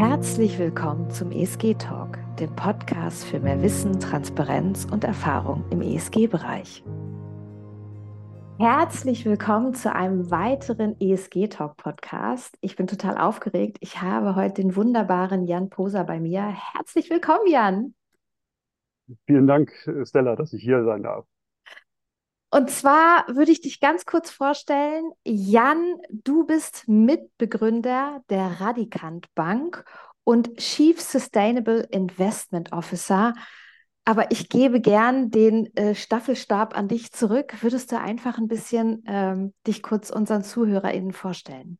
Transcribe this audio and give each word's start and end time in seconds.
Herzlich 0.00 0.58
willkommen 0.58 1.10
zum 1.10 1.30
ESG 1.30 1.74
Talk, 1.74 2.16
dem 2.40 2.56
Podcast 2.56 3.26
für 3.26 3.38
mehr 3.38 3.60
Wissen, 3.60 4.00
Transparenz 4.00 4.86
und 4.90 5.04
Erfahrung 5.04 5.62
im 5.68 5.82
ESG-Bereich. 5.82 6.82
Herzlich 8.58 9.26
willkommen 9.26 9.74
zu 9.74 9.94
einem 9.94 10.30
weiteren 10.30 10.98
ESG 10.98 11.48
Talk 11.48 11.76
Podcast. 11.76 12.56
Ich 12.62 12.76
bin 12.76 12.86
total 12.86 13.18
aufgeregt. 13.18 13.76
Ich 13.80 14.00
habe 14.00 14.36
heute 14.36 14.62
den 14.62 14.74
wunderbaren 14.74 15.46
Jan 15.46 15.68
Poser 15.68 16.04
bei 16.04 16.18
mir. 16.18 16.44
Herzlich 16.44 17.10
willkommen, 17.10 17.46
Jan. 17.46 17.94
Vielen 19.26 19.46
Dank, 19.46 19.70
Stella, 20.04 20.34
dass 20.34 20.54
ich 20.54 20.62
hier 20.62 20.82
sein 20.82 21.02
darf. 21.02 21.26
Und 22.52 22.68
zwar 22.68 23.26
würde 23.28 23.52
ich 23.52 23.60
dich 23.60 23.80
ganz 23.80 24.04
kurz 24.06 24.30
vorstellen. 24.30 25.12
Jan, 25.24 25.98
du 26.10 26.44
bist 26.44 26.88
Mitbegründer 26.88 28.22
der 28.28 28.60
Radikant 28.60 29.32
Bank 29.36 29.84
und 30.24 30.56
Chief 30.56 31.00
Sustainable 31.00 31.86
Investment 31.90 32.72
Officer. 32.72 33.34
Aber 34.04 34.32
ich 34.32 34.48
gebe 34.48 34.80
gern 34.80 35.30
den 35.30 35.74
äh, 35.76 35.94
Staffelstab 35.94 36.76
an 36.76 36.88
dich 36.88 37.12
zurück. 37.12 37.62
Würdest 37.62 37.92
du 37.92 38.00
einfach 38.00 38.38
ein 38.38 38.48
bisschen 38.48 39.04
ähm, 39.06 39.54
dich 39.66 39.82
kurz 39.82 40.10
unseren 40.10 40.42
ZuhörerInnen 40.42 41.12
vorstellen? 41.12 41.78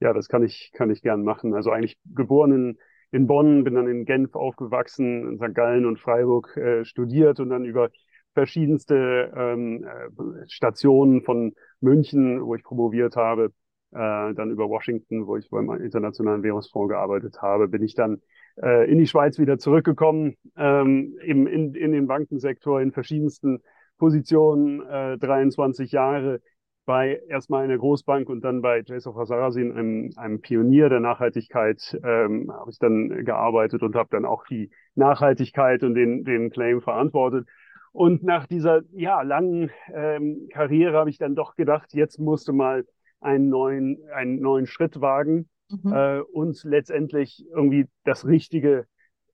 Ja, 0.00 0.12
das 0.12 0.26
kann 0.28 0.42
ich, 0.42 0.72
kann 0.74 0.90
ich 0.90 1.00
gern 1.00 1.22
machen. 1.22 1.54
Also 1.54 1.70
eigentlich 1.70 1.96
geboren 2.06 2.52
in, 2.52 2.78
in 3.12 3.28
Bonn, 3.28 3.62
bin 3.62 3.74
dann 3.74 3.86
in 3.86 4.04
Genf 4.04 4.34
aufgewachsen, 4.34 5.28
in 5.28 5.36
St. 5.36 5.54
Gallen 5.54 5.86
und 5.86 6.00
Freiburg 6.00 6.56
äh, 6.56 6.84
studiert 6.84 7.38
und 7.38 7.50
dann 7.50 7.64
über 7.64 7.90
verschiedenste 8.36 9.32
ähm, 9.34 9.84
äh, 9.84 10.46
Stationen 10.46 11.22
von 11.22 11.54
München, 11.80 12.44
wo 12.44 12.54
ich 12.54 12.62
promoviert 12.62 13.16
habe, 13.16 13.46
äh, 13.92 14.34
dann 14.34 14.50
über 14.50 14.68
Washington, 14.68 15.26
wo 15.26 15.38
ich 15.38 15.48
beim 15.48 15.70
Internationalen 15.70 16.42
Währungsfonds 16.42 16.90
gearbeitet 16.90 17.40
habe, 17.40 17.66
bin 17.66 17.82
ich 17.82 17.94
dann 17.94 18.20
äh, 18.62 18.90
in 18.90 18.98
die 18.98 19.06
Schweiz 19.06 19.38
wieder 19.38 19.58
zurückgekommen, 19.58 20.36
ähm, 20.54 21.16
eben 21.24 21.46
in, 21.46 21.74
in 21.74 21.92
den 21.92 22.06
Bankensektor 22.06 22.82
in 22.82 22.92
verschiedensten 22.92 23.62
Positionen, 23.96 24.82
äh, 24.86 25.16
23 25.16 25.92
Jahre 25.92 26.40
bei 26.84 27.20
erstmal 27.28 27.64
einer 27.64 27.78
Großbank 27.78 28.28
und 28.28 28.42
dann 28.42 28.60
bei 28.60 28.82
Jason 28.84 29.14
Sarasin, 29.26 29.72
einem, 29.72 30.10
einem 30.16 30.40
Pionier 30.42 30.90
der 30.90 31.00
Nachhaltigkeit, 31.00 31.98
ähm, 32.04 32.52
habe 32.52 32.70
ich 32.70 32.78
dann 32.78 33.24
gearbeitet 33.24 33.82
und 33.82 33.96
habe 33.96 34.08
dann 34.12 34.26
auch 34.26 34.46
die 34.46 34.70
Nachhaltigkeit 34.94 35.82
und 35.82 35.94
den, 35.94 36.24
den 36.24 36.50
Claim 36.50 36.82
verantwortet. 36.82 37.48
Und 37.96 38.22
nach 38.22 38.46
dieser 38.46 38.82
ja, 38.92 39.22
langen 39.22 39.70
ähm, 39.90 40.48
Karriere 40.52 40.98
habe 40.98 41.08
ich 41.08 41.16
dann 41.16 41.34
doch 41.34 41.56
gedacht, 41.56 41.94
jetzt 41.94 42.18
musste 42.18 42.52
mal 42.52 42.84
einen 43.20 43.48
neuen, 43.48 43.98
einen 44.12 44.38
neuen 44.38 44.66
Schritt 44.66 45.00
wagen 45.00 45.48
mhm. 45.70 45.94
äh, 45.94 46.20
und 46.20 46.62
letztendlich 46.64 47.46
irgendwie 47.50 47.86
das 48.04 48.26
Richtige 48.26 48.84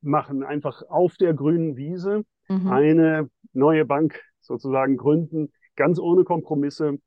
machen. 0.00 0.44
Einfach 0.44 0.82
auf 0.88 1.16
der 1.16 1.34
grünen 1.34 1.76
Wiese 1.76 2.22
mhm. 2.48 2.68
eine 2.68 3.28
neue 3.52 3.84
Bank 3.84 4.20
sozusagen 4.40 4.96
gründen, 4.96 5.50
ganz 5.74 5.98
ohne 5.98 6.22
Kompromisse, 6.22 6.98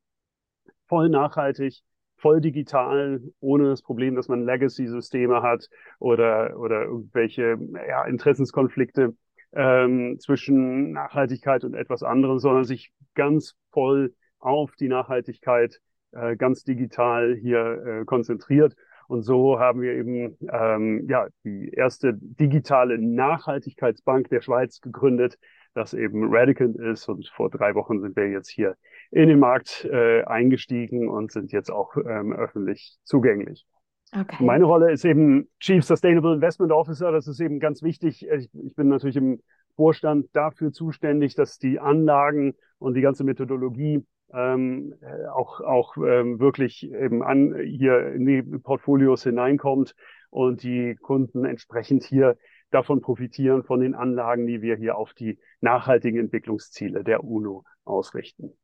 voll 0.90 1.08
nachhaltig, 1.08 1.84
voll 2.18 2.42
digital, 2.42 3.22
ohne 3.40 3.70
das 3.70 3.82
Problem, 3.82 4.16
dass 4.16 4.28
man 4.28 4.44
Legacy-Systeme 4.44 5.42
hat 5.42 5.70
oder, 6.00 6.60
oder 6.60 6.84
irgendwelche 6.84 7.58
ja, 7.88 8.04
Interessenskonflikte 8.04 9.16
ähm, 9.56 10.18
zwischen 10.20 10.92
Nachhaltigkeit 10.92 11.64
und 11.64 11.74
etwas 11.74 12.04
anderem, 12.04 12.40
sondern 12.40 12.66
sich 12.66 12.92
ganz 13.16 13.56
voll 13.72 14.14
auf 14.40 14.76
die 14.76 14.90
Nachhaltigkeit 14.90 15.80
äh, 16.12 16.36
ganz 16.36 16.64
digital 16.64 17.36
hier 17.36 17.84
äh, 17.86 18.06
konzentriert. 18.06 18.76
Und 19.08 19.22
so 19.22 19.60
haben 19.60 19.82
wir 19.82 19.94
eben 19.94 20.38
ähm, 20.52 21.06
ja 21.08 21.28
die 21.44 21.70
erste 21.70 22.14
digitale 22.16 22.98
Nachhaltigkeitsbank 22.98 24.30
der 24.30 24.42
Schweiz 24.42 24.82
gegründet, 24.82 25.38
das 25.74 25.94
eben 25.94 26.34
Radicant 26.34 26.78
ist. 26.78 27.08
Und 27.08 27.28
vor 27.28 27.50
drei 27.50 27.76
Wochen 27.76 28.02
sind 28.02 28.16
wir 28.16 28.30
jetzt 28.30 28.50
hier 28.50 28.76
in 29.12 29.30
den 29.30 29.40
Markt 29.40 29.86
äh, 29.86 30.24
eingestiegen 30.24 31.08
und 31.08 31.32
sind 31.32 31.52
jetzt 31.52 31.70
auch 31.70 31.96
ähm, 31.98 32.34
öffentlich 32.34 32.98
zugänglich. 33.04 33.66
Okay. 34.14 34.44
Meine 34.44 34.66
Rolle 34.66 34.92
ist 34.92 35.04
eben 35.04 35.50
Chief 35.60 35.84
Sustainable 35.84 36.36
Investment 36.36 36.72
Officer. 36.72 37.12
Das 37.12 37.28
ist 37.28 37.40
eben 37.40 37.60
ganz 37.60 37.82
wichtig. 37.82 38.28
Ich, 38.30 38.50
ich, 38.54 38.76
bin 38.76 38.88
natürlich 38.88 39.18
im 39.18 39.42
Vorstand 39.76 40.28
dafür 40.34 40.72
zuständig, 40.72 41.36
dass 41.36 41.58
die 41.58 41.80
Anlagen 41.80 42.54
und 42.80 42.94
die 42.94 43.02
ganze 43.02 43.24
Methodologie 43.24 44.06
ähm, 44.34 44.96
auch, 45.34 45.62
auch 45.62 45.98
ähm, 45.98 46.40
wirklich 46.40 46.90
eben 46.92 47.24
an 47.24 47.56
hier 47.64 48.14
in 48.14 48.26
die 48.26 48.42
Portfolios 48.42 49.24
hineinkommt 49.24 49.96
und 50.30 50.64
die 50.64 50.96
Kunden 50.96 51.46
entsprechend 51.46 52.04
hier 52.04 52.38
davon 52.72 53.02
profitieren 53.02 53.64
von 53.64 53.80
den 53.80 53.96
Anlagen, 53.96 54.48
die 54.48 54.62
wir 54.62 54.76
hier 54.76 54.98
auf 54.98 55.14
die 55.14 55.40
nachhaltigen 55.62 56.20
Entwicklungsziele 56.20 57.04
der 57.04 57.24
UNO 57.24 57.64
ausrichten. 57.86 58.58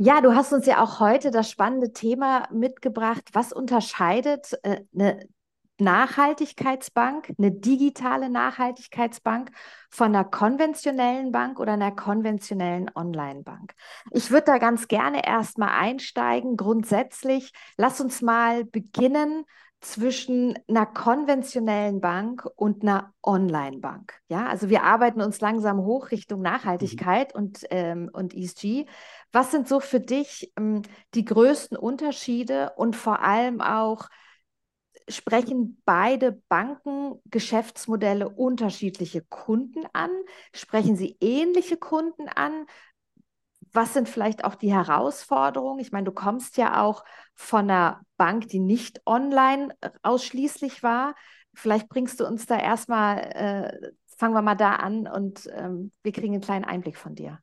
Ja, 0.00 0.20
du 0.20 0.32
hast 0.34 0.52
uns 0.52 0.64
ja 0.66 0.80
auch 0.82 1.00
heute 1.00 1.32
das 1.32 1.50
spannende 1.50 1.92
Thema 1.92 2.48
mitgebracht. 2.52 3.30
Was 3.32 3.52
unterscheidet 3.52 4.52
äh, 4.62 4.82
eine 4.94 5.26
Nachhaltigkeitsbank, 5.80 7.32
eine 7.36 7.50
digitale 7.50 8.30
Nachhaltigkeitsbank 8.30 9.50
von 9.90 10.14
einer 10.14 10.24
konventionellen 10.24 11.32
Bank 11.32 11.58
oder 11.58 11.72
einer 11.72 11.90
konventionellen 11.90 12.88
Online-Bank? 12.94 13.74
Ich 14.12 14.30
würde 14.30 14.44
da 14.46 14.58
ganz 14.58 14.86
gerne 14.86 15.26
erstmal 15.26 15.70
einsteigen. 15.70 16.56
Grundsätzlich, 16.56 17.52
lass 17.76 18.00
uns 18.00 18.22
mal 18.22 18.64
beginnen 18.64 19.44
zwischen 19.80 20.58
einer 20.68 20.86
konventionellen 20.86 22.00
Bank 22.00 22.48
und 22.56 22.82
einer 22.82 23.14
Online-Bank. 23.22 24.20
Ja, 24.28 24.46
also 24.46 24.68
wir 24.68 24.82
arbeiten 24.82 25.20
uns 25.20 25.40
langsam 25.40 25.78
hoch 25.78 26.10
Richtung 26.10 26.42
Nachhaltigkeit 26.42 27.34
mhm. 27.34 27.40
und, 27.40 27.60
ähm, 27.70 28.10
und 28.12 28.34
ESG. 28.34 28.86
Was 29.30 29.52
sind 29.52 29.68
so 29.68 29.78
für 29.78 30.00
dich 30.00 30.52
ähm, 30.56 30.82
die 31.14 31.24
größten 31.24 31.76
Unterschiede 31.76 32.72
und 32.76 32.96
vor 32.96 33.22
allem 33.22 33.60
auch, 33.60 34.08
sprechen 35.10 35.80
beide 35.86 36.32
Banken 36.48 37.14
Geschäftsmodelle 37.26 38.28
unterschiedliche 38.28 39.22
Kunden 39.22 39.86
an? 39.92 40.10
Sprechen 40.52 40.96
sie 40.96 41.16
ähnliche 41.20 41.76
Kunden 41.76 42.28
an? 42.28 42.66
Was 43.72 43.94
sind 43.94 44.08
vielleicht 44.08 44.44
auch 44.44 44.54
die 44.54 44.72
Herausforderungen? 44.72 45.80
Ich 45.80 45.92
meine, 45.92 46.04
du 46.04 46.12
kommst 46.12 46.56
ja 46.56 46.82
auch 46.82 47.04
von 47.34 47.70
einer 47.70 48.00
Bank, 48.16 48.48
die 48.48 48.60
nicht 48.60 49.02
online 49.06 49.68
ausschließlich 50.02 50.82
war. 50.82 51.14
Vielleicht 51.54 51.88
bringst 51.88 52.20
du 52.20 52.26
uns 52.26 52.46
da 52.46 52.58
erstmal, 52.58 53.18
äh, 53.18 53.90
fangen 54.16 54.34
wir 54.34 54.42
mal 54.42 54.54
da 54.54 54.76
an 54.76 55.06
und 55.06 55.48
ähm, 55.54 55.92
wir 56.02 56.12
kriegen 56.12 56.34
einen 56.34 56.42
kleinen 56.42 56.64
Einblick 56.64 56.96
von 56.96 57.14
dir. 57.14 57.38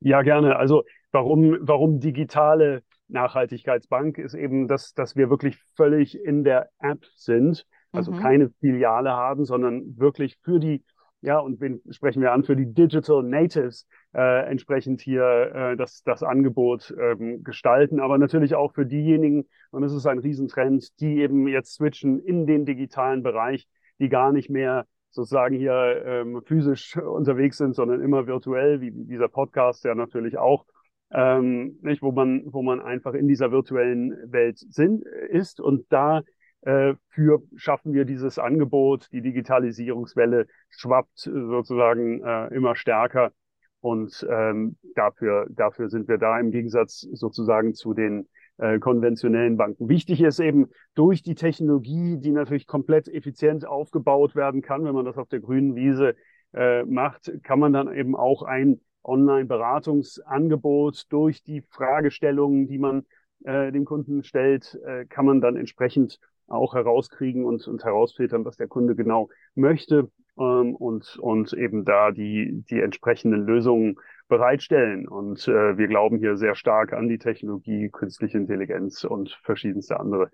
Ja, 0.00 0.22
gerne. 0.22 0.56
Also 0.56 0.84
warum, 1.12 1.56
warum 1.60 2.00
digitale 2.00 2.82
Nachhaltigkeitsbank 3.08 4.18
ist 4.18 4.34
eben, 4.34 4.68
dass, 4.68 4.92
dass 4.94 5.16
wir 5.16 5.30
wirklich 5.30 5.56
völlig 5.76 6.18
in 6.18 6.44
der 6.44 6.70
App 6.78 7.04
sind, 7.16 7.66
also 7.92 8.12
mhm. 8.12 8.18
keine 8.18 8.50
Filiale 8.60 9.12
haben, 9.12 9.44
sondern 9.44 9.96
wirklich 9.98 10.36
für 10.42 10.58
die 10.58 10.84
ja, 11.24 11.38
und 11.38 11.58
wen 11.60 11.80
sprechen 11.90 12.20
wir 12.20 12.32
an? 12.32 12.44
Für 12.44 12.54
die 12.54 12.72
Digital 12.72 13.22
Natives 13.22 13.88
äh, 14.14 14.46
entsprechend 14.46 15.00
hier 15.00 15.24
äh, 15.54 15.76
das, 15.76 16.02
das 16.02 16.22
Angebot 16.22 16.94
ähm, 17.00 17.42
gestalten, 17.42 17.98
aber 17.98 18.18
natürlich 18.18 18.54
auch 18.54 18.74
für 18.74 18.84
diejenigen, 18.84 19.46
und 19.70 19.82
es 19.84 19.92
ist 19.94 20.06
ein 20.06 20.18
Riesentrend, 20.18 21.00
die 21.00 21.20
eben 21.20 21.48
jetzt 21.48 21.74
switchen 21.74 22.20
in 22.20 22.46
den 22.46 22.66
digitalen 22.66 23.22
Bereich, 23.22 23.66
die 23.98 24.10
gar 24.10 24.32
nicht 24.32 24.50
mehr 24.50 24.86
sozusagen 25.12 25.56
hier 25.56 26.02
ähm, 26.04 26.42
physisch 26.44 26.96
unterwegs 26.98 27.56
sind, 27.56 27.74
sondern 27.74 28.02
immer 28.02 28.26
virtuell, 28.26 28.82
wie 28.82 28.90
dieser 28.90 29.28
Podcast 29.28 29.84
ja 29.84 29.94
natürlich 29.94 30.36
auch, 30.36 30.66
ähm, 31.10 31.78
nicht, 31.80 32.02
wo 32.02 32.12
man, 32.12 32.42
wo 32.46 32.62
man 32.62 32.82
einfach 32.82 33.14
in 33.14 33.28
dieser 33.28 33.50
virtuellen 33.50 34.12
Welt 34.30 34.58
sind, 34.58 35.06
ist. 35.30 35.58
Und 35.60 35.86
da 35.90 36.22
äh, 36.64 36.94
für 37.10 37.42
schaffen 37.56 37.92
wir 37.92 38.04
dieses 38.04 38.38
Angebot. 38.38 39.08
Die 39.12 39.20
Digitalisierungswelle 39.20 40.46
schwappt 40.70 41.18
sozusagen 41.18 42.24
äh, 42.24 42.46
immer 42.54 42.74
stärker. 42.74 43.32
Und 43.80 44.26
ähm, 44.30 44.76
dafür, 44.94 45.46
dafür 45.50 45.90
sind 45.90 46.08
wir 46.08 46.16
da 46.16 46.40
im 46.40 46.50
Gegensatz 46.50 47.06
sozusagen 47.12 47.74
zu 47.74 47.92
den 47.92 48.28
äh, 48.56 48.78
konventionellen 48.78 49.58
Banken. 49.58 49.90
Wichtig 49.90 50.22
ist 50.22 50.40
eben 50.40 50.70
durch 50.94 51.22
die 51.22 51.34
Technologie, 51.34 52.16
die 52.18 52.30
natürlich 52.30 52.66
komplett 52.66 53.08
effizient 53.08 53.66
aufgebaut 53.66 54.34
werden 54.34 54.62
kann, 54.62 54.84
wenn 54.84 54.94
man 54.94 55.04
das 55.04 55.18
auf 55.18 55.28
der 55.28 55.40
grünen 55.40 55.74
Wiese 55.74 56.14
äh, 56.54 56.84
macht, 56.84 57.30
kann 57.42 57.58
man 57.58 57.74
dann 57.74 57.92
eben 57.92 58.16
auch 58.16 58.42
ein 58.42 58.80
Online-Beratungsangebot 59.02 61.12
durch 61.12 61.42
die 61.42 61.60
Fragestellungen, 61.68 62.68
die 62.68 62.78
man 62.78 63.04
äh, 63.44 63.70
dem 63.70 63.84
Kunden 63.84 64.24
stellt, 64.24 64.80
äh, 64.86 65.04
kann 65.04 65.26
man 65.26 65.42
dann 65.42 65.56
entsprechend 65.56 66.18
auch 66.46 66.74
herauskriegen 66.74 67.44
und, 67.44 67.66
und 67.66 67.84
herausfiltern, 67.84 68.44
was 68.44 68.56
der 68.56 68.68
Kunde 68.68 68.94
genau 68.94 69.28
möchte 69.54 70.10
ähm, 70.38 70.74
und, 70.74 71.16
und 71.18 71.52
eben 71.52 71.84
da 71.84 72.10
die, 72.10 72.64
die 72.70 72.80
entsprechenden 72.80 73.46
Lösungen 73.46 73.96
bereitstellen. 74.28 75.08
Und 75.08 75.46
äh, 75.48 75.76
wir 75.78 75.88
glauben 75.88 76.18
hier 76.18 76.36
sehr 76.36 76.54
stark 76.54 76.92
an 76.92 77.08
die 77.08 77.18
Technologie, 77.18 77.90
künstliche 77.90 78.38
Intelligenz 78.38 79.04
und 79.04 79.38
verschiedenste 79.42 80.00
andere 80.00 80.30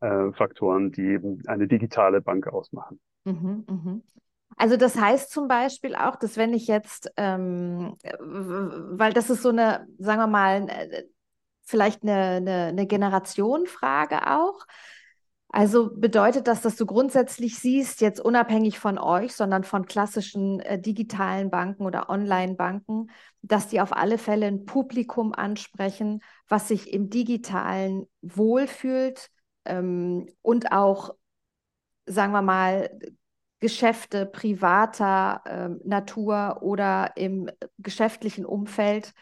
äh, 0.00 0.32
Faktoren, 0.32 0.92
die 0.92 1.02
eben 1.02 1.42
eine 1.46 1.68
digitale 1.68 2.20
Bank 2.20 2.46
ausmachen. 2.48 3.00
Mhm, 3.24 3.64
mhm. 3.68 4.02
Also 4.56 4.76
das 4.76 5.00
heißt 5.00 5.30
zum 5.30 5.48
Beispiel 5.48 5.94
auch, 5.94 6.16
dass 6.16 6.36
wenn 6.36 6.52
ich 6.52 6.66
jetzt, 6.66 7.10
ähm, 7.16 7.96
weil 8.20 9.12
das 9.12 9.30
ist 9.30 9.42
so 9.42 9.48
eine, 9.48 9.86
sagen 9.98 10.20
wir 10.20 10.26
mal, 10.26 10.68
äh, 10.68 11.04
vielleicht 11.62 12.02
eine, 12.02 12.36
eine, 12.36 12.64
eine 12.66 12.86
Generationenfrage 12.86 14.26
auch. 14.30 14.66
Also 15.54 15.90
bedeutet 15.94 16.48
das, 16.48 16.62
dass 16.62 16.76
du 16.76 16.86
grundsätzlich 16.86 17.58
siehst, 17.58 18.00
jetzt 18.00 18.20
unabhängig 18.20 18.78
von 18.78 18.96
euch, 18.96 19.34
sondern 19.34 19.64
von 19.64 19.84
klassischen 19.84 20.60
äh, 20.60 20.80
digitalen 20.80 21.50
Banken 21.50 21.84
oder 21.84 22.08
Online-Banken, 22.08 23.10
dass 23.42 23.68
die 23.68 23.82
auf 23.82 23.94
alle 23.94 24.16
Fälle 24.16 24.46
ein 24.46 24.64
Publikum 24.64 25.34
ansprechen, 25.34 26.22
was 26.48 26.68
sich 26.68 26.90
im 26.90 27.10
digitalen 27.10 28.06
wohlfühlt 28.22 29.28
ähm, 29.66 30.26
und 30.40 30.72
auch, 30.72 31.14
sagen 32.06 32.32
wir 32.32 32.42
mal, 32.42 32.88
Geschäfte 33.60 34.24
privater 34.24 35.42
äh, 35.44 35.68
Natur 35.86 36.62
oder 36.62 37.12
im 37.16 37.50
geschäftlichen 37.78 38.46
Umfeld 38.46 39.12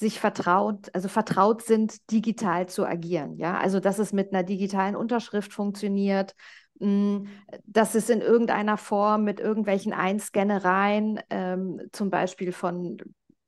sich 0.00 0.18
vertraut, 0.18 0.88
also 0.94 1.08
vertraut 1.08 1.62
sind, 1.62 2.10
digital 2.10 2.68
zu 2.68 2.86
agieren. 2.86 3.36
Ja, 3.36 3.58
also 3.58 3.80
dass 3.80 3.98
es 3.98 4.12
mit 4.12 4.32
einer 4.32 4.42
digitalen 4.42 4.96
Unterschrift 4.96 5.52
funktioniert, 5.52 6.34
hm, 6.80 7.28
dass 7.66 7.94
es 7.94 8.08
in 8.08 8.22
irgendeiner 8.22 8.78
Form 8.78 9.24
mit 9.24 9.40
irgendwelchen 9.40 9.92
Einscannereien, 9.92 11.20
ähm, 11.28 11.82
zum 11.92 12.10
Beispiel 12.10 12.50
von 12.52 12.96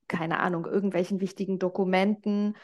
keine 0.09 0.41
Ahnung, 0.41 0.67
irgendwelchen 0.67 1.23
wichtigen 1.23 1.59
Dokumenten, 1.59 2.55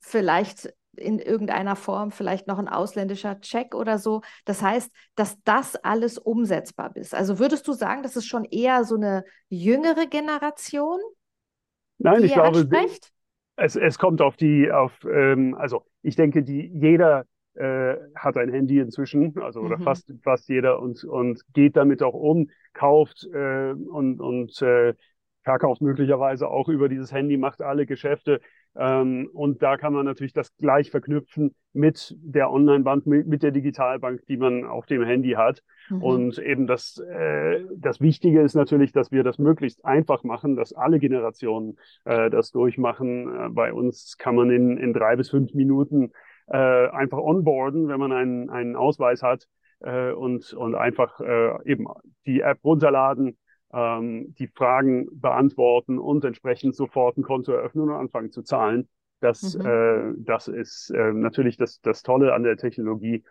vielleicht 0.00 0.72
in 0.96 1.18
irgendeiner 1.18 1.76
Form 1.76 2.10
vielleicht 2.10 2.46
noch 2.46 2.58
ein 2.58 2.68
ausländischer 2.68 3.38
Check 3.40 3.74
oder 3.74 3.98
so. 3.98 4.22
Das 4.46 4.62
heißt, 4.62 4.90
dass 5.14 5.36
das 5.44 5.76
alles 5.76 6.16
umsetzbar 6.16 6.96
ist. 6.96 7.14
Also 7.14 7.38
würdest 7.38 7.68
du 7.68 7.74
sagen, 7.74 8.02
das 8.02 8.16
ist 8.16 8.24
schon 8.24 8.46
eher 8.46 8.84
so 8.84 8.96
eine 8.96 9.24
jüngere 9.50 10.06
Generation? 10.06 10.98
Nein, 11.98 12.24
ich 12.24 12.32
glaube, 12.32 12.66
es, 13.56 13.76
es 13.76 13.98
kommt 13.98 14.20
auf 14.20 14.36
die, 14.36 14.70
auf, 14.70 14.92
ähm, 15.04 15.54
also 15.54 15.84
ich 16.02 16.16
denke, 16.16 16.42
die, 16.42 16.70
jeder 16.74 17.24
äh, 17.54 17.96
hat 18.14 18.36
ein 18.36 18.50
Handy 18.50 18.78
inzwischen, 18.78 19.36
also 19.40 19.60
oder 19.60 19.78
mhm. 19.78 19.82
fast, 19.82 20.12
fast 20.22 20.48
jeder 20.48 20.80
und, 20.80 21.02
und 21.04 21.42
geht 21.54 21.76
damit 21.76 22.02
auch 22.02 22.14
um, 22.14 22.50
kauft 22.74 23.26
äh, 23.32 23.72
und, 23.72 24.20
und 24.20 24.60
äh, 24.62 24.94
verkauft 25.42 25.80
möglicherweise 25.80 26.48
auch 26.48 26.68
über 26.68 26.88
dieses 26.88 27.12
Handy, 27.12 27.36
macht 27.36 27.62
alle 27.62 27.86
Geschäfte. 27.86 28.40
Ähm, 28.78 29.30
und 29.32 29.62
da 29.62 29.76
kann 29.76 29.92
man 29.92 30.04
natürlich 30.04 30.32
das 30.32 30.54
gleich 30.56 30.90
verknüpfen 30.90 31.54
mit 31.72 32.14
der 32.20 32.50
Online-Bank, 32.50 33.06
mit, 33.06 33.26
mit, 33.26 33.42
der 33.42 33.50
Digitalbank, 33.50 34.26
die 34.26 34.36
man 34.36 34.64
auf 34.64 34.86
dem 34.86 35.02
Handy 35.02 35.32
hat. 35.32 35.62
Mhm. 35.88 36.02
Und 36.02 36.38
eben 36.38 36.66
das, 36.66 36.98
äh, 36.98 37.64
das 37.76 38.00
Wichtige 38.00 38.42
ist 38.42 38.54
natürlich, 38.54 38.92
dass 38.92 39.10
wir 39.12 39.24
das 39.24 39.38
möglichst 39.38 39.84
einfach 39.84 40.24
machen, 40.24 40.56
dass 40.56 40.72
alle 40.72 40.98
Generationen 40.98 41.78
äh, 42.04 42.30
das 42.30 42.50
durchmachen. 42.50 43.28
Äh, 43.28 43.48
bei 43.50 43.72
uns 43.72 44.16
kann 44.18 44.36
man 44.36 44.50
in, 44.50 44.76
in 44.76 44.92
drei 44.92 45.16
bis 45.16 45.30
fünf 45.30 45.54
Minuten 45.54 46.12
äh, 46.48 46.88
einfach 46.88 47.18
onboarden, 47.18 47.88
wenn 47.88 48.00
man 48.00 48.12
einen, 48.12 48.50
einen 48.50 48.76
Ausweis 48.76 49.22
hat 49.22 49.46
äh, 49.80 50.12
und, 50.12 50.52
und 50.52 50.74
einfach 50.74 51.20
äh, 51.20 51.70
eben 51.70 51.86
die 52.26 52.40
App 52.40 52.58
runterladen 52.64 53.38
ähm, 53.76 54.34
die 54.38 54.48
Fragen 54.48 55.06
beantworten 55.12 55.98
und 55.98 56.24
entsprechend 56.24 56.74
sofort 56.74 57.18
ein 57.18 57.22
Konto 57.22 57.52
eröffnen 57.52 57.90
und 57.90 57.94
anfangen 57.94 58.32
zu 58.32 58.42
zahlen. 58.42 58.88
Das, 59.20 59.56
mhm. 59.56 59.66
äh, 59.66 60.14
das 60.18 60.48
ist 60.48 60.90
äh, 60.90 61.12
natürlich 61.12 61.56
das, 61.58 61.80
das 61.82 62.02
Tolle 62.02 62.32
an 62.32 62.42
der 62.42 62.56
Technologie, 62.56 63.22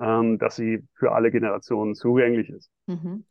ähm, 0.00 0.38
dass 0.38 0.56
sie 0.56 0.84
für 0.94 1.12
alle 1.12 1.30
Generationen 1.30 1.94
zugänglich 1.94 2.50
ist. 2.50 2.70
Mhm. 2.86 3.24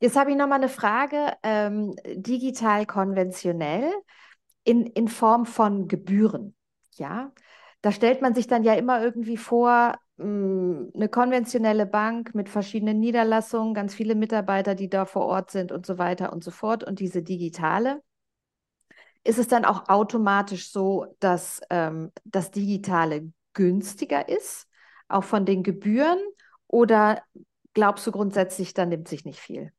Jetzt 0.00 0.18
habe 0.18 0.30
ich 0.30 0.36
noch 0.36 0.48
mal 0.48 0.56
eine 0.56 0.68
Frage. 0.68 1.32
Ähm, 1.42 1.94
digital 2.06 2.86
konventionell 2.86 3.90
in, 4.64 4.86
in 4.86 5.08
Form 5.08 5.46
von 5.46 5.88
Gebühren. 5.88 6.54
Ja, 6.96 7.32
da 7.80 7.92
stellt 7.92 8.20
man 8.20 8.34
sich 8.34 8.46
dann 8.46 8.62
ja 8.62 8.74
immer 8.74 9.02
irgendwie 9.02 9.38
vor, 9.38 9.94
eine 10.20 11.08
konventionelle 11.10 11.86
Bank 11.86 12.34
mit 12.34 12.48
verschiedenen 12.48 13.00
Niederlassungen, 13.00 13.72
ganz 13.72 13.94
viele 13.94 14.14
Mitarbeiter, 14.14 14.74
die 14.74 14.90
da 14.90 15.06
vor 15.06 15.26
Ort 15.26 15.50
sind 15.50 15.72
und 15.72 15.86
so 15.86 15.98
weiter 15.98 16.32
und 16.32 16.44
so 16.44 16.50
fort. 16.50 16.84
Und 16.84 17.00
diese 17.00 17.22
digitale, 17.22 18.02
ist 19.24 19.38
es 19.38 19.48
dann 19.48 19.64
auch 19.64 19.88
automatisch 19.88 20.70
so, 20.70 21.14
dass 21.20 21.60
ähm, 21.70 22.10
das 22.24 22.50
Digitale 22.50 23.32
günstiger 23.54 24.28
ist, 24.28 24.68
auch 25.08 25.24
von 25.24 25.44
den 25.44 25.62
Gebühren? 25.62 26.18
Oder 26.66 27.22
glaubst 27.74 28.06
du 28.06 28.12
grundsätzlich, 28.12 28.74
da 28.74 28.86
nimmt 28.86 29.08
sich 29.08 29.24
nicht 29.24 29.40
viel? 29.40 29.72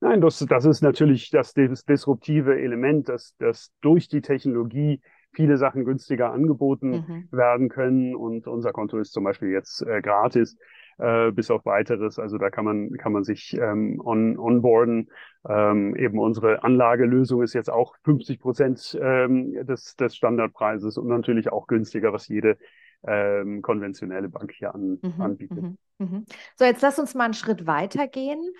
Nein, 0.00 0.20
das, 0.20 0.38
das 0.38 0.64
ist 0.64 0.80
natürlich 0.80 1.30
das, 1.30 1.52
disruptive 1.52 2.58
Element, 2.58 3.08
dass, 3.08 3.36
dass 3.36 3.70
durch 3.82 4.08
die 4.08 4.22
Technologie 4.22 5.00
viele 5.32 5.56
Sachen 5.56 5.84
günstiger 5.84 6.32
angeboten 6.32 6.90
mhm. 6.90 7.28
werden 7.30 7.68
können. 7.68 8.14
Und 8.14 8.46
unser 8.46 8.72
Konto 8.72 8.98
ist 8.98 9.12
zum 9.12 9.24
Beispiel 9.24 9.50
jetzt 9.50 9.82
äh, 9.82 10.00
gratis, 10.00 10.56
äh, 10.98 11.30
bis 11.32 11.50
auf 11.50 11.64
weiteres. 11.64 12.18
Also 12.18 12.38
da 12.38 12.50
kann 12.50 12.64
man, 12.64 12.92
kann 12.92 13.12
man 13.12 13.24
sich 13.24 13.56
ähm, 13.56 14.00
on, 14.04 14.38
onboarden. 14.38 15.10
Ähm, 15.48 15.96
eben 15.96 16.18
unsere 16.18 16.62
Anlagelösung 16.62 17.42
ist 17.42 17.54
jetzt 17.54 17.70
auch 17.70 17.96
50 18.04 18.40
Prozent 18.40 18.98
ähm, 19.00 19.66
des, 19.66 19.96
des 19.96 20.16
Standardpreises 20.16 20.98
und 20.98 21.08
natürlich 21.08 21.52
auch 21.52 21.66
günstiger, 21.66 22.12
was 22.12 22.28
jede 22.28 22.58
ähm, 23.06 23.62
konventionelle 23.62 24.28
Bank 24.28 24.52
hier 24.52 24.74
an, 24.74 24.98
mhm, 25.00 25.20
anbietet. 25.20 25.62
Mhm, 25.62 25.78
mhm. 25.98 26.24
So, 26.56 26.64
jetzt 26.64 26.82
lass 26.82 26.98
uns 26.98 27.14
mal 27.14 27.24
einen 27.24 27.34
Schritt 27.34 27.66
weitergehen. 27.66 28.52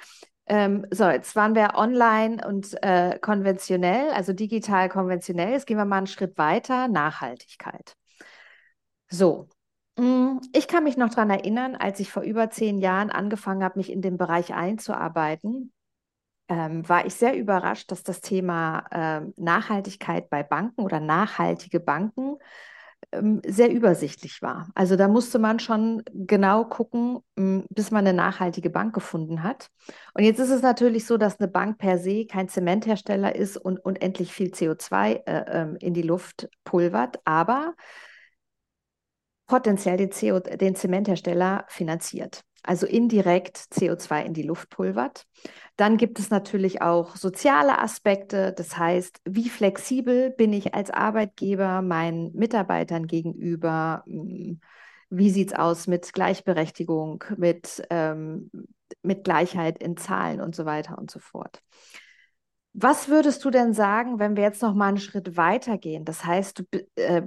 Ähm, 0.51 0.85
so, 0.91 1.05
jetzt 1.09 1.37
waren 1.37 1.55
wir 1.55 1.77
online 1.77 2.45
und 2.45 2.77
äh, 2.83 3.21
konventionell, 3.21 4.11
also 4.11 4.33
digital 4.33 4.89
konventionell. 4.89 5.53
Jetzt 5.53 5.65
gehen 5.69 5.77
wir 5.77 5.85
mal 5.85 5.99
einen 5.99 6.07
Schritt 6.09 6.37
weiter, 6.39 6.89
Nachhaltigkeit. 6.89 7.95
So, 9.09 9.49
mm, 9.97 10.39
ich 10.53 10.67
kann 10.67 10.83
mich 10.83 10.97
noch 10.97 11.11
daran 11.11 11.31
erinnern, 11.31 11.77
als 11.77 12.01
ich 12.01 12.11
vor 12.11 12.25
über 12.25 12.51
zehn 12.51 12.79
Jahren 12.81 13.11
angefangen 13.11 13.63
habe, 13.63 13.79
mich 13.79 13.93
in 13.93 14.03
dem 14.03 14.17
Bereich 14.17 14.53
einzuarbeiten, 14.53 15.73
ähm, 16.49 16.89
war 16.89 17.07
ich 17.07 17.15
sehr 17.15 17.37
überrascht, 17.37 17.93
dass 17.93 18.03
das 18.03 18.21
Thema 18.21 18.87
ähm, 18.91 19.33
Nachhaltigkeit 19.37 20.31
bei 20.31 20.43
Banken 20.43 20.81
oder 20.83 20.99
nachhaltige 20.99 21.79
Banken 21.79 22.39
sehr 23.45 23.73
übersichtlich 23.73 24.41
war. 24.41 24.69
Also 24.75 24.95
da 24.95 25.09
musste 25.09 25.39
man 25.39 25.59
schon 25.59 26.03
genau 26.13 26.65
gucken, 26.65 27.19
hm, 27.37 27.65
bis 27.69 27.91
man 27.91 28.07
eine 28.07 28.17
nachhaltige 28.17 28.71
Bank 28.71 28.95
gefunden 28.95 29.43
hat. 29.43 29.69
Und 30.15 30.23
jetzt 30.23 30.39
ist 30.39 30.51
es 30.51 30.63
natürlich 30.63 31.07
so, 31.07 31.17
dass 31.17 31.41
eine 31.41 31.49
Bank 31.49 31.79
per 31.79 31.99
se 31.99 32.27
kein 32.27 32.49
Zementhersteller 32.49 33.35
ist 33.35 33.57
und 33.57 33.85
unendlich 33.85 34.33
viel 34.33 34.51
CO2 34.51 35.25
äh, 35.27 35.45
ähm, 35.49 35.77
in 35.81 35.93
die 35.93 36.03
Luft 36.03 36.49
pulvert, 36.63 37.19
aber 37.25 37.75
potenziell 39.47 39.97
den, 39.97 40.11
CO, 40.11 40.39
den 40.39 40.77
Zementhersteller 40.77 41.65
finanziert 41.69 42.45
also 42.63 42.87
indirekt 42.87 43.57
CO2 43.57 44.25
in 44.25 44.35
die 44.35 44.43
Luft 44.43 44.71
pulvert. 44.71 45.27
Dann 45.77 45.97
gibt 45.97 46.19
es 46.19 46.31
natürlich 46.31 46.83
auch 46.83 47.17
soziale 47.17 47.79
Aspekte, 47.79 48.53
das 48.53 48.77
heißt, 48.77 49.21
wie 49.25 49.49
flexibel 49.49 50.31
bin 50.31 50.53
ich 50.53 50.75
als 50.75 50.91
Arbeitgeber 50.91 51.83
meinen 51.83 52.33
Mitarbeitern 52.35 53.07
gegenüber? 53.07 54.03
Hm, 54.07 54.61
wie 55.11 55.31
sieht 55.31 55.49
es 55.49 55.59
aus 55.59 55.87
mit 55.87 56.13
Gleichberechtigung, 56.13 57.25
mit, 57.37 57.83
ähm, 57.91 58.51
mit 59.03 59.25
Gleichheit 59.25 59.83
in 59.83 59.97
Zahlen 59.97 60.41
und 60.41 60.55
so 60.55 60.65
weiter 60.65 60.99
und 60.99 61.11
so 61.11 61.19
fort? 61.19 61.63
Was 62.73 63.09
würdest 63.09 63.45
du 63.45 63.51
denn 63.51 63.75
sagen, 63.75 64.21
wenn 64.21 64.37
wir 64.37 64.45
jetzt 64.45 64.63
noch 64.63 64.75
mal 64.75 64.89
einen 64.89 64.99
Schritt 64.99 65.37
weiter 65.37 65.77
gehen? 65.77 66.05
Das 66.05 66.25
heißt, 66.25 66.61
du, 66.61 66.65
äh, 66.95 67.23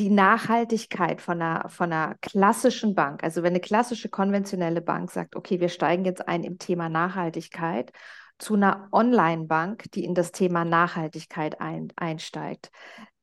die 0.00 0.10
Nachhaltigkeit 0.10 1.20
von 1.20 1.42
einer, 1.42 1.68
von 1.68 1.92
einer 1.92 2.16
klassischen 2.22 2.94
Bank, 2.94 3.22
also 3.22 3.42
wenn 3.42 3.52
eine 3.52 3.60
klassische 3.60 4.08
konventionelle 4.08 4.80
Bank 4.80 5.10
sagt, 5.10 5.36
okay, 5.36 5.60
wir 5.60 5.68
steigen 5.68 6.06
jetzt 6.06 6.26
ein 6.26 6.42
im 6.42 6.58
Thema 6.58 6.88
Nachhaltigkeit, 6.88 7.92
zu 8.38 8.54
einer 8.54 8.88
Online-Bank, 8.90 9.92
die 9.92 10.04
in 10.04 10.14
das 10.14 10.32
Thema 10.32 10.64
Nachhaltigkeit 10.64 11.60
ein, 11.60 11.92
einsteigt. 11.96 12.70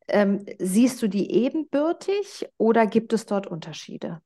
Ähm, 0.08 0.46
siehst 0.60 1.02
du 1.02 1.08
die 1.08 1.32
ebenbürtig 1.32 2.48
oder 2.58 2.86
gibt 2.86 3.12
es 3.12 3.26
dort 3.26 3.48
Unterschiede? 3.48 4.22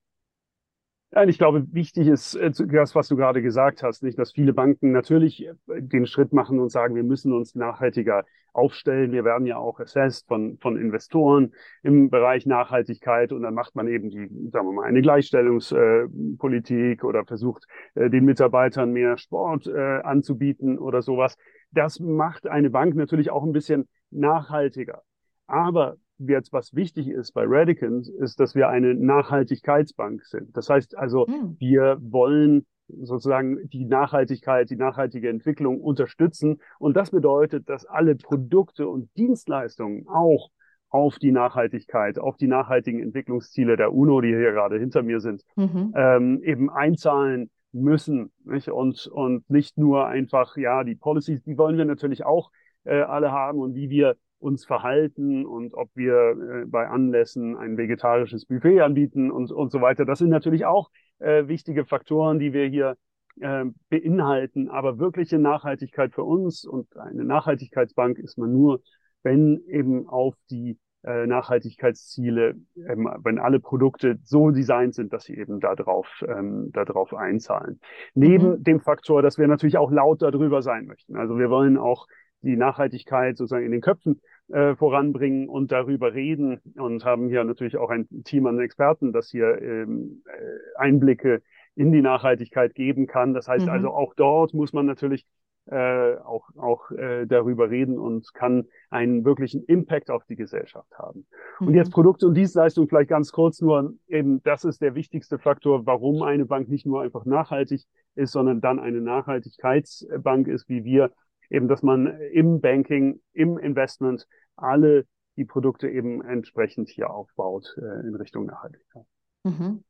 Ja, 1.13 1.25
ich 1.25 1.37
glaube, 1.37 1.65
wichtig 1.73 2.07
ist 2.07 2.35
äh, 2.35 2.51
das, 2.51 2.95
was 2.95 3.09
du 3.09 3.17
gerade 3.17 3.41
gesagt 3.41 3.83
hast, 3.83 4.01
nicht, 4.01 4.17
dass 4.17 4.31
viele 4.31 4.53
Banken 4.53 4.93
natürlich 4.93 5.45
äh, 5.45 5.53
den 5.67 6.05
Schritt 6.05 6.31
machen 6.31 6.59
und 6.59 6.69
sagen, 6.69 6.95
wir 6.95 7.03
müssen 7.03 7.33
uns 7.33 7.53
nachhaltiger 7.53 8.23
aufstellen. 8.53 9.11
Wir 9.11 9.25
werden 9.25 9.45
ja 9.45 9.57
auch 9.57 9.79
assessed 9.81 10.25
von, 10.27 10.57
von 10.59 10.77
Investoren 10.77 11.53
im 11.83 12.09
Bereich 12.09 12.45
Nachhaltigkeit 12.45 13.33
und 13.33 13.41
dann 13.41 13.53
macht 13.53 13.75
man 13.75 13.89
eben 13.89 14.09
die, 14.09 14.29
sagen 14.51 14.67
wir 14.67 14.73
mal, 14.73 14.85
eine 14.85 15.01
Gleichstellungspolitik 15.01 17.03
äh, 17.03 17.05
oder 17.05 17.25
versucht, 17.25 17.65
den 17.95 18.25
Mitarbeitern 18.25 18.91
mehr 18.91 19.17
Sport 19.17 19.67
anzubieten 19.67 20.79
oder 20.79 21.01
sowas. 21.01 21.37
Das 21.71 21.99
macht 21.99 22.47
eine 22.47 22.69
Bank 22.69 22.95
natürlich 22.95 23.31
auch 23.31 23.43
ein 23.43 23.51
bisschen 23.51 23.87
nachhaltiger. 24.11 25.01
Aber 25.47 25.97
jetzt 26.27 26.53
was 26.53 26.75
wichtig 26.75 27.07
ist 27.07 27.33
bei 27.33 27.43
Radicant, 27.45 28.07
ist, 28.07 28.39
dass 28.39 28.55
wir 28.55 28.69
eine 28.69 28.93
Nachhaltigkeitsbank 28.95 30.23
sind. 30.25 30.55
Das 30.55 30.69
heißt 30.69 30.97
also, 30.97 31.27
hm. 31.27 31.55
wir 31.59 31.97
wollen 32.01 32.65
sozusagen 32.99 33.69
die 33.69 33.85
Nachhaltigkeit, 33.85 34.69
die 34.69 34.75
nachhaltige 34.75 35.29
Entwicklung 35.29 35.79
unterstützen. 35.79 36.59
Und 36.79 36.97
das 36.97 37.11
bedeutet, 37.11 37.69
dass 37.69 37.85
alle 37.85 38.15
Produkte 38.15 38.87
und 38.87 39.09
Dienstleistungen 39.17 40.07
auch 40.07 40.49
auf 40.89 41.19
die 41.19 41.31
Nachhaltigkeit, 41.31 42.19
auf 42.19 42.35
die 42.35 42.47
nachhaltigen 42.47 43.01
Entwicklungsziele 43.01 43.77
der 43.77 43.93
UNO, 43.93 44.19
die 44.19 44.27
hier 44.27 44.51
gerade 44.51 44.77
hinter 44.77 45.03
mir 45.03 45.21
sind, 45.21 45.43
mhm. 45.55 45.93
ähm, 45.95 46.41
eben 46.43 46.69
einzahlen 46.69 47.49
müssen. 47.71 48.31
Nicht? 48.43 48.69
Und, 48.69 49.07
und 49.07 49.49
nicht 49.49 49.77
nur 49.77 50.07
einfach, 50.07 50.57
ja, 50.57 50.83
die 50.83 50.95
Policies, 50.95 51.41
die 51.43 51.57
wollen 51.57 51.77
wir 51.77 51.85
natürlich 51.85 52.25
auch 52.25 52.51
äh, 52.83 53.01
alle 53.01 53.31
haben 53.31 53.59
und 53.59 53.73
wie 53.73 53.89
wir 53.89 54.17
uns 54.41 54.65
verhalten 54.65 55.45
und 55.45 55.73
ob 55.73 55.89
wir 55.95 56.13
äh, 56.31 56.65
bei 56.65 56.87
Anlässen 56.87 57.55
ein 57.55 57.77
vegetarisches 57.77 58.45
Buffet 58.45 58.81
anbieten 58.81 59.31
und, 59.31 59.51
und 59.51 59.71
so 59.71 59.81
weiter. 59.81 60.03
Das 60.03 60.19
sind 60.19 60.29
natürlich 60.29 60.65
auch 60.65 60.89
äh, 61.19 61.47
wichtige 61.47 61.85
Faktoren, 61.85 62.39
die 62.39 62.51
wir 62.51 62.67
hier 62.67 62.97
äh, 63.39 63.65
beinhalten. 63.89 64.69
Aber 64.69 64.99
wirkliche 64.99 65.39
Nachhaltigkeit 65.39 66.13
für 66.13 66.23
uns 66.23 66.65
und 66.65 66.97
eine 66.97 67.23
Nachhaltigkeitsbank 67.23 68.17
ist 68.17 68.37
man 68.37 68.51
nur, 68.51 68.81
wenn 69.23 69.61
eben 69.67 70.07
auf 70.07 70.35
die 70.49 70.79
äh, 71.03 71.27
Nachhaltigkeitsziele, 71.27 72.55
ähm, 72.87 73.09
wenn 73.23 73.39
alle 73.39 73.59
Produkte 73.59 74.19
so 74.23 74.51
designt 74.51 74.95
sind, 74.95 75.13
dass 75.13 75.23
sie 75.23 75.35
eben 75.35 75.59
darauf 75.59 76.07
ähm, 76.27 76.71
darauf 76.73 77.13
einzahlen. 77.13 77.79
Neben 78.13 78.51
mhm. 78.51 78.63
dem 78.63 78.79
Faktor, 78.81 79.21
dass 79.21 79.37
wir 79.37 79.47
natürlich 79.47 79.77
auch 79.77 79.91
laut 79.91 80.21
darüber 80.21 80.61
sein 80.61 80.85
möchten. 80.85 81.15
Also 81.15 81.37
wir 81.37 81.49
wollen 81.49 81.77
auch 81.77 82.07
die 82.41 82.55
Nachhaltigkeit 82.55 83.37
sozusagen 83.37 83.65
in 83.65 83.71
den 83.71 83.81
Köpfen 83.81 84.21
äh, 84.51 84.75
voranbringen 84.75 85.49
und 85.49 85.71
darüber 85.71 86.13
reden 86.13 86.59
und 86.75 87.05
haben 87.05 87.29
hier 87.29 87.43
natürlich 87.43 87.77
auch 87.77 87.89
ein 87.89 88.07
Team 88.23 88.45
an 88.47 88.59
Experten, 88.59 89.13
das 89.13 89.29
hier 89.29 89.61
ähm, 89.61 90.23
äh, 90.25 90.77
Einblicke 90.77 91.41
in 91.75 91.91
die 91.91 92.01
Nachhaltigkeit 92.01 92.75
geben 92.75 93.07
kann. 93.07 93.33
Das 93.33 93.47
heißt 93.47 93.65
mhm. 93.65 93.71
also 93.71 93.89
auch 93.91 94.13
dort 94.13 94.53
muss 94.53 94.73
man 94.73 94.85
natürlich 94.85 95.25
äh, 95.67 96.15
auch, 96.17 96.49
auch 96.57 96.91
äh, 96.91 97.25
darüber 97.27 97.69
reden 97.69 97.99
und 97.99 98.33
kann 98.33 98.65
einen 98.89 99.23
wirklichen 99.23 99.63
Impact 99.63 100.09
auf 100.09 100.25
die 100.25 100.35
Gesellschaft 100.35 100.91
haben. 100.97 101.27
Mhm. 101.59 101.67
Und 101.67 101.73
jetzt 101.75 101.91
Produkte 101.91 102.27
und 102.27 102.33
Dienstleistungen 102.33 102.89
vielleicht 102.89 103.09
ganz 103.09 103.31
kurz 103.31 103.61
nur, 103.61 103.93
eben 104.07 104.41
das 104.43 104.65
ist 104.65 104.81
der 104.81 104.95
wichtigste 104.95 105.37
Faktor, 105.37 105.85
warum 105.85 106.23
eine 106.23 106.45
Bank 106.45 106.67
nicht 106.67 106.85
nur 106.85 107.01
einfach 107.01 107.25
nachhaltig 107.25 107.85
ist, 108.15 108.31
sondern 108.31 108.59
dann 108.59 108.79
eine 108.79 109.01
Nachhaltigkeitsbank 109.01 110.47
ist, 110.47 110.67
wie 110.67 110.83
wir, 110.83 111.11
eben, 111.51 111.67
dass 111.67 111.83
man 111.83 112.07
im 112.31 112.61
Banking, 112.61 113.21
im 113.33 113.57
Investment 113.57 114.27
alle 114.55 115.05
die 115.37 115.45
Produkte 115.45 115.89
eben 115.89 116.23
entsprechend 116.23 116.89
hier 116.89 117.09
aufbaut 117.09 117.75
äh, 117.77 118.07
in 118.07 118.15
Richtung 118.15 118.45
Nachhaltigkeit. 118.45 119.05
Mhm. 119.43 119.83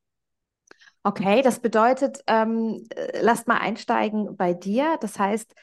Okay, 1.03 1.41
das 1.41 1.59
bedeutet, 1.59 2.23
ähm, 2.27 2.87
lasst 3.19 3.47
mal 3.47 3.57
einsteigen 3.57 4.35
bei 4.37 4.53
dir. 4.53 4.97
Das 5.01 5.17
heißt, 5.17 5.53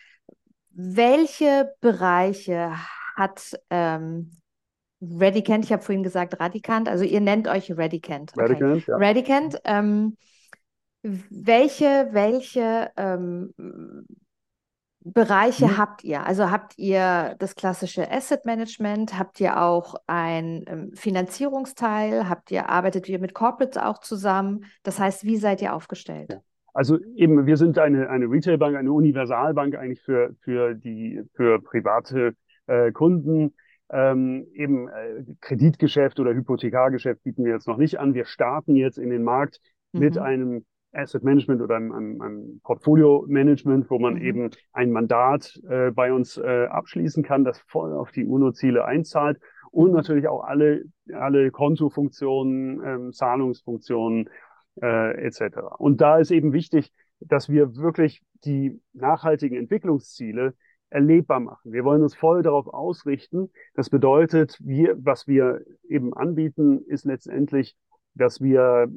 welche 0.71 1.73
Bereiche 1.81 2.73
hat 3.17 3.59
ähm, 3.71 4.33
Radicant, 5.01 5.65
ich 5.65 5.73
habe 5.73 5.83
vorhin 5.83 6.03
gesagt 6.03 6.41
Radicant, 6.41 6.89
also 6.89 7.05
ihr 7.05 7.21
nennt 7.21 7.47
euch 7.47 7.71
Radicant. 7.77 8.33
Okay. 8.33 8.43
Radicant, 8.43 8.87
ja. 8.87 8.97
Radicant, 8.97 9.61
ähm, 9.65 10.17
welche, 11.03 12.09
welche 12.11 12.91
ähm, 12.97 13.55
Bereiche 15.05 15.67
mhm. 15.67 15.79
habt 15.79 16.05
ihr? 16.05 16.27
Also 16.27 16.51
habt 16.51 16.77
ihr 16.77 17.37
das 17.39 17.55
klassische 17.55 18.11
Asset 18.11 18.45
Management? 18.45 19.19
Habt 19.19 19.41
ihr 19.41 19.61
auch 19.63 19.95
ein 20.07 20.65
ähm, 20.67 20.91
Finanzierungsteil? 20.95 22.29
Habt 22.29 22.51
ihr, 22.51 22.69
arbeitet 22.69 23.09
ihr 23.09 23.19
mit 23.19 23.33
Corporates 23.33 23.81
auch 23.81 23.99
zusammen? 23.99 24.65
Das 24.83 24.99
heißt, 24.99 25.25
wie 25.25 25.37
seid 25.37 25.63
ihr 25.63 25.75
aufgestellt? 25.75 26.31
Ja. 26.33 26.41
Also 26.75 26.99
eben, 27.17 27.47
wir 27.47 27.57
sind 27.57 27.79
eine, 27.79 28.11
eine 28.11 28.27
Retailbank, 28.27 28.77
eine 28.77 28.93
Universalbank 28.93 29.75
eigentlich 29.75 30.03
für, 30.03 30.37
für 30.43 30.75
die, 30.75 31.23
für 31.35 31.61
private 31.61 32.35
äh, 32.67 32.93
Kunden. 32.93 33.55
Ähm, 33.91 34.47
eben 34.53 34.89
äh, 34.89 35.25
Kreditgeschäft 35.41 36.21
oder 36.21 36.35
Hypothekargeschäft 36.35 37.23
bieten 37.23 37.45
wir 37.45 37.53
jetzt 37.53 37.67
noch 37.67 37.79
nicht 37.79 37.99
an. 37.99 38.15
Wir 38.15 38.27
starten 38.27 38.77
jetzt 38.77 38.99
in 38.99 39.11
den 39.11 39.25
Markt 39.25 39.61
mhm. 39.93 40.01
mit 40.01 40.19
einem 40.19 40.67
Asset 40.99 41.23
Management 41.23 41.63
oder 41.63 41.77
einem, 41.77 41.93
einem, 41.93 42.21
einem 42.21 42.61
Portfolio 42.63 43.25
Management, 43.29 43.89
wo 43.91 43.99
man 43.99 44.15
mhm. 44.15 44.23
eben 44.23 44.51
ein 44.73 44.91
Mandat 44.91 45.59
äh, 45.69 45.91
bei 45.91 46.13
uns 46.13 46.37
äh, 46.37 46.67
abschließen 46.67 47.23
kann, 47.23 47.45
das 47.45 47.61
voll 47.69 47.93
auf 47.93 48.11
die 48.11 48.27
UNO-Ziele 48.27 48.85
einzahlt 48.85 49.39
und 49.71 49.93
natürlich 49.93 50.29
auch 50.29 50.45
alle, 50.45 50.85
alle 51.13 51.51
Kontofunktionen, 51.51 52.83
ähm, 52.85 53.13
Zahlungsfunktionen 53.13 54.29
äh, 54.83 55.25
etc. 55.25 55.59
Und 55.79 56.01
da 56.01 56.19
ist 56.19 56.31
eben 56.31 56.53
wichtig, 56.53 56.93
dass 57.21 57.49
wir 57.49 57.77
wirklich 57.77 58.23
die 58.45 58.81
nachhaltigen 58.93 59.57
Entwicklungsziele 59.57 60.55
erlebbar 60.91 61.41
machen. 61.41 61.73
Wir 61.73 61.85
wollen 61.85 62.03
uns 62.03 62.15
voll 62.15 62.43
darauf 62.43 62.67
ausrichten. 62.69 63.51
Das 63.75 63.91
bedeutet, 63.91 64.59
wir, 64.61 64.97
was 64.99 65.27
wir 65.27 65.63
eben 65.89 66.15
anbieten, 66.15 66.83
ist 66.87 67.05
letztendlich, 67.05 67.77
dass 68.15 68.41
wir 68.41 68.89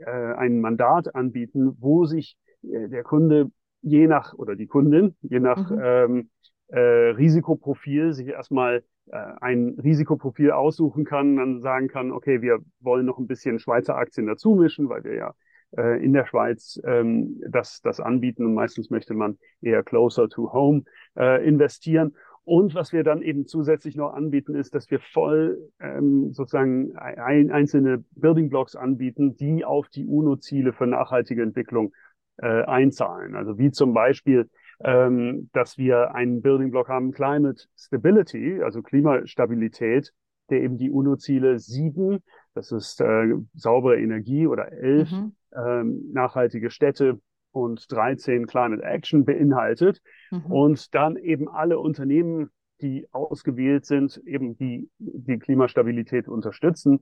äh, 0.00 0.34
ein 0.34 0.60
Mandat 0.60 1.14
anbieten, 1.14 1.76
wo 1.80 2.04
sich 2.04 2.36
äh, 2.62 2.88
der 2.88 3.02
Kunde 3.02 3.50
je 3.82 4.06
nach 4.06 4.34
oder 4.34 4.56
die 4.56 4.66
Kundin 4.66 5.16
je 5.22 5.40
nach 5.40 5.70
mhm. 5.70 5.80
ähm, 5.82 6.30
äh, 6.68 6.78
Risikoprofil 6.78 8.12
sich 8.12 8.28
erstmal 8.28 8.84
äh, 9.06 9.16
ein 9.40 9.76
Risikoprofil 9.82 10.52
aussuchen 10.52 11.04
kann, 11.04 11.36
dann 11.36 11.60
sagen 11.60 11.88
kann, 11.88 12.12
okay, 12.12 12.42
wir 12.42 12.58
wollen 12.80 13.06
noch 13.06 13.18
ein 13.18 13.26
bisschen 13.26 13.58
Schweizer 13.58 13.96
Aktien 13.96 14.26
dazu 14.26 14.54
mischen, 14.54 14.88
weil 14.88 15.04
wir 15.04 15.14
ja 15.14 15.34
äh, 15.76 16.04
in 16.04 16.12
der 16.12 16.26
Schweiz 16.26 16.80
ähm, 16.84 17.40
das, 17.48 17.80
das 17.80 18.00
anbieten 18.00 18.44
und 18.44 18.54
meistens 18.54 18.90
möchte 18.90 19.14
man 19.14 19.38
eher 19.60 19.82
closer 19.82 20.28
to 20.28 20.52
home 20.52 20.84
äh, 21.16 21.46
investieren. 21.46 22.14
Und 22.50 22.74
was 22.74 22.92
wir 22.92 23.04
dann 23.04 23.22
eben 23.22 23.46
zusätzlich 23.46 23.94
noch 23.94 24.12
anbieten, 24.12 24.56
ist, 24.56 24.74
dass 24.74 24.90
wir 24.90 24.98
voll 24.98 25.70
ähm, 25.78 26.32
sozusagen 26.32 26.96
ein, 26.96 27.52
einzelne 27.52 28.04
Building 28.16 28.50
Blocks 28.50 28.74
anbieten, 28.74 29.36
die 29.36 29.64
auf 29.64 29.88
die 29.88 30.04
UNO-Ziele 30.04 30.72
für 30.72 30.88
nachhaltige 30.88 31.44
Entwicklung 31.44 31.92
äh, 32.38 32.64
einzahlen. 32.64 33.36
Also 33.36 33.56
wie 33.56 33.70
zum 33.70 33.94
Beispiel, 33.94 34.50
ähm, 34.82 35.48
dass 35.52 35.78
wir 35.78 36.12
einen 36.16 36.42
Building 36.42 36.72
Block 36.72 36.88
haben, 36.88 37.12
Climate 37.12 37.66
Stability, 37.78 38.60
also 38.64 38.82
Klimastabilität, 38.82 40.12
der 40.50 40.62
eben 40.62 40.76
die 40.76 40.90
UNO-Ziele 40.90 41.60
sieben, 41.60 42.18
das 42.54 42.72
ist 42.72 43.00
äh, 43.00 43.32
saubere 43.54 44.00
Energie 44.00 44.48
oder 44.48 44.72
elf, 44.72 45.12
mhm. 45.12 45.36
ähm, 45.54 46.00
nachhaltige 46.12 46.70
Städte 46.70 47.20
und 47.52 47.90
13 47.90 48.46
Climate 48.46 48.82
Action 48.82 49.24
beinhaltet 49.24 50.00
mhm. 50.30 50.46
und 50.46 50.94
dann 50.94 51.16
eben 51.16 51.48
alle 51.48 51.78
Unternehmen, 51.78 52.50
die 52.80 53.06
ausgewählt 53.12 53.84
sind, 53.84 54.16
eben 54.24 54.56
die 54.56 54.88
die 54.98 55.38
Klimastabilität 55.38 56.28
unterstützen, 56.28 57.00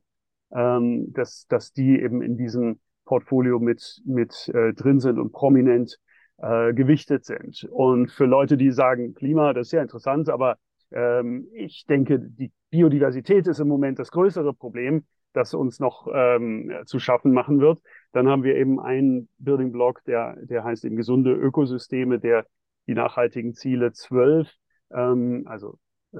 ähm, 0.52 1.12
dass, 1.12 1.46
dass 1.48 1.72
die 1.72 2.00
eben 2.00 2.22
in 2.22 2.36
diesem 2.36 2.80
Portfolio 3.04 3.58
mit, 3.58 4.02
mit 4.04 4.48
äh, 4.48 4.72
drin 4.74 5.00
sind 5.00 5.18
und 5.18 5.32
prominent 5.32 5.98
äh, 6.38 6.74
gewichtet 6.74 7.24
sind. 7.24 7.66
Und 7.70 8.10
für 8.10 8.26
Leute, 8.26 8.56
die 8.56 8.70
sagen, 8.70 9.14
Klima, 9.14 9.52
das 9.52 9.66
ist 9.66 9.70
sehr 9.70 9.82
interessant, 9.82 10.28
aber 10.28 10.58
ähm, 10.90 11.48
ich 11.52 11.86
denke, 11.86 12.18
die 12.18 12.52
Biodiversität 12.70 13.46
ist 13.46 13.60
im 13.60 13.68
Moment 13.68 13.98
das 13.98 14.10
größere 14.10 14.52
Problem, 14.52 15.04
das 15.38 15.54
uns 15.54 15.78
noch 15.78 16.08
ähm, 16.12 16.72
zu 16.84 16.98
schaffen 16.98 17.32
machen 17.32 17.60
wird. 17.60 17.80
Dann 18.12 18.28
haben 18.28 18.42
wir 18.42 18.56
eben 18.56 18.80
einen 18.80 19.28
Building 19.38 19.70
Block, 19.70 20.02
der, 20.04 20.36
der 20.42 20.64
heißt 20.64 20.84
eben 20.84 20.96
gesunde 20.96 21.32
Ökosysteme, 21.32 22.18
der 22.18 22.44
die 22.88 22.94
nachhaltigen 22.94 23.54
Ziele 23.54 23.92
zwölf, 23.92 24.50
ähm, 24.92 25.44
also 25.46 25.78
äh, 26.12 26.18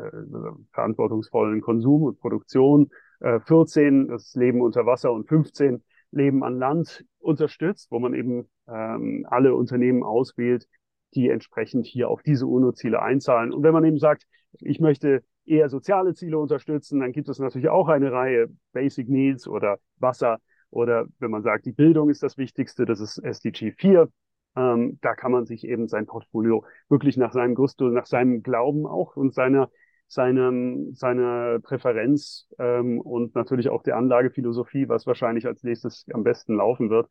verantwortungsvollen 0.73 1.61
Konsum 1.61 2.03
und 2.05 2.21
Produktion, 2.21 2.91
äh, 3.21 3.41
14 3.41 4.07
das 4.09 4.35
Leben 4.35 4.61
unter 4.61 4.87
Wasser 4.87 5.13
und 5.13 5.29
15 5.29 5.83
Leben 6.13 6.45
an 6.45 6.59
Land 6.59 7.05
unterstützt, 7.19 7.91
wo 7.91 7.99
man 7.99 8.15
eben 8.15 8.49
ähm, 8.69 9.27
alle 9.29 9.55
Unternehmen 9.55 10.05
auswählt, 10.05 10.69
die 11.15 11.29
entsprechend 11.29 11.87
hier 11.87 12.09
auf 12.09 12.23
diese 12.23 12.47
UNO-Ziele 12.47 13.03
einzahlen. 13.03 13.53
Und 13.53 13.63
wenn 13.63 13.73
man 13.73 13.85
eben 13.85 13.99
sagt, 13.99 14.25
ich 14.61 14.79
möchte 14.79 15.23
eher 15.49 15.69
soziale 15.69 16.15
Ziele 16.15 16.39
unterstützen, 16.39 17.01
dann 17.01 17.13
gibt 17.13 17.29
es 17.29 17.39
natürlich 17.39 17.69
auch 17.69 17.89
eine 17.89 18.13
Reihe 18.13 18.49
Basic 18.73 19.09
Needs 19.09 19.49
oder 19.49 19.79
Wasser 19.99 20.39
oder 20.71 21.07
wenn 21.19 21.31
man 21.31 21.43
sagt, 21.43 21.67
die 21.67 21.73
Bildung 21.73 22.11
ist 22.11 22.23
das 22.23 22.37
Wichtigste, 22.37 22.85
das 22.85 23.01
ist 23.01 23.19
SDG 23.19 23.73
4. 23.73 24.09
Ähm, 24.57 24.99
da 25.01 25.15
kann 25.15 25.33
man 25.33 25.47
sich 25.47 25.67
eben 25.67 25.89
sein 25.89 26.07
Portfolio 26.07 26.65
wirklich 26.89 27.17
nach 27.17 27.33
seinem 27.33 27.55
Gusto, 27.55 27.89
nach 27.89 28.07
seinem 28.07 28.43
Glauben 28.43 28.87
auch 28.87 29.17
und 29.17 29.35
seiner 29.35 29.71
seinem, 30.09 30.95
seiner 30.95 31.61
Präferenz 31.61 32.49
ähm, 32.59 33.01
und 33.01 33.35
natürlich 33.35 33.69
auch 33.69 33.83
der 33.83 33.97
Anlagephilosophie, 33.97 34.89
was 34.89 35.07
wahrscheinlich 35.07 35.47
als 35.47 35.63
nächstes 35.63 36.07
am 36.13 36.25
besten 36.25 36.57
laufen 36.57 36.89
wird, 36.89 37.11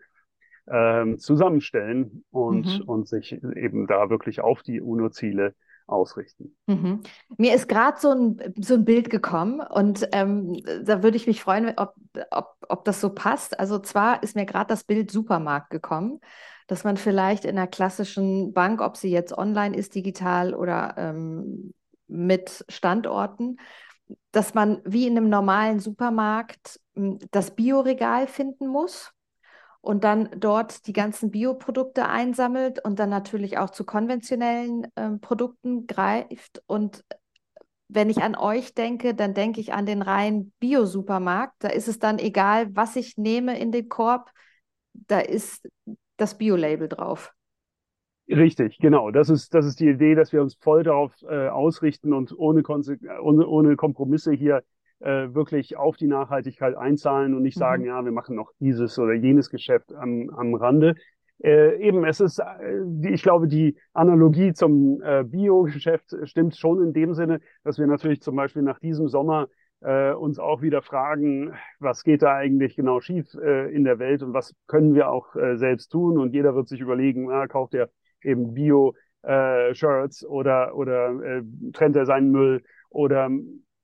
ähm, 0.67 1.20
zusammenstellen 1.20 2.25
und, 2.32 2.79
mhm. 2.79 2.86
und 2.86 3.08
sich 3.08 3.34
eben 3.34 3.86
da 3.88 4.10
wirklich 4.10 4.41
auf 4.41 4.63
die 4.63 4.82
UNO-Ziele 4.82 5.53
ausrichten. 5.88 6.56
Mhm. 6.67 7.01
Mir 7.38 7.56
ist 7.56 7.67
gerade 7.67 8.00
so 8.00 8.12
ein, 8.12 8.53
so 8.60 8.75
ein 8.75 8.86
Bild 8.86 9.10
gekommen 9.10 9.62
und 9.62 10.08
ähm, 10.12 10.62
da 10.84 11.01
würde 11.01 11.17
ich 11.17 11.27
mich 11.27 11.41
freuen, 11.41 11.74
ob, 11.77 11.96
ob, 12.32 12.56
ob 12.67 12.86
das 12.86 13.01
so 13.01 13.10
passt. 13.10 13.60
Also 13.60 13.79
zwar 13.79 14.22
ist 14.24 14.36
mir 14.36 14.46
gerade 14.46 14.67
das 14.67 14.84
Bild 14.84 15.10
Supermarkt 15.12 15.70
gekommen, 15.70 16.20
dass 16.67 16.84
man 16.84 16.98
vielleicht 16.98 17.46
in 17.46 17.58
einer 17.58 17.67
klassischen 17.67 18.53
Bank, 18.53 18.82
ob 18.82 18.98
sie 18.98 19.10
jetzt 19.10 19.38
online 19.38 19.75
ist, 19.75 19.96
digital 19.96 20.53
oder 20.53 20.96
ähm, 20.98 21.74
mit 22.08 22.65
Standorten, 22.70 23.58
dass 24.32 24.53
man 24.53 24.82
wie 24.86 25.08
in 25.08 25.17
einem 25.17 25.29
normalen 25.29 25.79
Supermarkt 25.79 26.79
hm, 26.96 27.20
das 27.32 27.56
Bioregal 27.56 28.27
finden 28.27 28.67
muss 28.67 29.13
und 29.81 30.03
dann 30.03 30.29
dort 30.38 30.88
die 30.88 30.93
ganzen 30.93 31.31
Bioprodukte 31.31 32.07
einsammelt 32.07 32.84
und 32.84 33.00
dann 33.00 33.10
natürlich 33.10 33.57
auch 33.57 33.69
zu 33.69 33.86
konventionellen 33.86 34.88
äh, 34.96 35.12
Produkten 35.22 35.88
greift. 35.88 36.62
Und 36.67 37.03
wenn 37.89 38.10
ich 38.10 38.22
an 38.22 38.36
euch 38.36 38.74
denke, 38.74 39.15
dann 39.15 39.34
denke 39.34 39.62
ich 39.62 39.74
an 39.74 39.86
den 39.86 40.01
reinen 40.01 40.51
Bio-Supermarkt. 40.60 41.55
Da 41.60 41.69
ist 41.69 41.88
es 41.88 42.00
dann 42.00 42.19
egal, 42.19 42.75
was 42.75 42.96
ich 42.96 43.17
nehme 43.17 43.57
in 43.57 43.72
den 43.72 43.88
Korb, 43.88 44.31
da 44.93 45.19
ist 45.19 45.67
das 46.17 46.38
Bio-Label 46.38 46.89
drauf. 46.89 47.34
Richtig, 48.27 48.77
genau. 48.79 49.12
Das 49.12 49.29
ist, 49.29 49.53
das 49.53 49.65
ist 49.65 49.79
die 49.79 49.88
Idee, 49.88 50.15
dass 50.15 50.34
wir 50.34 50.41
uns 50.41 50.55
voll 50.55 50.84
darauf 50.84 51.13
äh, 51.24 51.48
ausrichten 51.48 52.12
und 52.12 52.38
ohne, 52.38 52.62
ohne, 53.22 53.48
ohne 53.48 53.75
Kompromisse 53.77 54.34
hier 54.34 54.63
äh, 55.00 55.34
wirklich 55.34 55.77
auf 55.77 55.98
die 55.98 56.08
Nachhaltigkeit 56.08 56.75
einzahlen 56.75 57.36
und 57.36 57.44
nicht 57.44 57.58
sagen, 57.58 57.84
mhm. 57.84 57.89
ja, 57.89 58.06
wir 58.06 58.12
machen 58.12 58.36
noch 58.36 58.51
dieses 58.60 58.98
oder 59.00 59.13
jenes 59.13 59.50
Geschäft 59.50 59.94
am, 59.94 60.30
am 60.30 60.56
Rande. 60.56 60.96
Äh, 61.44 61.80
eben, 61.82 62.04
es 62.04 62.20
ist, 62.20 62.39
äh, 62.39 62.82
ich 63.04 63.22
glaube, 63.22 63.48
die 63.48 63.77
Analogie 63.94 64.54
zum 64.54 65.01
äh, 65.04 65.24
Bio-Geschäft 65.24 66.16
stimmt 66.24 66.58
schon 66.58 66.82
in 66.82 66.94
dem 66.94 67.13
Sinne, 67.13 67.42
dass 67.63 67.77
wir 67.77 67.86
natürlich 67.86 68.22
zum 68.22 68.36
Beispiel 68.36 68.63
nach 68.63 68.80
diesem 68.80 69.08
Sommer 69.08 69.48
äh, 69.82 70.13
uns 70.13 70.39
auch 70.39 70.63
wieder 70.63 70.82
fragen, 70.82 71.54
was 71.80 72.04
geht 72.04 72.24
da 72.24 72.34
eigentlich 72.36 72.75
genau 72.75 73.00
schief 73.01 73.36
äh, 73.36 73.72
in 73.72 73.84
der 73.84 74.00
Welt 74.00 74.24
und 74.24 74.34
was 74.34 74.56
können 74.66 74.96
wir 74.96 75.10
auch 75.10 75.36
äh, 75.36 75.58
selbst 75.58 75.89
tun. 75.89 76.18
Und 76.18 76.34
jeder 76.34 76.56
wird 76.56 76.68
sich 76.68 76.80
überlegen, 76.80 77.27
na, 77.27 77.46
kauft 77.46 77.75
er 77.75 77.89
eben 78.24 78.56
Bio-Shirts 78.56 80.24
äh, 80.24 80.25
oder, 80.25 80.75
oder 80.75 81.22
äh, 81.22 81.44
trennt 81.74 81.96
er 81.96 82.08
seinen 82.08 82.32
Müll 82.32 82.63
oder 82.89 83.30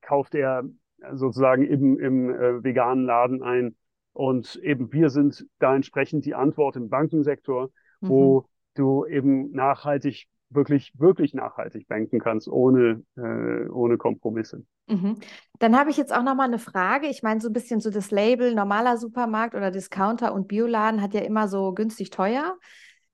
kauft 0.00 0.34
er 0.34 0.64
sozusagen 1.12 1.64
im, 1.64 1.98
im 1.98 2.30
äh, 2.30 2.64
veganen 2.64 3.04
Laden 3.04 3.42
ein. 3.42 3.76
Und 4.12 4.56
eben 4.56 4.92
wir 4.92 5.10
sind 5.10 5.46
da 5.58 5.74
entsprechend 5.74 6.24
die 6.24 6.34
Antwort 6.34 6.76
im 6.76 6.88
Bankensektor, 6.88 7.70
mhm. 8.00 8.08
wo 8.08 8.48
du 8.74 9.04
eben 9.06 9.50
nachhaltig, 9.52 10.26
wirklich, 10.50 10.92
wirklich 10.96 11.34
nachhaltig 11.34 11.88
banken 11.88 12.20
kannst, 12.20 12.48
ohne, 12.48 13.02
äh, 13.16 13.68
ohne 13.68 13.98
Kompromisse. 13.98 14.64
Mhm. 14.86 15.16
Dann 15.58 15.78
habe 15.78 15.90
ich 15.90 15.96
jetzt 15.96 16.14
auch 16.14 16.22
noch 16.22 16.34
mal 16.34 16.44
eine 16.44 16.58
Frage. 16.58 17.08
Ich 17.08 17.22
meine, 17.22 17.40
so 17.40 17.48
ein 17.48 17.52
bisschen 17.52 17.80
so 17.80 17.90
das 17.90 18.10
Label 18.10 18.54
normaler 18.54 18.96
Supermarkt 18.98 19.54
oder 19.54 19.70
Discounter 19.70 20.34
und 20.34 20.46
Bioladen 20.46 21.00
hat 21.02 21.14
ja 21.14 21.20
immer 21.20 21.48
so 21.48 21.72
günstig 21.72 22.10
teuer. 22.10 22.56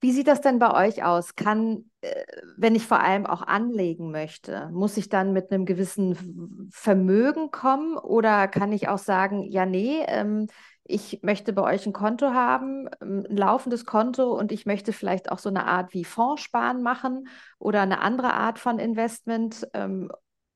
Wie 0.01 0.13
sieht 0.13 0.29
das 0.29 0.41
denn 0.41 0.59
bei 0.59 0.89
euch 0.89 1.05
aus? 1.05 1.37
Kann, 1.37 1.91
äh, 2.01 2.25
wenn 2.57 2.75
ich 2.75 2.87
vor 2.87 3.01
allem 3.01 3.27
auch 3.27 3.43
anlegen 3.43 4.11
möchte, 4.11 4.71
muss 4.73 4.97
ich 4.97 5.09
dann 5.09 5.33
mit 5.33 5.53
einem 5.53 5.67
gewissen 5.67 6.69
Vermögen 6.73 7.51
kommen 7.51 7.99
oder 7.99 8.49
kann 8.49 8.73
ich 8.73 8.89
auch 8.89 8.99
sagen, 8.99 9.43
ja, 9.43 9.67
nee, 9.67 10.03
ähm, 10.07 10.47
ich 10.85 11.21
möchte 11.23 11.53
bei 11.53 11.63
euch 11.63 11.87
ein 11.87 11.93
Konto 11.93 12.33
haben, 12.33 12.89
ähm, 13.03 13.27
ein 13.29 13.37
laufendes 13.37 13.85
Konto 13.85 14.33
und 14.33 14.53
ich 14.53 14.67
möchte 14.67 14.93
vielleicht 14.93 15.31
auch 15.31 15.39
so 15.39 15.51
eine 15.51 15.67
Art 15.67 15.93
wie 15.93 16.05
Fondssparen 16.05 16.83
machen 16.83 17.29
oder 17.59 17.83
eine 17.83 18.01
andere 18.01 18.33
Art 18.33 18.59
von 18.59 18.79
Investment 18.79 19.69
ähm, 19.75 20.11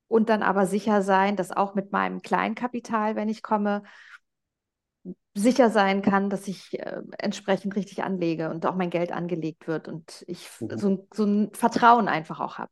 und 0.07 0.29
dann 0.29 0.43
aber 0.43 0.65
sicher 0.65 1.01
sein, 1.01 1.35
dass 1.35 1.51
auch 1.51 1.75
mit 1.75 1.91
meinem 1.91 2.21
Kleinkapital, 2.21 3.15
wenn 3.15 3.29
ich 3.29 3.43
komme, 3.43 3.83
sicher 5.35 5.69
sein 5.69 6.01
kann, 6.01 6.29
dass 6.29 6.47
ich 6.47 6.79
äh, 6.79 7.01
entsprechend 7.19 7.75
richtig 7.75 8.03
anlege 8.03 8.49
und 8.49 8.65
auch 8.65 8.75
mein 8.75 8.89
Geld 8.89 9.11
angelegt 9.11 9.67
wird 9.67 9.87
und 9.87 10.23
ich 10.27 10.49
mhm. 10.61 10.77
so, 10.77 11.07
so 11.13 11.25
ein 11.25 11.49
Vertrauen 11.53 12.07
einfach 12.07 12.39
auch 12.39 12.57
habe. 12.57 12.71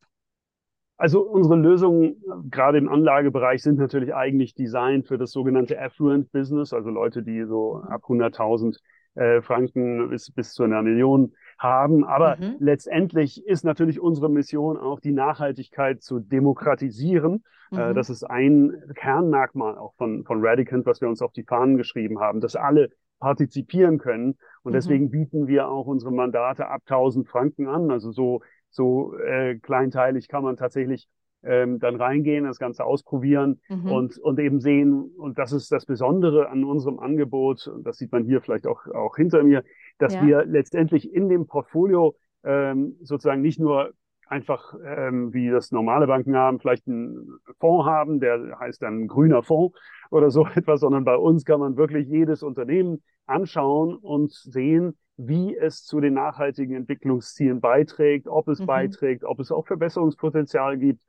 Also 0.96 1.22
unsere 1.22 1.58
Lösungen, 1.58 2.24
gerade 2.50 2.78
im 2.78 2.88
Anlagebereich, 2.88 3.62
sind 3.62 3.78
natürlich 3.78 4.14
eigentlich 4.14 4.56
designt 4.56 5.08
für 5.08 5.18
das 5.18 5.32
sogenannte 5.32 5.80
Affluent 5.80 6.32
Business, 6.32 6.72
also 6.72 6.90
Leute, 6.90 7.24
die 7.24 7.44
so 7.46 7.82
ab 7.90 8.04
100.000 8.04 8.78
äh, 9.16 9.42
Franken 9.42 10.10
bis, 10.10 10.32
bis 10.32 10.54
zu 10.54 10.64
einer 10.64 10.82
Million 10.82 11.34
haben. 11.58 12.04
Aber 12.04 12.38
mhm. 12.38 12.56
letztendlich 12.60 13.46
ist 13.46 13.64
natürlich 13.64 14.00
unsere 14.00 14.30
Mission 14.30 14.78
auch 14.78 15.00
die 15.00 15.12
Nachhaltigkeit 15.12 16.02
zu 16.02 16.20
demokratisieren. 16.20 17.44
Äh, 17.72 17.76
mhm. 17.76 17.82
Äh, 17.82 17.94
das 17.94 18.10
ist 18.10 18.24
ein 18.24 18.74
Kernmerkmal 18.96 19.78
auch 19.78 19.94
von, 19.96 20.24
von 20.26 20.46
Radicant, 20.46 20.86
was 20.86 21.02
wir 21.02 21.10
uns 21.10 21.22
auf 21.22 21.34
die 21.34 21.44
Fahnen 21.44 21.78
geschrieben 21.78 22.20
haben, 22.20 22.42
dass 22.42 22.56
alle 22.56 22.90
partizipieren 23.20 24.00
können. 24.00 24.38
Und 24.64 24.72
mhm. 24.72 24.76
deswegen 24.76 25.10
bieten 25.10 25.48
wir 25.48 25.70
auch 25.70 25.86
unsere 25.86 26.12
Mandate 26.12 26.68
ab 26.68 26.82
1000 26.86 27.28
Franken 27.28 27.68
an. 27.68 27.92
Also 27.92 28.12
so, 28.12 28.42
so 28.70 29.16
äh, 29.18 29.56
kleinteilig 29.60 30.28
kann 30.28 30.44
man 30.44 30.58
tatsächlich 30.58 31.08
ähm, 31.44 31.80
dann 31.80 31.96
reingehen, 31.96 32.46
das 32.46 32.60
Ganze 32.60 32.86
ausprobieren 32.86 33.62
mhm. 33.70 33.92
und, 33.92 34.18
und 34.18 34.40
eben 34.40 34.60
sehen, 34.60 35.12
und 35.18 35.38
das 35.38 35.52
ist 35.52 35.72
das 35.72 35.86
Besondere 35.86 36.50
an 36.50 36.64
unserem 36.64 37.00
Angebot, 37.00 37.68
und 37.68 37.86
das 37.86 37.98
sieht 37.98 38.12
man 38.12 38.24
hier 38.24 38.42
vielleicht 38.42 38.68
auch, 38.68 38.88
auch 38.88 39.16
hinter 39.16 39.44
mir, 39.44 39.64
dass 39.98 40.16
ja. 40.16 40.26
wir 40.26 40.46
letztendlich 40.46 41.14
in 41.14 41.30
dem 41.30 41.48
Portfolio 41.48 42.16
ähm, 42.44 42.96
sozusagen 43.02 43.42
nicht 43.42 43.60
nur 43.60 43.94
einfach 44.28 44.74
ähm, 44.84 45.34
wie 45.34 45.50
das 45.50 45.72
normale 45.72 46.08
Banken 46.08 46.36
haben, 46.36 46.60
vielleicht 46.60 46.88
einen 46.88 47.38
Fonds 47.60 47.86
haben, 47.86 48.20
der 48.20 48.58
heißt 48.60 48.82
dann 48.82 49.08
grüner 49.08 49.44
Fonds 49.44 49.78
oder 50.10 50.32
so 50.32 50.48
etwas, 50.56 50.80
sondern 50.80 51.04
bei 51.04 51.16
uns 51.16 51.46
kann 51.46 51.60
man 51.60 51.78
wirklich 51.78 52.08
jedes 52.08 52.42
Unternehmen 52.42 53.04
anschauen 53.26 53.96
und 53.96 54.32
sehen, 54.32 54.98
wie 55.18 55.56
es 55.56 55.84
zu 55.84 56.00
den 56.00 56.16
nachhaltigen 56.16 56.76
Entwicklungszielen 56.76 57.62
beiträgt, 57.62 58.28
ob 58.28 58.48
es 58.48 58.60
mhm. 58.60 58.66
beiträgt, 58.66 59.24
ob 59.24 59.40
es 59.40 59.52
auch 59.52 59.68
Verbesserungspotenzial 59.68 60.78
gibt 60.78 61.02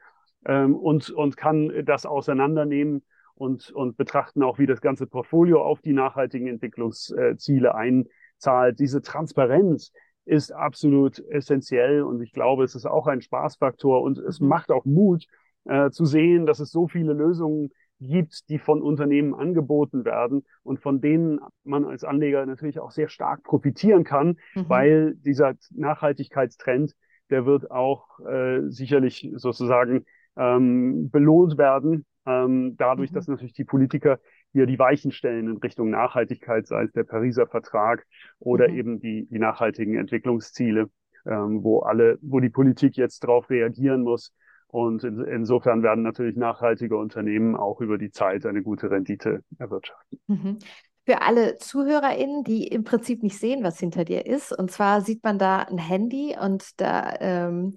ähm, 0.46 0.74
und, 0.74 1.10
und 1.10 1.36
kann 1.36 1.72
das 1.84 2.06
auseinandernehmen 2.06 3.02
und, 3.34 3.70
und 3.70 3.96
betrachten 3.96 4.42
auch, 4.42 4.58
wie 4.58 4.66
das 4.66 4.80
ganze 4.80 5.06
Portfolio 5.06 5.62
auf 5.62 5.80
die 5.80 5.92
nachhaltigen 5.92 6.46
Entwicklungsziele 6.46 7.74
einzahlt. 7.74 8.78
Diese 8.78 9.02
Transparenz 9.02 9.92
ist 10.24 10.52
absolut 10.52 11.18
essentiell 11.28 12.02
und 12.02 12.22
ich 12.22 12.32
glaube, 12.32 12.64
es 12.64 12.74
ist 12.74 12.86
auch 12.86 13.06
ein 13.06 13.20
Spaßfaktor 13.20 14.02
und 14.02 14.18
es 14.18 14.40
mhm. 14.40 14.48
macht 14.48 14.70
auch 14.70 14.84
Mut 14.84 15.26
äh, 15.64 15.90
zu 15.90 16.04
sehen, 16.04 16.46
dass 16.46 16.60
es 16.60 16.70
so 16.70 16.88
viele 16.88 17.12
Lösungen 17.12 17.70
gibt, 18.00 18.48
die 18.48 18.58
von 18.58 18.82
Unternehmen 18.82 19.34
angeboten 19.34 20.04
werden 20.04 20.44
und 20.62 20.80
von 20.80 21.00
denen 21.00 21.40
man 21.62 21.84
als 21.84 22.04
Anleger 22.04 22.44
natürlich 22.46 22.80
auch 22.80 22.90
sehr 22.90 23.08
stark 23.08 23.42
profitieren 23.42 24.04
kann, 24.04 24.38
mhm. 24.54 24.68
weil 24.68 25.14
dieser 25.16 25.54
Nachhaltigkeitstrend, 25.70 26.94
der 27.30 27.46
wird 27.46 27.70
auch 27.70 28.20
äh, 28.20 28.68
sicherlich 28.68 29.30
sozusagen 29.34 30.04
ähm, 30.36 31.10
belohnt 31.10 31.58
werden, 31.58 32.04
ähm, 32.26 32.76
dadurch, 32.76 33.10
mhm. 33.10 33.14
dass 33.14 33.28
natürlich 33.28 33.52
die 33.52 33.64
Politiker 33.64 34.18
hier 34.52 34.66
die 34.66 34.78
Weichen 34.78 35.10
stellen 35.10 35.48
in 35.48 35.56
Richtung 35.58 35.90
Nachhaltigkeit, 35.90 36.66
sei 36.66 36.84
es 36.84 36.92
der 36.92 37.04
Pariser 37.04 37.46
Vertrag 37.46 38.06
oder 38.38 38.68
mhm. 38.68 38.76
eben 38.76 39.00
die, 39.00 39.26
die 39.26 39.38
nachhaltigen 39.38 39.96
Entwicklungsziele, 39.96 40.90
ähm, 41.26 41.62
wo 41.62 41.80
alle, 41.80 42.18
wo 42.22 42.40
die 42.40 42.50
Politik 42.50 42.96
jetzt 42.96 43.24
darauf 43.24 43.50
reagieren 43.50 44.02
muss. 44.02 44.32
Und 44.68 45.04
in, 45.04 45.20
insofern 45.20 45.82
werden 45.82 46.02
natürlich 46.02 46.36
nachhaltige 46.36 46.96
Unternehmen 46.96 47.56
auch 47.56 47.80
über 47.80 47.98
die 47.98 48.10
Zeit 48.10 48.46
eine 48.46 48.62
gute 48.62 48.90
Rendite 48.90 49.42
erwirtschaften. 49.58 50.18
Mhm. 50.26 50.58
Für 51.06 51.20
alle 51.20 51.58
ZuhörerInnen, 51.58 52.44
die 52.44 52.66
im 52.66 52.82
Prinzip 52.82 53.22
nicht 53.22 53.38
sehen, 53.38 53.62
was 53.62 53.78
hinter 53.78 54.04
dir 54.04 54.24
ist, 54.24 54.56
und 54.56 54.70
zwar 54.70 55.02
sieht 55.02 55.22
man 55.22 55.38
da 55.38 55.58
ein 55.58 55.78
Handy 55.78 56.34
und 56.40 56.80
da 56.80 57.14
ähm, 57.20 57.74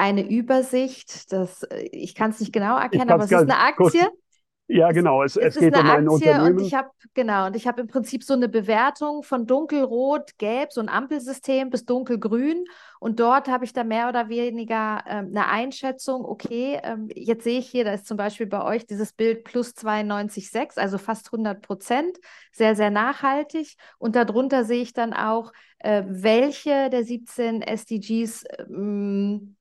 eine 0.00 0.28
Übersicht. 0.28 1.32
Das, 1.32 1.62
äh, 1.64 1.88
ich 1.92 2.14
kann 2.14 2.30
es 2.30 2.40
nicht 2.40 2.52
genau 2.52 2.78
erkennen, 2.78 3.10
aber 3.10 3.24
es 3.24 3.30
ist 3.30 3.38
eine 3.38 3.58
Aktie. 3.58 4.00
Kurz, 4.00 4.12
ja, 4.72 4.92
genau. 4.92 5.24
Es, 5.24 5.36
es, 5.36 5.56
es 5.56 5.60
geht 5.60 5.76
um 5.76 5.80
ein 5.80 6.08
Aktie 6.08 6.30
Unternehmen. 6.30 6.58
Und 6.58 6.64
ich 6.64 6.74
habe 6.74 6.90
genau 7.12 7.46
und 7.46 7.56
ich 7.56 7.66
habe 7.66 7.80
im 7.80 7.88
Prinzip 7.88 8.22
so 8.22 8.34
eine 8.34 8.48
Bewertung 8.48 9.24
von 9.24 9.44
dunkelrot, 9.44 10.38
gelb, 10.38 10.72
so 10.72 10.80
ein 10.80 10.88
Ampelsystem 10.88 11.70
bis 11.70 11.84
dunkelgrün. 11.86 12.64
Und 13.00 13.18
dort 13.18 13.48
habe 13.48 13.64
ich 13.64 13.72
da 13.72 13.82
mehr 13.82 14.08
oder 14.08 14.28
weniger 14.28 15.02
ähm, 15.08 15.32
eine 15.34 15.48
Einschätzung. 15.48 16.24
Okay, 16.24 16.78
ähm, 16.84 17.08
jetzt 17.12 17.42
sehe 17.42 17.58
ich 17.58 17.68
hier, 17.68 17.84
da 17.84 17.94
ist 17.94 18.06
zum 18.06 18.16
Beispiel 18.16 18.46
bei 18.46 18.62
euch 18.62 18.86
dieses 18.86 19.12
Bild 19.12 19.42
plus 19.42 19.74
92,6, 19.74 20.78
also 20.78 20.98
fast 20.98 21.32
100 21.32 21.60
Prozent, 21.62 22.18
sehr 22.52 22.76
sehr 22.76 22.90
nachhaltig. 22.90 23.74
Und 23.98 24.14
darunter 24.14 24.64
sehe 24.64 24.82
ich 24.82 24.92
dann 24.92 25.12
auch, 25.12 25.52
äh, 25.80 26.04
welche 26.06 26.90
der 26.90 27.02
17 27.02 27.62
SDGs 27.62 28.44
ähm, 28.68 29.56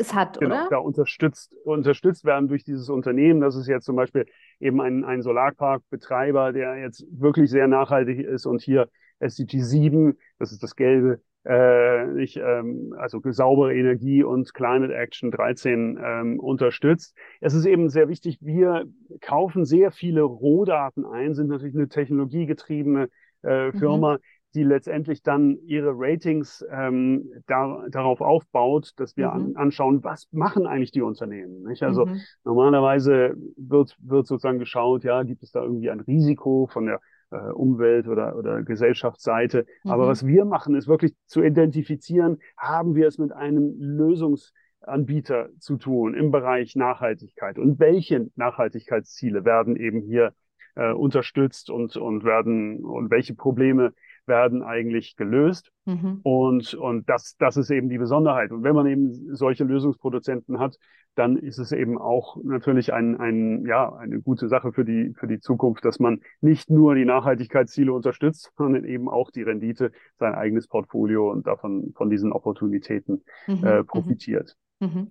es 0.00 0.14
hat, 0.14 0.40
genau, 0.40 0.54
oder? 0.54 0.68
Da 0.70 0.78
unterstützt, 0.78 1.54
unterstützt 1.64 2.24
werden 2.24 2.48
durch 2.48 2.64
dieses 2.64 2.88
Unternehmen. 2.88 3.40
Das 3.40 3.56
ist 3.56 3.68
jetzt 3.68 3.84
zum 3.84 3.96
Beispiel 3.96 4.26
eben 4.58 4.80
ein, 4.80 5.04
ein 5.04 5.22
Solarparkbetreiber, 5.22 6.52
der 6.52 6.76
jetzt 6.78 7.04
wirklich 7.10 7.50
sehr 7.50 7.68
nachhaltig 7.68 8.20
ist 8.20 8.46
und 8.46 8.62
hier 8.62 8.88
SDG 9.20 9.60
7, 9.60 10.18
das 10.38 10.52
ist 10.52 10.62
das 10.62 10.74
gelbe, 10.76 11.20
äh, 11.44 12.06
nicht, 12.06 12.36
ähm, 12.36 12.94
also 12.98 13.20
saubere 13.30 13.74
Energie 13.74 14.22
und 14.22 14.52
Climate 14.52 14.94
Action 14.94 15.30
13 15.30 15.98
ähm, 16.02 16.40
unterstützt. 16.40 17.16
Es 17.40 17.54
ist 17.54 17.64
eben 17.64 17.88
sehr 17.88 18.08
wichtig, 18.08 18.38
wir 18.40 18.84
kaufen 19.20 19.64
sehr 19.64 19.90
viele 19.90 20.22
Rohdaten 20.22 21.06
ein, 21.06 21.34
sind 21.34 21.48
natürlich 21.48 21.74
eine 21.74 21.88
technologiegetriebene 21.88 23.08
äh, 23.42 23.68
mhm. 23.68 23.78
Firma, 23.78 24.14
mhm. 24.14 24.18
Die 24.54 24.64
letztendlich 24.64 25.22
dann 25.22 25.58
ihre 25.64 25.92
Ratings 25.94 26.64
ähm, 26.70 27.30
da, 27.46 27.84
darauf 27.90 28.20
aufbaut, 28.20 28.92
dass 28.96 29.16
wir 29.16 29.28
mhm. 29.28 29.32
an, 29.32 29.56
anschauen, 29.56 30.04
was 30.04 30.28
machen 30.32 30.66
eigentlich 30.66 30.92
die 30.92 31.02
Unternehmen. 31.02 31.62
Nicht? 31.62 31.82
Also 31.82 32.06
mhm. 32.06 32.20
normalerweise 32.44 33.34
wird, 33.56 33.96
wird 34.00 34.26
sozusagen 34.26 34.58
geschaut, 34.58 35.04
ja, 35.04 35.22
gibt 35.22 35.42
es 35.42 35.52
da 35.52 35.62
irgendwie 35.62 35.90
ein 35.90 36.00
Risiko 36.00 36.66
von 36.66 36.86
der 36.86 37.00
äh, 37.30 37.36
Umwelt- 37.52 38.08
oder, 38.08 38.36
oder 38.36 38.62
Gesellschaftsseite. 38.62 39.66
Mhm. 39.84 39.90
Aber 39.90 40.08
was 40.08 40.26
wir 40.26 40.44
machen, 40.44 40.74
ist 40.74 40.88
wirklich 40.88 41.14
zu 41.26 41.42
identifizieren, 41.42 42.38
haben 42.56 42.94
wir 42.94 43.06
es 43.06 43.18
mit 43.18 43.32
einem 43.32 43.74
Lösungsanbieter 43.78 45.50
zu 45.58 45.76
tun 45.76 46.14
im 46.14 46.30
Bereich 46.32 46.74
Nachhaltigkeit 46.74 47.58
und 47.58 47.78
welche 47.78 48.30
Nachhaltigkeitsziele 48.34 49.44
werden 49.44 49.76
eben 49.76 50.00
hier 50.00 50.34
äh, 50.74 50.92
unterstützt 50.92 51.70
und, 51.70 51.96
und 51.96 52.24
werden 52.24 52.84
und 52.84 53.10
welche 53.10 53.34
Probleme 53.34 53.92
werden 54.30 54.62
eigentlich 54.62 55.16
gelöst. 55.16 55.70
Mhm. 55.84 56.20
Und, 56.22 56.72
und 56.72 57.06
das, 57.10 57.36
das 57.36 57.58
ist 57.58 57.70
eben 57.70 57.90
die 57.90 57.98
Besonderheit. 57.98 58.50
Und 58.50 58.62
wenn 58.62 58.74
man 58.74 58.86
eben 58.86 59.36
solche 59.36 59.64
Lösungsproduzenten 59.64 60.58
hat, 60.58 60.78
dann 61.14 61.36
ist 61.36 61.58
es 61.58 61.72
eben 61.72 61.98
auch 61.98 62.36
natürlich 62.42 62.94
ein, 62.94 63.20
ein, 63.20 63.66
ja, 63.66 63.92
eine 63.96 64.20
gute 64.20 64.48
Sache 64.48 64.72
für 64.72 64.84
die, 64.84 65.12
für 65.18 65.26
die 65.26 65.40
Zukunft, 65.40 65.84
dass 65.84 65.98
man 65.98 66.20
nicht 66.40 66.70
nur 66.70 66.94
die 66.94 67.04
Nachhaltigkeitsziele 67.04 67.92
unterstützt, 67.92 68.52
sondern 68.56 68.84
eben 68.84 69.08
auch 69.08 69.30
die 69.30 69.42
Rendite, 69.42 69.92
sein 70.18 70.34
eigenes 70.34 70.68
Portfolio 70.68 71.30
und 71.30 71.46
davon, 71.46 71.92
von 71.94 72.10
diesen 72.10 72.32
Opportunitäten 72.32 73.24
mhm. 73.46 73.64
äh, 73.64 73.78
mhm. 73.80 73.86
profitiert. 73.86 74.56
Mhm. 74.78 75.10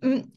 Mm, 0.00 0.32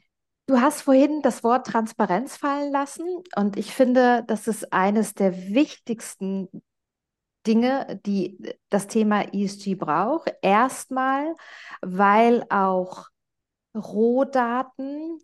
du 0.47 0.61
hast 0.61 0.81
vorhin 0.81 1.21
das 1.23 1.43
Wort 1.43 1.67
Transparenz 1.67 2.35
fallen 2.35 2.71
lassen 2.71 3.07
und 3.35 3.57
ich 3.57 3.73
finde, 3.73 4.23
das 4.27 4.47
ist 4.47 4.73
eines 4.73 5.13
der 5.13 5.35
wichtigsten 5.49 6.49
Dinge, 7.47 7.99
die 8.05 8.37
das 8.69 8.87
Thema 8.87 9.33
ESG 9.33 9.75
braucht. 9.75 10.33
Erstmal, 10.41 11.35
weil 11.81 12.45
auch 12.49 13.07
Rohdaten 13.75 15.19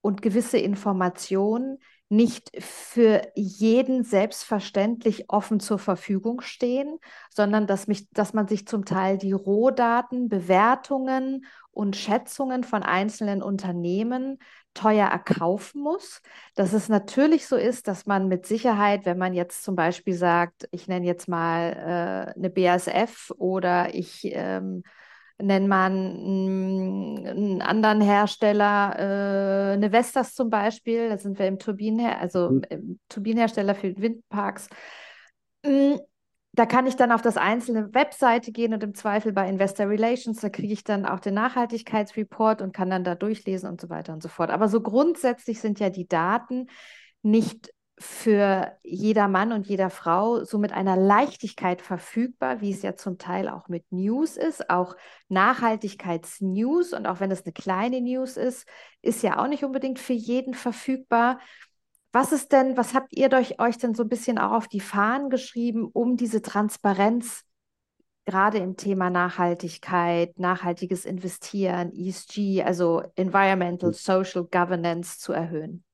und 0.00 0.22
gewisse 0.22 0.58
Informationen 0.58 1.78
nicht 2.08 2.50
für 2.62 3.22
jeden 3.34 4.04
selbstverständlich 4.04 5.30
offen 5.30 5.60
zur 5.60 5.78
Verfügung 5.78 6.42
stehen, 6.42 6.98
sondern 7.30 7.66
dass, 7.66 7.86
mich, 7.86 8.10
dass 8.10 8.34
man 8.34 8.46
sich 8.48 8.66
zum 8.66 8.84
Teil 8.84 9.16
die 9.16 9.32
Rohdaten, 9.32 10.28
Bewertungen 10.28 11.46
und 11.70 11.96
Schätzungen 11.96 12.64
von 12.64 12.82
einzelnen 12.82 13.42
Unternehmen 13.42 14.38
teuer 14.74 15.06
erkaufen 15.08 15.82
muss. 15.82 16.20
Dass 16.54 16.72
es 16.72 16.88
natürlich 16.88 17.46
so 17.46 17.56
ist, 17.56 17.88
dass 17.88 18.06
man 18.06 18.28
mit 18.28 18.46
Sicherheit, 18.46 19.04
wenn 19.04 19.18
man 19.18 19.34
jetzt 19.34 19.62
zum 19.64 19.76
Beispiel 19.76 20.14
sagt, 20.14 20.68
ich 20.70 20.88
nenne 20.88 21.06
jetzt 21.06 21.28
mal 21.28 22.32
äh, 22.34 22.38
eine 22.38 22.50
BASF 22.50 23.30
oder 23.36 23.94
ich 23.94 24.22
ähm, 24.24 24.82
nennt 25.38 25.68
man 25.68 25.92
einen 25.92 27.62
anderen 27.62 28.00
Hersteller, 28.00 28.94
äh, 28.98 29.72
eine 29.74 29.92
Vestas 29.92 30.34
zum 30.34 30.50
Beispiel, 30.50 31.08
da 31.08 31.18
sind 31.18 31.38
wir 31.38 31.46
im 31.46 31.58
Turbinenher 31.58 32.20
also 32.20 32.50
mhm. 32.50 32.62
im 32.70 33.00
Turbinenhersteller 33.08 33.74
für 33.74 33.96
Windparks. 33.96 34.68
Da 36.54 36.66
kann 36.66 36.86
ich 36.86 36.96
dann 36.96 37.12
auf 37.12 37.22
das 37.22 37.38
einzelne 37.38 37.94
Webseite 37.94 38.52
gehen 38.52 38.74
und 38.74 38.82
im 38.82 38.94
Zweifel 38.94 39.32
bei 39.32 39.48
Investor 39.48 39.88
Relations, 39.88 40.38
da 40.38 40.50
kriege 40.50 40.72
ich 40.72 40.84
dann 40.84 41.06
auch 41.06 41.18
den 41.18 41.32
Nachhaltigkeitsreport 41.32 42.60
und 42.60 42.74
kann 42.74 42.90
dann 42.90 43.04
da 43.04 43.14
durchlesen 43.14 43.70
und 43.70 43.80
so 43.80 43.88
weiter 43.88 44.12
und 44.12 44.22
so 44.22 44.28
fort. 44.28 44.50
Aber 44.50 44.68
so 44.68 44.82
grundsätzlich 44.82 45.60
sind 45.60 45.80
ja 45.80 45.88
die 45.88 46.06
Daten 46.06 46.66
nicht 47.22 47.72
für 47.98 48.76
jeder 48.82 49.28
Mann 49.28 49.52
und 49.52 49.66
jeder 49.66 49.88
Frau 49.88 50.44
so 50.44 50.58
mit 50.58 50.72
einer 50.72 50.96
Leichtigkeit 50.96 51.80
verfügbar, 51.80 52.60
wie 52.60 52.72
es 52.72 52.82
ja 52.82 52.96
zum 52.96 53.16
Teil 53.16 53.48
auch 53.48 53.68
mit 53.68 53.90
News 53.92 54.36
ist. 54.36 54.68
Auch 54.68 54.96
Nachhaltigkeitsnews 55.28 56.92
und 56.92 57.06
auch 57.06 57.20
wenn 57.20 57.30
es 57.30 57.44
eine 57.44 57.52
kleine 57.52 58.00
News 58.00 58.36
ist, 58.36 58.66
ist 59.02 59.22
ja 59.22 59.38
auch 59.38 59.46
nicht 59.46 59.64
unbedingt 59.64 59.98
für 59.98 60.14
jeden 60.14 60.54
verfügbar. 60.54 61.38
Was 62.12 62.30
ist 62.30 62.52
denn, 62.52 62.76
was 62.76 62.94
habt 62.94 63.16
ihr 63.16 63.32
euch, 63.32 63.58
euch 63.58 63.78
denn 63.78 63.94
so 63.94 64.02
ein 64.02 64.08
bisschen 64.08 64.38
auch 64.38 64.52
auf 64.52 64.68
die 64.68 64.80
Fahnen 64.80 65.30
geschrieben, 65.30 65.88
um 65.90 66.16
diese 66.16 66.42
Transparenz 66.42 67.44
gerade 68.26 68.58
im 68.58 68.76
Thema 68.76 69.08
Nachhaltigkeit, 69.08 70.38
nachhaltiges 70.38 71.06
Investieren, 71.06 71.90
ESG, 71.92 72.62
also 72.62 73.02
Environmental, 73.16 73.90
hm. 73.90 73.94
Social 73.94 74.44
Governance 74.44 75.18
zu 75.18 75.32
erhöhen? 75.32 75.84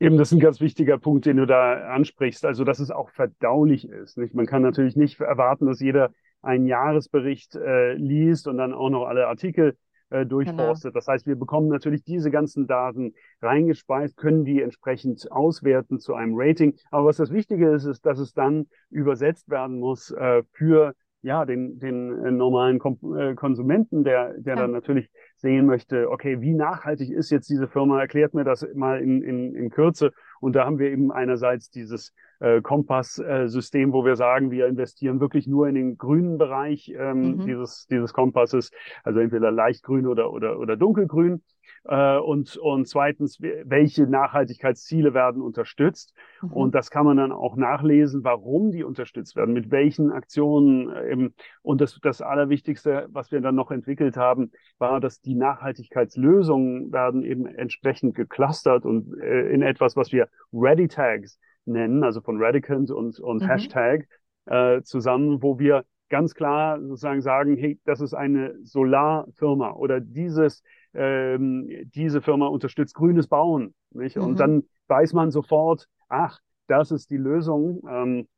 Eben, 0.00 0.16
das 0.18 0.32
ist 0.32 0.38
ein 0.38 0.40
ganz 0.40 0.60
wichtiger 0.60 0.98
Punkt, 0.98 1.24
den 1.24 1.36
du 1.36 1.46
da 1.46 1.88
ansprichst. 1.94 2.44
Also, 2.44 2.64
dass 2.64 2.80
es 2.80 2.90
auch 2.90 3.10
verdaulich 3.10 3.88
ist. 3.88 4.18
Nicht? 4.18 4.34
Man 4.34 4.46
kann 4.46 4.62
natürlich 4.62 4.96
nicht 4.96 5.20
erwarten, 5.20 5.66
dass 5.66 5.80
jeder 5.80 6.10
einen 6.42 6.66
Jahresbericht 6.66 7.54
äh, 7.54 7.94
liest 7.94 8.48
und 8.48 8.58
dann 8.58 8.74
auch 8.74 8.90
noch 8.90 9.06
alle 9.06 9.28
Artikel 9.28 9.78
äh, 10.14 10.26
durchforstet. 10.26 10.92
Genau. 10.92 11.00
Das 11.00 11.08
heißt, 11.08 11.26
wir 11.26 11.36
bekommen 11.36 11.68
natürlich 11.68 12.04
diese 12.04 12.30
ganzen 12.30 12.66
Daten 12.66 13.14
reingespeist, 13.42 14.16
können 14.16 14.44
die 14.44 14.62
entsprechend 14.62 15.30
auswerten 15.32 15.98
zu 15.98 16.14
einem 16.14 16.34
Rating. 16.36 16.76
Aber 16.90 17.06
was 17.06 17.16
das 17.16 17.32
Wichtige 17.32 17.70
ist, 17.70 17.84
ist, 17.84 18.06
dass 18.06 18.18
es 18.18 18.32
dann 18.32 18.66
übersetzt 18.90 19.50
werden 19.50 19.80
muss 19.80 20.10
äh, 20.12 20.42
für 20.52 20.94
ja, 21.22 21.46
den, 21.46 21.78
den 21.78 22.24
äh, 22.24 22.30
normalen 22.30 22.78
Kom 22.78 22.98
äh, 23.16 23.34
Konsumenten, 23.34 24.04
der, 24.04 24.34
der 24.38 24.56
ja. 24.56 24.60
dann 24.60 24.72
natürlich 24.72 25.10
sehen 25.36 25.64
möchte, 25.66 26.10
okay, 26.10 26.40
wie 26.42 26.52
nachhaltig 26.52 27.10
ist 27.10 27.30
jetzt 27.30 27.48
diese 27.48 27.66
Firma? 27.66 27.98
Erklärt 27.98 28.34
mir 28.34 28.44
das 28.44 28.66
mal 28.74 29.00
in, 29.00 29.22
in, 29.22 29.54
in 29.54 29.70
Kürze. 29.70 30.12
Und 30.40 30.54
da 30.54 30.64
haben 30.64 30.78
wir 30.78 30.90
eben 30.90 31.12
einerseits 31.12 31.70
dieses 31.70 32.14
äh, 32.40 32.60
Kompass-System, 32.60 33.92
wo 33.92 34.04
wir 34.04 34.16
sagen, 34.16 34.50
wir 34.50 34.66
investieren 34.66 35.20
wirklich 35.20 35.46
nur 35.46 35.68
in 35.68 35.74
den 35.74 35.98
grünen 35.98 36.38
Bereich 36.38 36.92
ähm, 36.96 37.36
mhm. 37.36 37.46
dieses, 37.46 37.86
dieses 37.86 38.12
Kompasses, 38.12 38.70
also 39.02 39.20
entweder 39.20 39.50
leichtgrün 39.50 40.06
oder, 40.06 40.32
oder, 40.32 40.58
oder 40.58 40.76
dunkelgrün. 40.76 41.42
Äh, 41.86 42.18
und, 42.18 42.56
und 42.56 42.88
zweitens, 42.88 43.40
welche 43.40 44.06
Nachhaltigkeitsziele 44.06 45.12
werden 45.12 45.42
unterstützt. 45.42 46.14
Mhm. 46.42 46.52
Und 46.52 46.74
das 46.74 46.90
kann 46.90 47.04
man 47.04 47.16
dann 47.18 47.32
auch 47.32 47.56
nachlesen, 47.56 48.24
warum 48.24 48.70
die 48.70 48.84
unterstützt 48.84 49.36
werden, 49.36 49.52
mit 49.52 49.70
welchen 49.70 50.10
Aktionen. 50.10 50.90
Äh, 50.90 51.30
und 51.62 51.80
das, 51.80 51.98
das 52.02 52.22
Allerwichtigste, 52.22 53.08
was 53.10 53.30
wir 53.32 53.40
dann 53.40 53.54
noch 53.54 53.70
entwickelt 53.70 54.16
haben, 54.16 54.50
war, 54.78 55.00
dass 55.00 55.20
die 55.20 55.34
Nachhaltigkeitslösungen 55.34 56.92
werden 56.92 57.22
eben 57.22 57.46
entsprechend 57.46 58.14
geclustert 58.14 58.86
und 58.86 59.18
äh, 59.20 59.50
in 59.50 59.62
etwas, 59.62 59.96
was 59.96 60.12
wir 60.12 60.28
Ready 60.52 60.88
Tags 60.88 61.38
nennen, 61.66 62.02
also 62.02 62.20
von 62.20 62.42
Radicant 62.42 62.90
und, 62.90 63.20
und 63.20 63.42
mhm. 63.42 63.46
Hashtag 63.46 64.08
äh, 64.46 64.82
zusammen, 64.82 65.42
wo 65.42 65.58
wir 65.58 65.84
ganz 66.08 66.34
klar 66.34 66.80
sozusagen 66.80 67.22
sagen, 67.22 67.56
hey, 67.56 67.78
das 67.84 68.00
ist 68.00 68.14
eine 68.14 68.54
Solarfirma 68.62 69.72
oder 69.72 70.00
dieses 70.00 70.62
ähm, 70.94 71.68
diese 71.94 72.22
Firma 72.22 72.46
unterstützt 72.46 72.94
grünes 72.94 73.28
Bauen. 73.28 73.74
Nicht? 73.90 74.16
Und 74.16 74.32
mhm. 74.32 74.36
dann 74.36 74.62
weiß 74.88 75.12
man 75.12 75.30
sofort, 75.30 75.86
ach, 76.08 76.40
das 76.66 76.90
ist 76.90 77.10
die 77.10 77.16
Lösung, 77.16 77.82
ähm, 77.88 78.28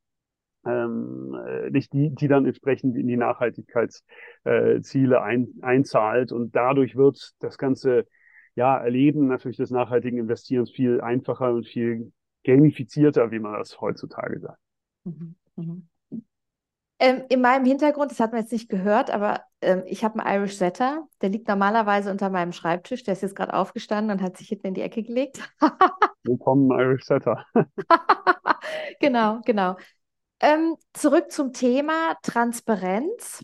ähm, 0.65 1.37
äh, 1.47 1.71
nicht 1.71 1.93
die, 1.93 2.15
die 2.15 2.29
dann 2.29 2.47
entsprechend 2.47 2.97
in 2.97 3.07
die 3.07 3.17
Nachhaltigkeitsziele 3.17 5.17
äh, 5.17 5.21
ein, 5.21 5.49
einzahlt. 5.63 6.33
Und 6.33 6.57
dadurch 6.57 6.97
wird 6.97 7.35
das 7.39 7.59
ganze 7.59 8.07
ja, 8.57 8.79
Erleben 8.79 9.29
natürlich 9.29 9.59
des 9.59 9.71
nachhaltigen 9.71 10.19
Investierens 10.19 10.71
viel 10.71 11.01
einfacher 11.01 11.53
und 11.53 11.67
viel 11.67 12.13
gamifizierter, 12.43 13.31
wie 13.31 13.39
man 13.39 13.55
das 13.55 13.81
heutzutage 13.81 14.41
sagt. 14.41 14.61
Mhm. 15.05 15.37
Mhm. 15.57 15.89
Ähm, 16.99 17.25
in 17.29 17.43
meinem 17.43 17.67
Hintergrund, 17.67 18.11
das 18.11 18.21
hat 18.21 18.33
man 18.33 18.41
jetzt 18.41 18.53
nicht 18.53 18.71
gehört, 18.71 19.11
aber 19.11 19.43
ähm, 19.61 19.83
ich 19.87 20.03
habe 20.03 20.19
einen 20.19 20.35
Irish 20.35 20.57
Setter. 20.57 21.07
Der 21.21 21.29
liegt 21.29 21.47
normalerweise 21.47 22.11
unter 22.11 22.31
meinem 22.31 22.53
Schreibtisch. 22.53 23.03
Der 23.03 23.13
ist 23.13 23.23
jetzt 23.23 23.37
gerade 23.37 23.53
aufgestanden 23.53 24.17
und 24.17 24.23
hat 24.23 24.39
sich 24.39 24.49
hinten 24.49 24.69
in 24.69 24.75
die 24.75 24.81
Ecke 24.81 25.03
gelegt. 25.03 25.41
Willkommen, 26.25 26.71
Irish 26.71 27.05
Setter. 27.05 27.45
genau, 29.01 29.41
genau. 29.45 29.77
Ähm, 30.41 30.77
zurück 30.95 31.31
zum 31.31 31.53
Thema 31.53 32.17
Transparenz. 32.23 33.43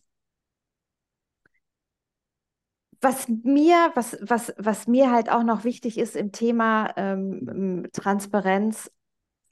Was 3.02 3.28
mir, 3.28 3.90
was, 3.94 4.16
was, 4.22 4.54
was 4.56 4.86
mir 4.86 5.10
halt 5.10 5.30
auch 5.30 5.42
noch 5.42 5.64
wichtig 5.64 5.98
ist 5.98 6.16
im 6.16 6.32
Thema 6.32 6.92
ähm, 6.96 7.88
Transparenz, 7.92 8.90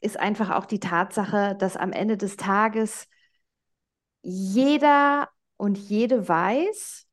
ist 0.00 0.18
einfach 0.18 0.50
auch 0.50 0.64
die 0.64 0.80
Tatsache, 0.80 1.56
dass 1.58 1.76
am 1.76 1.92
Ende 1.92 2.16
des 2.16 2.36
Tages 2.36 3.08
jeder 4.22 5.28
und 5.56 5.76
jede 5.76 6.28
weiß, 6.28 7.06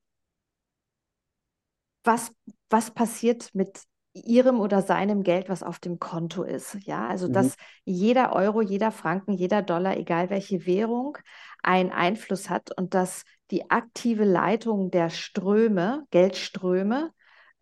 was, 2.04 2.32
was 2.70 2.92
passiert 2.92 3.50
mit 3.54 3.82
ihrem 4.14 4.60
oder 4.60 4.82
seinem 4.82 5.24
Geld, 5.24 5.50
was 5.50 5.64
auf 5.64 5.80
dem 5.80 6.00
Konto 6.00 6.44
ist. 6.44 6.78
Ja, 6.86 7.08
also 7.08 7.28
mhm. 7.28 7.34
dass 7.34 7.56
jeder 7.86 8.34
Euro, 8.34 8.62
jeder 8.62 8.92
Franken, 8.92 9.34
jeder 9.34 9.62
Dollar, 9.62 9.98
egal 9.98 10.30
welche 10.30 10.66
Währung, 10.66 11.18
einen 11.62 11.92
Einfluss 11.92 12.50
hat 12.50 12.72
und 12.78 12.94
dass 12.94 13.24
die 13.52 13.70
aktive 13.70 14.24
Leitung 14.24 14.92
der 14.92 15.10
Ströme, 15.10 16.06
Geldströme, 16.12 17.12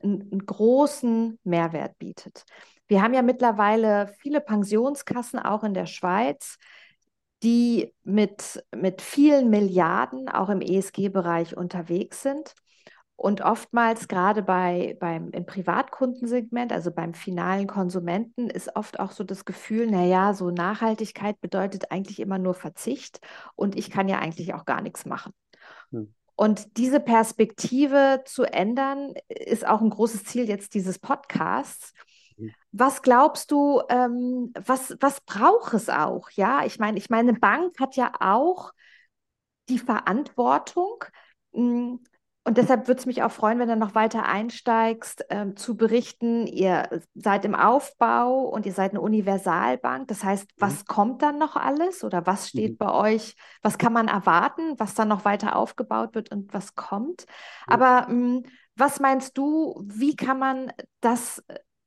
einen, 0.02 0.22
einen 0.32 0.46
großen 0.46 1.40
Mehrwert 1.44 1.98
bietet. 1.98 2.44
Wir 2.88 3.02
haben 3.02 3.14
ja 3.14 3.22
mittlerweile 3.22 4.14
viele 4.20 4.42
Pensionskassen 4.42 5.40
auch 5.40 5.64
in 5.64 5.74
der 5.74 5.88
Schweiz, 5.88 6.58
die 7.46 7.94
mit, 8.04 8.66
mit 8.76 9.04
vielen 9.04 9.52
Milliarden 9.52 10.28
auch 10.30 10.50
im 10.50 10.62
ESG-Bereich 10.62 11.56
unterwegs 11.56 12.24
sind. 12.24 12.56
Und 13.16 13.42
oftmals 13.42 14.08
gerade 14.08 14.42
bei, 14.42 14.98
beim, 15.00 15.30
im 15.30 15.46
Privatkundensegment, 15.46 16.74
also 16.74 16.92
beim 16.92 17.14
finalen 17.14 17.68
Konsumenten, 17.68 18.50
ist 18.50 18.76
oft 18.76 19.00
auch 19.00 19.12
so 19.12 19.24
das 19.24 19.46
Gefühl, 19.46 19.90
naja, 19.90 20.34
so 20.34 20.50
Nachhaltigkeit 20.50 21.40
bedeutet 21.40 21.92
eigentlich 21.92 22.20
immer 22.20 22.40
nur 22.40 22.56
Verzicht 22.56 23.22
und 23.56 23.78
ich 23.78 23.90
kann 23.90 24.10
ja 24.10 24.20
eigentlich 24.20 24.54
auch 24.54 24.66
gar 24.66 24.82
nichts 24.82 25.06
machen. 25.06 25.32
Hm. 25.92 26.14
Und 26.36 26.78
diese 26.78 27.00
Perspektive 27.00 28.24
zu 28.26 28.44
ändern, 28.44 29.14
ist 29.30 29.66
auch 29.66 29.82
ein 29.82 29.92
großes 29.92 30.26
Ziel 30.26 30.50
jetzt 30.50 30.74
dieses 30.74 31.00
Podcasts. 31.00 31.94
Hm. 32.38 32.52
Was 32.72 33.02
glaubst 33.02 33.52
du, 33.52 33.82
ähm, 33.90 34.52
was, 34.66 34.96
was 35.00 35.22
braucht 35.22 35.74
es 35.74 35.90
auch? 35.90 36.30
Ja, 36.32 36.66
ich 36.66 36.80
meine, 36.80 36.98
ich 36.98 37.10
meine, 37.10 37.30
eine 37.30 37.40
Bank 37.40 37.80
hat 37.80 37.96
ja 37.96 38.12
auch 38.20 38.72
die 39.70 39.80
Verantwortung, 39.80 41.04
mh, 41.54 41.62
hm, 41.62 42.00
und 42.48 42.60
deshalb 42.60 42.88
würde 42.88 43.00
es 43.00 43.08
mich 43.08 43.24
auch 43.24 43.32
freuen, 43.32 43.58
wenn 43.58 43.70
du 43.70 43.76
noch 43.76 43.96
weiter 43.96 44.28
einsteigst, 44.28 45.26
ähm, 45.32 45.56
zu 45.56 45.76
berichten, 45.76 46.46
ihr 46.46 47.02
seid 47.16 47.44
im 47.44 47.56
Aufbau 47.56 48.42
und 48.42 48.68
ihr 48.68 48.72
seid 48.72 48.92
eine 48.92 49.02
Universalbank. 49.02 50.08
Das 50.10 50.24
heißt, 50.24 50.46
mhm. 50.46 50.62
was 50.62 50.82
mhm. 50.82 50.86
kommt 50.86 51.22
dann 51.24 51.40
noch 51.40 51.56
alles 51.56 52.04
oder 52.04 52.28
was 52.28 52.50
steht 52.50 52.74
mhm. 52.74 52.78
bei 52.78 52.92
euch? 52.94 53.36
Was 53.64 53.80
kann 53.80 53.94
man 53.94 54.08
erwarten, 54.08 54.76
was 54.78 54.94
dann 54.94 55.08
noch 55.08 55.26
weiter 55.26 55.56
aufgebaut 55.56 56.14
wird 56.14 56.32
und 56.32 56.54
was 56.54 56.76
kommt? 56.76 57.26
Mhm. 57.68 57.74
Aber 57.74 58.08
mh, 58.10 58.42
was 58.76 59.00
meinst 59.00 59.36
du, 59.40 59.82
wie 59.84 60.16
kann 60.16 60.38
man 60.38 60.72
das, 61.02 61.44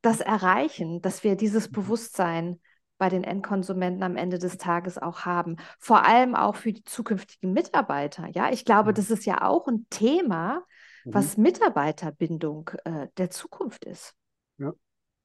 das 0.09 0.21
erreichen, 0.21 1.03
dass 1.03 1.23
wir 1.23 1.37
dieses 1.37 1.69
mhm. 1.69 1.73
Bewusstsein 1.73 2.61
bei 2.97 3.09
den 3.09 3.23
Endkonsumenten 3.23 4.03
am 4.03 4.17
Ende 4.17 4.39
des 4.39 4.59
Tages 4.59 4.99
auch 4.99 5.21
haben. 5.21 5.57
Vor 5.79 6.05
allem 6.05 6.35
auch 6.35 6.57
für 6.57 6.73
die 6.73 6.83
zukünftigen 6.83 7.53
Mitarbeiter. 7.53 8.27
Ja, 8.33 8.51
ich 8.51 8.65
glaube, 8.65 8.91
mhm. 8.91 8.95
das 8.95 9.11
ist 9.11 9.25
ja 9.25 9.43
auch 9.43 9.69
ein 9.69 9.87
Thema, 9.91 10.65
mhm. 11.05 11.15
was 11.15 11.37
Mitarbeiterbindung 11.37 12.71
äh, 12.85 13.09
der 13.17 13.31
Zukunft 13.31 13.85
ist. 13.85 14.15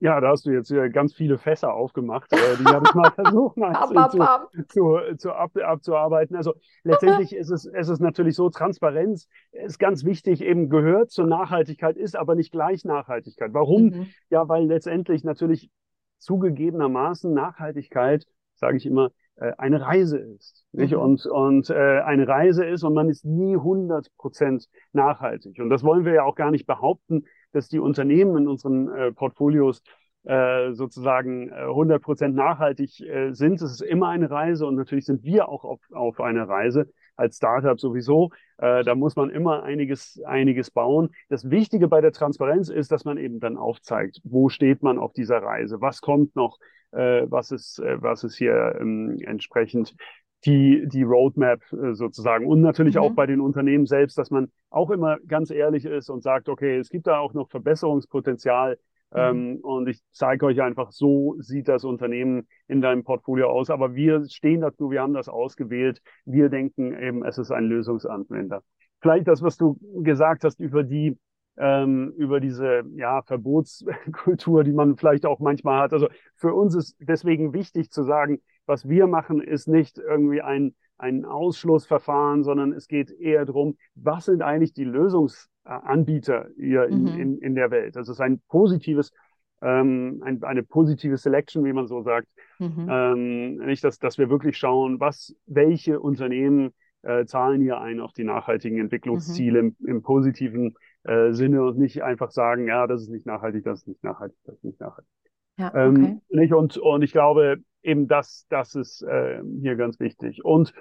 Ja. 0.03 0.19
Da 0.19 0.29
hast 0.29 0.45
du 0.45 0.51
jetzt 0.51 0.73
ganz 0.91 1.13
viele 1.13 1.37
Fässer 1.37 1.73
aufgemacht, 1.73 2.31
äh, 2.33 2.57
die 2.59 2.65
werde 2.65 2.85
ich 2.85 2.93
mal 2.93 3.11
versuchen 3.15 3.63
zu, 4.09 4.65
zu, 4.67 5.17
zu 5.17 5.31
ab, 5.31 5.55
abzuarbeiten. 5.55 6.35
Also 6.35 6.53
letztendlich 6.83 7.33
ist 7.33 7.49
es, 7.49 7.65
es 7.65 7.87
ist 7.87 8.01
natürlich 8.01 8.35
so, 8.35 8.49
Transparenz 8.49 9.29
ist 9.51 9.79
ganz 9.79 10.03
wichtig, 10.03 10.41
eben 10.41 10.69
gehört 10.69 11.11
zur 11.11 11.25
Nachhaltigkeit, 11.25 11.95
ist 11.95 12.17
aber 12.17 12.35
nicht 12.35 12.51
gleich 12.51 12.83
Nachhaltigkeit. 12.83 13.53
Warum? 13.53 13.83
Mhm. 13.83 14.07
Ja, 14.29 14.49
weil 14.49 14.65
letztendlich 14.65 15.23
natürlich 15.23 15.71
zugegebenermaßen 16.17 17.33
Nachhaltigkeit, 17.33 18.25
sage 18.55 18.75
ich 18.77 18.85
immer, 18.85 19.11
äh, 19.35 19.53
eine 19.57 19.81
Reise 19.81 20.19
ist. 20.19 20.65
Nicht? 20.73 20.93
Mhm. 20.93 20.99
Und, 20.99 21.25
und 21.25 21.69
äh, 21.69 22.01
eine 22.01 22.27
Reise 22.27 22.65
ist 22.65 22.83
und 22.83 22.93
man 22.93 23.09
ist 23.09 23.25
nie 23.25 23.55
100 23.55 24.09
Prozent 24.17 24.67
nachhaltig. 24.91 25.59
Und 25.59 25.69
das 25.69 25.83
wollen 25.83 26.05
wir 26.05 26.13
ja 26.13 26.23
auch 26.23 26.35
gar 26.35 26.51
nicht 26.51 26.65
behaupten, 26.65 27.23
dass 27.53 27.69
die 27.69 27.79
Unternehmen 27.79 28.37
in 28.37 28.47
unseren 28.47 28.89
äh, 28.89 29.11
Portfolios 29.11 29.81
äh, 30.25 30.71
sozusagen 30.71 31.51
100 31.51 31.97
äh, 31.97 31.99
Prozent 31.99 32.33
nachhaltig 32.33 33.01
äh, 33.01 33.33
sind. 33.33 33.61
Es 33.61 33.71
ist 33.73 33.81
immer 33.81 34.07
eine 34.07 34.31
Reise 34.31 34.65
und 34.65 34.75
natürlich 34.75 35.03
sind 35.03 35.25
wir 35.25 35.49
auch 35.49 35.65
auf, 35.65 35.81
auf 35.91 36.21
einer 36.21 36.47
Reise 36.47 36.89
als 37.17 37.37
Startup 37.37 37.79
sowieso. 37.79 38.31
Da 38.57 38.95
muss 38.95 39.15
man 39.15 39.29
immer 39.29 39.63
einiges, 39.63 40.21
einiges 40.25 40.71
bauen. 40.71 41.09
Das 41.27 41.49
Wichtige 41.49 41.87
bei 41.87 42.01
der 42.01 42.11
Transparenz 42.11 42.69
ist, 42.69 42.91
dass 42.91 43.03
man 43.03 43.17
eben 43.17 43.39
dann 43.39 43.57
aufzeigt, 43.57 44.19
wo 44.23 44.49
steht 44.49 44.81
man 44.81 44.97
auf 44.97 45.11
dieser 45.13 45.43
Reise, 45.43 45.81
was 45.81 46.01
kommt 46.01 46.35
noch, 46.35 46.57
was 46.91 47.51
ist, 47.51 47.79
was 47.79 48.23
ist 48.23 48.37
hier 48.37 48.77
ähm, 48.79 49.19
entsprechend 49.21 49.95
die, 50.45 50.83
die 50.87 51.03
Roadmap 51.03 51.61
äh, 51.71 51.93
sozusagen. 51.93 52.45
Und 52.45 52.61
natürlich 52.61 52.95
mhm. 52.95 53.01
auch 53.01 53.11
bei 53.13 53.25
den 53.25 53.41
Unternehmen 53.41 53.85
selbst, 53.85 54.17
dass 54.17 54.29
man 54.29 54.51
auch 54.69 54.89
immer 54.89 55.17
ganz 55.27 55.51
ehrlich 55.51 55.85
ist 55.85 56.09
und 56.09 56.23
sagt, 56.23 56.49
okay, 56.49 56.77
es 56.77 56.89
gibt 56.89 57.07
da 57.07 57.19
auch 57.19 57.33
noch 57.33 57.49
Verbesserungspotenzial. 57.49 58.77
Mhm. 59.11 59.19
Ähm, 59.19 59.59
und 59.61 59.87
ich 59.87 60.01
zeige 60.11 60.45
euch 60.45 60.61
einfach, 60.61 60.91
so 60.91 61.35
sieht 61.39 61.67
das 61.67 61.83
Unternehmen 61.83 62.47
in 62.67 62.81
deinem 62.81 63.03
Portfolio 63.03 63.49
aus. 63.49 63.69
Aber 63.69 63.95
wir 63.95 64.25
stehen 64.27 64.61
dazu, 64.61 64.91
wir 64.91 65.01
haben 65.01 65.13
das 65.13 65.29
ausgewählt. 65.29 66.01
Wir 66.25 66.49
denken 66.49 66.93
eben, 66.93 67.23
es 67.23 67.37
ist 67.37 67.51
ein 67.51 67.65
Lösungsanwender. 67.65 68.63
Vielleicht 69.01 69.27
das, 69.27 69.41
was 69.41 69.57
du 69.57 69.77
gesagt 70.01 70.43
hast 70.43 70.59
über 70.59 70.83
die 70.83 71.17
ähm, 71.55 72.13
über 72.17 72.39
diese 72.39 72.83
ja, 72.95 73.21
Verbotskultur, 73.21 74.63
die 74.63 74.71
man 74.71 74.97
vielleicht 74.97 75.25
auch 75.25 75.39
manchmal 75.39 75.81
hat. 75.81 75.93
Also 75.93 76.07
für 76.35 76.53
uns 76.53 76.75
ist 76.75 76.95
deswegen 76.99 77.53
wichtig 77.53 77.91
zu 77.91 78.03
sagen, 78.03 78.41
was 78.65 78.87
wir 78.87 79.07
machen, 79.07 79.41
ist 79.41 79.67
nicht 79.67 79.97
irgendwie 79.97 80.41
ein, 80.41 80.75
ein 80.97 81.25
Ausschlussverfahren, 81.25 82.43
sondern 82.43 82.71
es 82.71 82.87
geht 82.87 83.11
eher 83.11 83.45
darum, 83.45 83.77
was 83.95 84.25
sind 84.25 84.41
eigentlich 84.41 84.73
die 84.73 84.85
Lösungs 84.85 85.49
Anbieter 85.65 86.47
hier 86.57 86.85
in, 86.85 87.03
mhm. 87.03 87.19
in, 87.19 87.37
in 87.39 87.55
der 87.55 87.71
Welt. 87.71 87.95
Das 87.95 88.09
ist 88.09 88.19
ein 88.19 88.41
positives, 88.49 89.13
ähm, 89.61 90.21
ein, 90.23 90.43
eine 90.43 90.63
positive 90.63 91.17
Selection, 91.17 91.63
wie 91.63 91.73
man 91.73 91.87
so 91.87 92.01
sagt. 92.01 92.27
Mhm. 92.59 92.87
Ähm, 92.89 93.55
nicht, 93.65 93.83
dass, 93.83 93.97
dass 93.97 94.17
wir 94.17 94.29
wirklich 94.29 94.57
schauen, 94.57 94.99
was, 94.99 95.35
welche 95.45 95.99
Unternehmen 95.99 96.73
äh, 97.03 97.25
zahlen 97.25 97.61
hier 97.61 97.79
ein 97.79 97.99
auf 97.99 98.13
die 98.13 98.23
nachhaltigen 98.23 98.79
Entwicklungsziele 98.79 99.63
mhm. 99.63 99.75
im, 99.79 99.87
im 99.87 100.01
positiven 100.01 100.75
äh, 101.03 101.31
Sinne 101.31 101.63
und 101.63 101.77
nicht 101.77 102.03
einfach 102.03 102.31
sagen, 102.31 102.67
ja, 102.67 102.87
das 102.87 103.03
ist 103.03 103.09
nicht 103.09 103.25
nachhaltig, 103.25 103.63
das 103.63 103.79
ist 103.79 103.87
nicht 103.87 104.03
nachhaltig, 104.03 104.37
das 104.45 104.55
ist 104.55 104.63
nicht 104.65 104.79
nachhaltig. 104.79 105.09
Ja, 105.57 105.73
ähm, 105.75 105.95
okay. 105.95 106.05
ähm, 106.05 106.39
nicht? 106.39 106.53
Und, 106.53 106.77
und 106.77 107.01
ich 107.03 107.11
glaube, 107.11 107.57
eben 107.83 108.07
das, 108.07 108.45
das 108.49 108.75
ist 108.75 109.03
äh, 109.03 109.41
hier 109.61 109.75
ganz 109.75 109.99
wichtig. 109.99 110.43
Und 110.43 110.73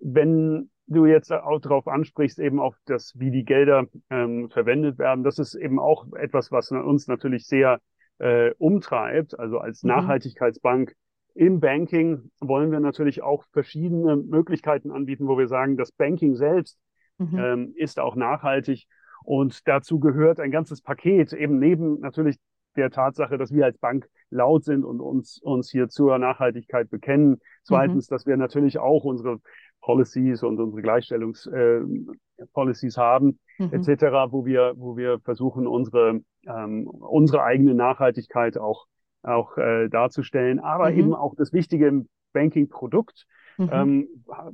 wenn 0.00 0.70
du 0.86 1.06
jetzt 1.06 1.32
auch 1.32 1.60
darauf 1.60 1.86
ansprichst, 1.88 2.38
eben 2.38 2.60
auch 2.60 2.74
das, 2.86 3.12
wie 3.18 3.30
die 3.30 3.44
Gelder 3.44 3.86
ähm, 4.10 4.50
verwendet 4.50 4.98
werden, 4.98 5.24
das 5.24 5.38
ist 5.38 5.54
eben 5.54 5.78
auch 5.78 6.06
etwas, 6.14 6.52
was 6.52 6.70
uns 6.70 7.06
natürlich 7.06 7.46
sehr 7.46 7.80
äh, 8.18 8.52
umtreibt. 8.58 9.38
Also 9.38 9.58
als 9.58 9.82
mhm. 9.82 9.90
Nachhaltigkeitsbank 9.90 10.94
im 11.34 11.60
Banking 11.60 12.30
wollen 12.40 12.70
wir 12.70 12.80
natürlich 12.80 13.22
auch 13.22 13.44
verschiedene 13.52 14.16
Möglichkeiten 14.16 14.90
anbieten, 14.90 15.26
wo 15.26 15.36
wir 15.36 15.48
sagen, 15.48 15.76
das 15.76 15.90
Banking 15.90 16.36
selbst 16.36 16.78
mhm. 17.18 17.38
ähm, 17.38 17.72
ist 17.76 17.98
auch 17.98 18.14
nachhaltig. 18.14 18.86
Und 19.24 19.66
dazu 19.66 19.98
gehört 19.98 20.38
ein 20.38 20.50
ganzes 20.50 20.82
Paket, 20.82 21.32
eben 21.32 21.58
neben 21.58 22.00
natürlich 22.00 22.36
der 22.76 22.90
Tatsache, 22.90 23.38
dass 23.38 23.52
wir 23.52 23.64
als 23.64 23.78
Bank 23.78 24.08
laut 24.34 24.64
sind 24.64 24.84
und 24.84 25.00
uns, 25.00 25.40
uns 25.40 25.70
hier 25.70 25.88
zur 25.88 26.18
Nachhaltigkeit 26.18 26.90
bekennen. 26.90 27.40
Zweitens, 27.62 28.10
mhm. 28.10 28.14
dass 28.14 28.26
wir 28.26 28.36
natürlich 28.36 28.78
auch 28.78 29.04
unsere 29.04 29.40
Policies 29.80 30.42
und 30.42 30.60
unsere 30.60 30.82
Gleichstellungspolicies 30.82 32.96
äh, 32.96 33.00
haben, 33.00 33.38
mhm. 33.58 33.72
etc., 33.72 34.04
wo 34.30 34.44
wir, 34.44 34.74
wo 34.76 34.96
wir 34.96 35.20
versuchen, 35.20 35.66
unsere, 35.66 36.20
ähm, 36.46 36.88
unsere 36.88 37.44
eigene 37.44 37.74
Nachhaltigkeit 37.74 38.58
auch, 38.58 38.86
auch 39.22 39.56
äh, 39.56 39.88
darzustellen, 39.88 40.58
aber 40.58 40.90
mhm. 40.90 40.98
eben 40.98 41.14
auch 41.14 41.34
das 41.36 41.52
Wichtige 41.52 41.86
im 41.86 42.08
Banking-Produkt 42.32 43.26
mhm. 43.56 43.70
ähm, 43.72 44.08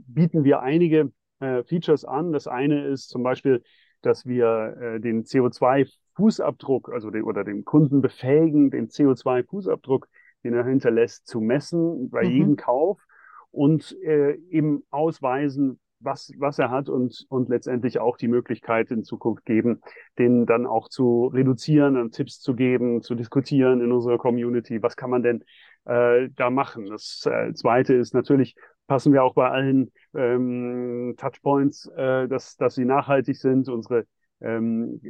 bieten 0.07 0.45
wir 0.45 0.61
einige 0.61 1.11
äh, 1.41 1.65
Features 1.65 2.05
an. 2.05 2.33
Das 2.33 2.47
eine 2.47 2.85
ist 2.85 3.09
zum 3.09 3.23
Beispiel, 3.23 3.63
dass 4.03 4.27
wir 4.27 4.77
äh, 4.81 5.01
den 5.01 5.25
CO2-Fußabdruck, 6.21 6.93
also 6.93 7.11
den, 7.11 7.23
oder 7.23 7.45
den 7.45 7.65
Kunden 7.65 8.01
befähigen, 8.01 8.71
den 8.71 8.89
CO2-Fußabdruck, 8.89 10.07
den 10.45 10.55
er 10.55 10.65
hinterlässt, 10.65 11.27
zu 11.27 11.41
messen 11.41 12.11
bei 12.11 12.25
mhm. 12.25 12.31
jedem 12.31 12.57
Kauf 12.57 13.01
und 13.51 13.97
äh, 14.03 14.35
eben 14.51 14.85
ausweisen, 14.91 15.81
was, 16.03 16.33
was 16.39 16.59
er 16.59 16.71
hat 16.71 16.89
und, 16.89 17.27
und 17.29 17.51
letztendlich 17.51 17.99
auch 17.99 18.17
die 18.17 18.29
Möglichkeit 18.29 18.91
in 18.91 19.05
Zukunft 19.05 19.45
geben, 19.45 19.83
den 20.19 20.47
dann 20.47 20.67
auch 20.67 20.89
zu 20.89 21.27
reduzieren 21.27 21.99
und 21.99 22.13
Tipps 22.13 22.41
zu 22.41 22.55
geben, 22.55 23.03
zu 23.03 23.15
diskutieren 23.15 23.83
in 23.83 23.93
unserer 23.93 24.17
Community. 24.17 24.83
Was 24.83 24.97
kann 24.97 25.11
man 25.11 25.23
denn 25.23 25.45
äh, 25.85 26.31
da 26.35 26.49
machen? 26.49 26.87
Das 26.87 27.27
äh, 27.31 27.53
Zweite 27.53 27.95
ist 27.95 28.15
natürlich, 28.15 28.55
passen 28.87 29.13
wir 29.13 29.23
auch 29.23 29.35
bei 29.35 29.51
allen 29.51 29.93
ähm, 30.15 31.17
Touchpoints, 31.19 31.87
äh, 31.95 32.29
dass, 32.29 32.57
dass 32.57 32.77
sie 32.77 32.87
nachhaltig 32.87 33.37
sind. 33.37 33.69
Unsere 33.69 34.07
ähm, 34.41 35.03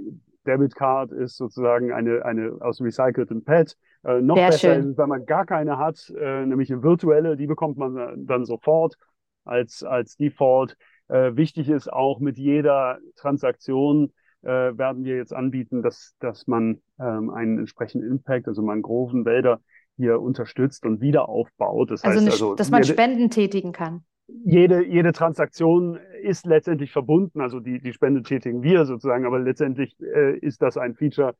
Debit 0.46 0.74
Card 0.74 1.12
ist 1.12 1.36
sozusagen 1.36 1.92
eine, 1.92 2.24
eine 2.24 2.56
aus 2.60 2.80
recyceltem 2.80 3.44
Pad. 3.44 3.76
Äh, 4.04 4.20
noch 4.20 4.36
Sehr 4.36 4.46
besser 4.46 4.58
schön. 4.58 4.80
ist 4.80 4.86
es, 4.86 4.98
wenn 4.98 5.08
man 5.08 5.26
gar 5.26 5.44
keine 5.46 5.78
hat, 5.78 6.12
äh, 6.18 6.46
nämlich 6.46 6.72
eine 6.72 6.82
virtuelle, 6.82 7.36
die 7.36 7.46
bekommt 7.46 7.76
man 7.76 8.26
dann 8.26 8.44
sofort 8.44 8.96
als, 9.44 9.82
als 9.82 10.16
Default. 10.16 10.76
Äh, 11.08 11.36
wichtig 11.36 11.68
ist 11.68 11.92
auch 11.92 12.20
mit 12.20 12.38
jeder 12.38 12.98
Transaktion 13.16 14.12
äh, 14.42 14.48
werden 14.48 15.04
wir 15.04 15.16
jetzt 15.16 15.34
anbieten, 15.34 15.82
dass, 15.82 16.14
dass 16.20 16.46
man 16.46 16.80
ähm, 16.98 17.30
einen 17.30 17.58
entsprechenden 17.58 18.10
Impact, 18.10 18.48
also 18.48 18.62
Mangrovenwälder 18.62 19.60
hier 19.96 20.20
unterstützt 20.20 20.86
und 20.86 21.00
wieder 21.00 21.28
aufbaut. 21.28 21.90
Das 21.90 22.04
also, 22.04 22.20
heißt, 22.20 22.30
also 22.32 22.54
dass 22.54 22.70
man 22.70 22.84
Spenden 22.84 23.28
tätigen 23.28 23.72
kann. 23.72 24.04
Jede, 24.44 24.86
jede 24.86 25.12
Transaktion 25.12 25.98
ist 26.22 26.46
letztendlich 26.46 26.92
verbunden, 26.92 27.40
also 27.40 27.60
die, 27.60 27.80
die 27.80 27.92
Spende 27.92 28.22
tätigen 28.22 28.62
wir 28.62 28.86
sozusagen, 28.86 29.26
aber 29.26 29.38
letztendlich 29.38 29.96
äh, 30.00 30.38
ist 30.38 30.62
das 30.62 30.76
ein 30.76 30.94
Feature 30.94 31.34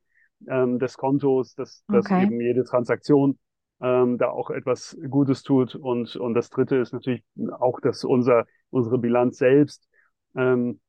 ähm, 0.47 0.79
des 0.79 0.97
Kontos, 0.97 1.55
dass, 1.55 1.83
dass 1.87 2.05
okay. 2.05 2.23
eben 2.23 2.39
jede 2.39 2.63
Transaktion 2.63 3.37
ähm, 3.81 4.17
da 4.17 4.29
auch 4.29 4.49
etwas 4.49 4.97
Gutes 5.09 5.43
tut. 5.43 5.75
Und, 5.75 6.15
und 6.15 6.33
das 6.33 6.49
Dritte 6.49 6.77
ist 6.77 6.93
natürlich 6.93 7.23
auch, 7.59 7.79
dass 7.79 8.03
unser, 8.03 8.45
unsere 8.69 8.97
Bilanz 8.97 9.37
selbst 9.37 9.87
ähm, 10.35 10.79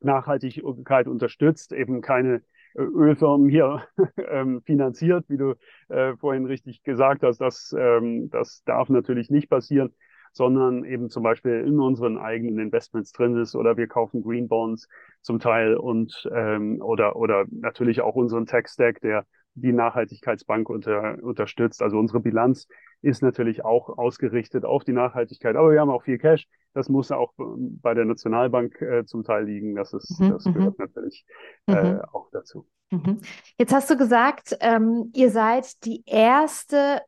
Nachhaltigkeit 0.00 1.06
unterstützt, 1.06 1.72
eben 1.72 2.00
keine 2.00 2.42
äh, 2.74 2.82
Ölfirmen 2.82 3.48
hier 3.48 3.84
ähm, 4.16 4.62
finanziert, 4.62 5.26
wie 5.28 5.36
du 5.36 5.54
äh, 5.88 6.16
vorhin 6.16 6.46
richtig 6.46 6.82
gesagt 6.82 7.22
hast. 7.22 7.40
Das, 7.40 7.74
ähm, 7.78 8.30
das 8.30 8.62
darf 8.64 8.88
natürlich 8.88 9.30
nicht 9.30 9.50
passieren, 9.50 9.94
sondern 10.32 10.84
eben 10.84 11.10
zum 11.10 11.22
Beispiel 11.22 11.64
in 11.66 11.80
unseren 11.80 12.18
eigenen 12.18 12.58
Investments 12.58 13.12
drin 13.12 13.36
ist 13.36 13.54
oder 13.54 13.76
wir 13.76 13.86
kaufen 13.86 14.22
Green 14.22 14.48
Bonds 14.48 14.88
zum 15.22 15.38
Teil 15.38 15.76
und 15.76 16.28
ähm, 16.32 16.80
oder 16.82 17.16
oder 17.16 17.44
natürlich 17.50 18.00
auch 18.00 18.14
unseren 18.14 18.46
Tech 18.46 18.68
Stack, 18.68 19.00
der 19.00 19.24
die 19.54 19.72
Nachhaltigkeitsbank 19.72 20.68
unter, 20.68 21.18
unterstützt. 21.22 21.82
Also 21.82 21.98
unsere 21.98 22.20
Bilanz 22.20 22.66
ist 23.02 23.22
natürlich 23.22 23.64
auch 23.64 23.98
ausgerichtet 23.98 24.64
auf 24.64 24.84
die 24.84 24.92
Nachhaltigkeit. 24.92 25.56
Aber 25.56 25.72
wir 25.72 25.80
haben 25.80 25.90
auch 25.90 26.02
viel 26.02 26.18
Cash. 26.18 26.46
Das 26.74 26.88
muss 26.88 27.10
auch 27.10 27.32
bei 27.36 27.94
der 27.94 28.04
Nationalbank 28.04 28.80
äh, 28.80 29.04
zum 29.04 29.24
Teil 29.24 29.44
liegen. 29.44 29.74
Das 29.74 29.92
ist, 29.92 30.20
mhm, 30.20 30.30
das 30.30 30.44
gehört 30.44 30.78
mhm. 30.78 30.84
natürlich 30.84 31.24
äh, 31.66 31.94
mhm. 31.94 32.00
auch 32.12 32.28
dazu. 32.30 32.66
Mhm. 32.90 33.20
Jetzt 33.58 33.72
hast 33.72 33.90
du 33.90 33.96
gesagt, 33.96 34.56
ähm, 34.60 35.10
ihr 35.14 35.30
seid 35.30 35.84
die 35.84 36.02
erste 36.06 37.00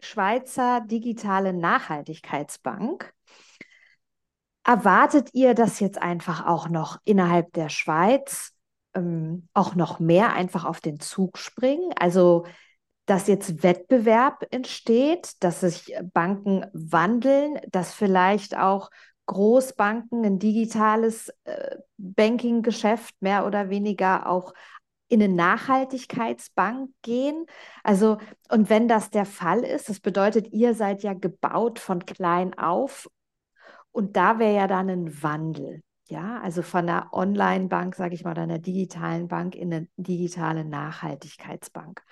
Schweizer 0.00 0.80
digitale 0.80 1.52
Nachhaltigkeitsbank. 1.52 3.12
Erwartet 4.64 5.30
ihr 5.32 5.54
das 5.54 5.80
jetzt 5.80 6.00
einfach 6.00 6.46
auch 6.46 6.68
noch 6.68 6.98
innerhalb 7.04 7.52
der 7.54 7.68
Schweiz 7.68 8.52
ähm, 8.94 9.48
auch 9.54 9.74
noch 9.74 9.98
mehr 9.98 10.32
einfach 10.32 10.64
auf 10.64 10.80
den 10.80 11.00
Zug 11.00 11.38
springen? 11.38 11.92
Also 11.98 12.44
dass 13.08 13.26
jetzt 13.26 13.62
Wettbewerb 13.62 14.46
entsteht, 14.50 15.42
dass 15.42 15.60
sich 15.60 15.94
Banken 16.12 16.66
wandeln, 16.74 17.58
dass 17.70 17.94
vielleicht 17.94 18.54
auch 18.58 18.90
Großbanken 19.24 20.24
ein 20.26 20.38
digitales 20.38 21.30
äh, 21.44 21.76
Banking-Geschäft 21.96 23.14
mehr 23.20 23.46
oder 23.46 23.70
weniger 23.70 24.28
auch 24.28 24.52
in 25.08 25.22
eine 25.22 25.32
Nachhaltigkeitsbank 25.32 26.90
gehen. 27.02 27.46
Also, 27.82 28.18
und 28.50 28.70
wenn 28.70 28.88
das 28.88 29.10
der 29.10 29.24
Fall 29.24 29.60
ist, 29.64 29.88
das 29.88 30.00
bedeutet, 30.00 30.52
ihr 30.52 30.74
seid 30.74 31.02
ja 31.02 31.14
gebaut 31.14 31.78
von 31.78 32.04
klein 32.04 32.56
auf 32.58 33.08
und 33.90 34.16
da 34.16 34.38
wäre 34.38 34.54
ja 34.54 34.66
dann 34.66 34.90
ein 34.90 35.22
Wandel. 35.22 35.82
Ja, 36.08 36.40
also 36.40 36.62
von 36.62 36.88
einer 36.88 37.12
Online-Bank, 37.12 37.94
sage 37.94 38.14
ich 38.14 38.24
mal, 38.24 38.30
oder 38.30 38.42
einer 38.42 38.58
digitalen 38.58 39.28
Bank 39.28 39.54
in 39.54 39.72
eine 39.72 39.88
digitale 39.96 40.64
Nachhaltigkeitsbank. 40.64 42.02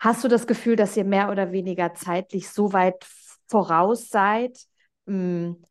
Hast 0.00 0.24
du 0.24 0.28
das 0.28 0.46
Gefühl, 0.46 0.76
dass 0.76 0.96
ihr 0.96 1.04
mehr 1.04 1.30
oder 1.30 1.52
weniger 1.52 1.92
zeitlich 1.94 2.48
so 2.48 2.72
weit 2.72 3.04
voraus 3.48 4.08
seid, 4.08 4.58
hm, 5.06 5.62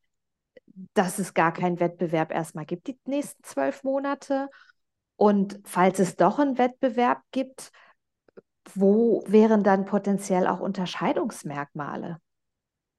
dass 0.93 1.17
es 1.17 1.33
gar 1.33 1.53
keinen 1.53 1.79
Wettbewerb 1.79 2.31
erstmal 2.31 2.65
gibt, 2.65 2.87
die 2.87 2.99
nächsten 3.05 3.43
zwölf 3.43 3.83
Monate? 3.83 4.49
Und 5.17 5.59
falls 5.65 5.99
es 5.99 6.15
doch 6.15 6.39
einen 6.39 6.57
Wettbewerb 6.57 7.21
gibt, 7.31 7.71
wo 8.73 9.23
wären 9.27 9.63
dann 9.63 9.85
potenziell 9.85 10.47
auch 10.47 10.59
Unterscheidungsmerkmale? 10.59 12.17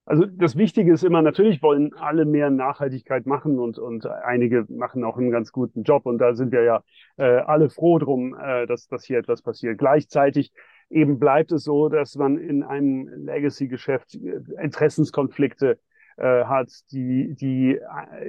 Also 0.05 0.25
das 0.25 0.57
Wichtige 0.57 0.95
ist 0.95 1.05
immer, 1.05 1.21
natürlich 1.21 1.63
wollen 1.63 1.93
alle 1.93 2.25
mehr 2.25 2.49
Nachhaltigkeit 2.49 3.27
machen 3.27 3.59
und, 3.59 3.79
und 3.79 4.07
einige 4.07 4.65
machen 4.71 5.05
auch 5.05 5.19
einen 5.19 5.31
ganz 5.31 5.53
guten 5.53 5.83
Job 5.83 6.07
und 6.07 6.17
da 6.17 6.35
sind 6.35 6.51
wir 6.51 6.63
ja 6.63 6.83
äh, 7.19 7.41
alle 7.41 7.69
froh 7.69 7.99
drum, 7.99 8.35
äh, 8.35 8.67
dass, 8.67 8.89
dass 8.89 9.05
hier 9.05 9.19
etwas 9.19 9.43
passiert. 9.43 9.77
Gleichzeitig 9.77 10.51
eben 10.89 11.19
bleibt 11.19 11.53
es 11.53 11.63
so, 11.63 11.91
dass 11.91 12.17
man 12.17 12.39
in 12.39 12.63
einem 12.63 13.07
Legacy-Geschäft 13.27 14.15
äh, 14.15 14.41
Interessenskonflikte 14.63 15.79
äh, 16.17 16.45
hat, 16.45 16.71
die, 16.91 17.35
die, 17.35 17.79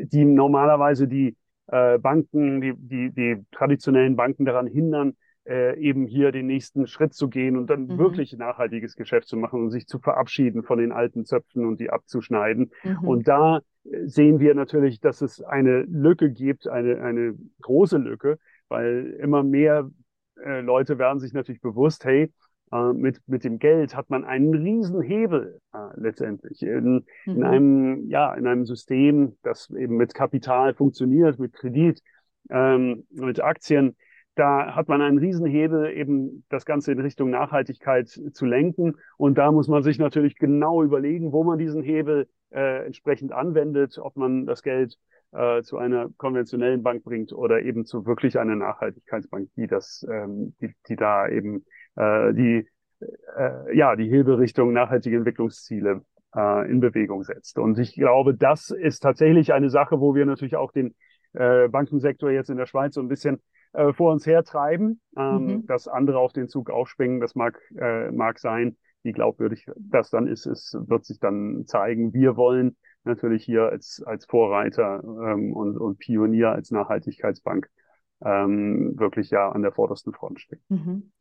die 0.04 0.26
normalerweise 0.26 1.08
die 1.08 1.38
äh, 1.72 1.98
Banken, 1.98 2.62
die, 2.62 2.74
die, 2.76 3.12
die 3.12 3.46
traditionellen 3.52 4.16
Banken 4.16 4.46
daran 4.46 4.68
hindern, 4.68 5.16
äh, 5.50 5.80
eben 5.80 6.06
hier 6.06 6.32
den 6.32 6.48
nächsten 6.48 6.88
Schritt 6.88 7.14
zu 7.14 7.28
gehen 7.28 7.58
und 7.58 7.70
dann 7.70 7.88
mhm. 7.88 7.98
wirklich 7.98 8.34
nachhaltiges 8.38 8.96
Geschäft 8.96 9.28
zu 9.28 9.38
machen 9.38 9.62
und 9.62 9.72
sich 9.72 9.88
zu 9.88 10.00
verabschieden 10.00 10.64
von 10.64 10.78
den 10.78 10.92
alten 10.92 11.26
Zöpfen 11.26 11.66
und 11.66 11.80
die 11.80 11.90
abzuschneiden. 11.90 12.72
Mhm. 12.84 13.08
Und 13.08 13.28
da 13.28 13.62
äh, 13.84 14.06
sehen 14.06 14.40
wir 14.40 14.54
natürlich, 14.54 15.00
dass 15.00 15.22
es 15.22 15.42
eine 15.42 15.82
Lücke 15.82 16.30
gibt, 16.32 16.68
eine, 16.68 17.02
eine 17.02 17.36
große 17.62 17.98
Lücke, 17.98 18.38
weil 18.68 19.18
immer 19.20 19.44
mehr 19.44 19.90
äh, 20.44 20.62
Leute 20.62 21.00
werden 21.00 21.20
sich 21.20 21.34
natürlich 21.34 21.62
bewusst, 21.62 22.06
hey, 22.06 22.32
äh, 22.72 22.94
mit, 22.94 23.22
mit 23.28 23.44
dem 23.44 23.60
Geld 23.60 23.96
hat 23.96 24.10
man 24.10 24.26
einen 24.26 24.54
riesen 24.54 25.02
Hebel 25.02 25.60
äh, 25.74 25.78
letztendlich 25.96 26.62
in, 26.62 27.06
mhm. 27.26 27.36
in 27.36 27.44
einem, 27.44 28.10
ja, 28.10 28.34
in 28.34 28.48
einem 28.48 28.66
System, 28.66 29.38
das 29.44 29.70
eben 29.70 29.98
mit 29.98 30.14
Kapital 30.14 30.74
funktioniert, 30.74 31.40
mit 31.40 31.54
Kredit, 31.54 32.02
ähm, 32.50 33.06
mit 33.12 33.42
Aktien 33.42 33.96
da 34.40 34.74
hat 34.74 34.88
man 34.88 35.02
einen 35.02 35.18
Riesenhebel, 35.18 35.92
eben 35.92 36.46
das 36.48 36.66
Ganze 36.66 36.94
in 36.94 37.00
Richtung 37.02 37.30
Nachhaltigkeit 37.30 38.08
zu 38.08 38.46
lenken. 38.46 38.96
Und 39.18 39.38
da 39.38 39.52
muss 39.52 39.68
man 39.68 39.84
sich 39.84 40.00
natürlich 40.00 40.38
genau 40.38 40.82
überlegen, 40.82 41.34
wo 41.34 41.44
man 41.44 41.60
diesen 41.60 41.84
Hebel 41.84 42.26
äh, 42.52 42.86
entsprechend 42.86 43.34
anwendet, 43.34 44.00
ob 44.02 44.16
man 44.16 44.46
das 44.46 44.64
Geld 44.64 44.98
äh, 45.34 45.62
zu 45.62 45.78
einer 45.78 46.10
konventionellen 46.16 46.84
Bank 46.84 47.04
bringt 47.04 47.34
oder 47.34 47.62
eben 47.62 47.86
zu 47.86 48.06
wirklich 48.06 48.40
einer 48.40 48.56
Nachhaltigkeitsbank, 48.56 49.50
die 49.58 49.68
das, 49.68 50.08
ähm, 50.10 50.56
die, 50.62 50.74
die 50.88 50.96
da 50.96 51.28
eben 51.28 51.66
äh, 51.96 52.34
die 52.34 52.68
äh, 53.38 53.76
ja 53.78 53.96
die 53.96 54.10
Hebelrichtung 54.10 54.74
nachhaltige 54.74 55.18
Entwicklungsziele 55.18 56.02
äh, 56.36 56.70
in 56.70 56.80
Bewegung 56.80 57.24
setzt. 57.24 57.58
Und 57.58 57.78
ich 57.80 57.96
glaube, 57.96 58.36
das 58.36 58.72
ist 58.72 59.00
tatsächlich 59.00 59.54
eine 59.54 59.70
Sache, 59.70 60.00
wo 60.00 60.16
wir 60.16 60.26
natürlich 60.26 60.56
auch 60.56 60.72
den 60.72 60.96
äh, 61.34 61.68
Bankensektor 61.68 62.32
jetzt 62.32 62.50
in 62.50 62.58
der 62.58 62.66
Schweiz 62.66 62.96
so 62.96 63.02
ein 63.02 63.08
bisschen 63.08 63.42
äh, 63.74 63.94
vor 63.94 64.12
uns 64.12 64.26
hertreiben. 64.26 65.02
Ähm, 65.18 65.46
mhm. 65.46 65.66
Dass 65.68 65.88
andere 65.88 66.20
auf 66.20 66.34
den 66.34 66.48
Zug 66.48 66.70
aufspringen, 66.70 67.20
das 67.20 67.36
mag, 67.36 67.60
äh, 67.78 68.12
mag 68.12 68.40
sein. 68.40 68.78
Wie 69.02 69.14
glaubwürdig 69.14 69.66
das 69.78 70.10
dann 70.10 70.28
ist, 70.28 70.46
es 70.46 70.76
wird 70.78 71.06
sich 71.06 71.20
dann 71.20 71.64
zeigen. 71.66 72.14
Wir 72.14 72.36
wollen 72.36 72.76
natürlich 73.06 73.46
hier 73.46 73.70
als, 73.70 74.04
als 74.06 74.26
Vorreiter 74.26 75.02
ähm, 75.04 75.54
und, 75.54 75.78
und 75.78 76.00
Pionier 76.00 76.50
als 76.50 76.72
Nachhaltigkeitsbank 76.72 77.70
ähm, 78.22 79.00
wirklich 79.00 79.30
ja 79.30 79.50
an 79.50 79.62
der 79.62 79.72
vordersten 79.72 80.12
Front 80.12 80.42
stehen. 80.42 80.62
Mhm. 80.68 81.12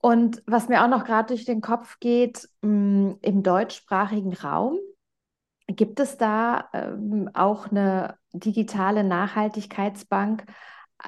Und 0.00 0.42
was 0.46 0.68
mir 0.68 0.84
auch 0.84 0.88
noch 0.88 1.04
gerade 1.04 1.28
durch 1.28 1.44
den 1.44 1.60
Kopf 1.60 1.98
geht, 1.98 2.48
mh, 2.62 2.70
mm, 2.70 3.18
im 3.22 3.42
deutschsprachigen 3.42 4.32
Raum, 4.34 4.78
gibt 5.66 6.00
es 6.00 6.16
da 6.16 6.68
ähm, 6.72 7.30
auch 7.34 7.70
eine 7.70 8.16
digitale 8.32 9.04
Nachhaltigkeitsbank, 9.04 10.44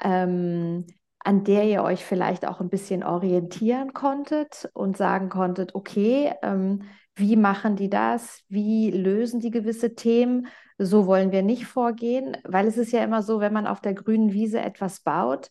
ähm, 0.02 0.86
an 1.20 1.44
der 1.44 1.64
ihr 1.64 1.82
euch 1.82 2.04
vielleicht 2.04 2.46
auch 2.46 2.60
ein 2.60 2.70
bisschen 2.70 3.04
orientieren 3.04 3.92
konntet 3.92 4.70
und 4.74 4.96
sagen 4.96 5.28
konntet, 5.28 5.74
okay, 5.74 6.32
ähm, 6.42 6.82
wie 7.14 7.36
machen 7.36 7.76
die 7.76 7.90
das? 7.90 8.42
Wie 8.48 8.90
lösen 8.90 9.40
die 9.40 9.50
gewisse 9.50 9.94
Themen? 9.94 10.46
So 10.78 11.06
wollen 11.06 11.32
wir 11.32 11.42
nicht 11.42 11.66
vorgehen, 11.66 12.36
weil 12.44 12.66
es 12.66 12.78
ist 12.78 12.92
ja 12.92 13.04
immer 13.04 13.22
so, 13.22 13.40
wenn 13.40 13.52
man 13.52 13.66
auf 13.66 13.80
der 13.80 13.94
grünen 13.94 14.32
Wiese 14.32 14.60
etwas 14.60 15.00
baut, 15.00 15.50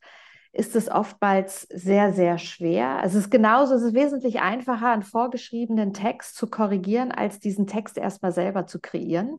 ist 0.52 0.76
es 0.76 0.90
oftmals 0.90 1.64
sehr, 1.64 2.12
sehr 2.14 2.38
schwer. 2.38 2.98
Also 3.00 3.18
es 3.20 3.26
ist 3.26 3.32
genauso, 3.32 3.76
es 3.76 3.84
ist 3.84 3.94
wesentlich 3.94 4.42
einfacher, 4.42 4.90
einen 4.90 5.04
vorgeschriebenen 5.04 5.94
Text 5.94 6.36
zu 6.36 6.48
korrigieren, 6.50 7.12
als 7.12 7.40
diesen 7.40 7.68
Text 7.68 7.98
erstmal 7.98 8.32
selber 8.32 8.66
zu 8.66 8.80
kreieren. 8.80 9.38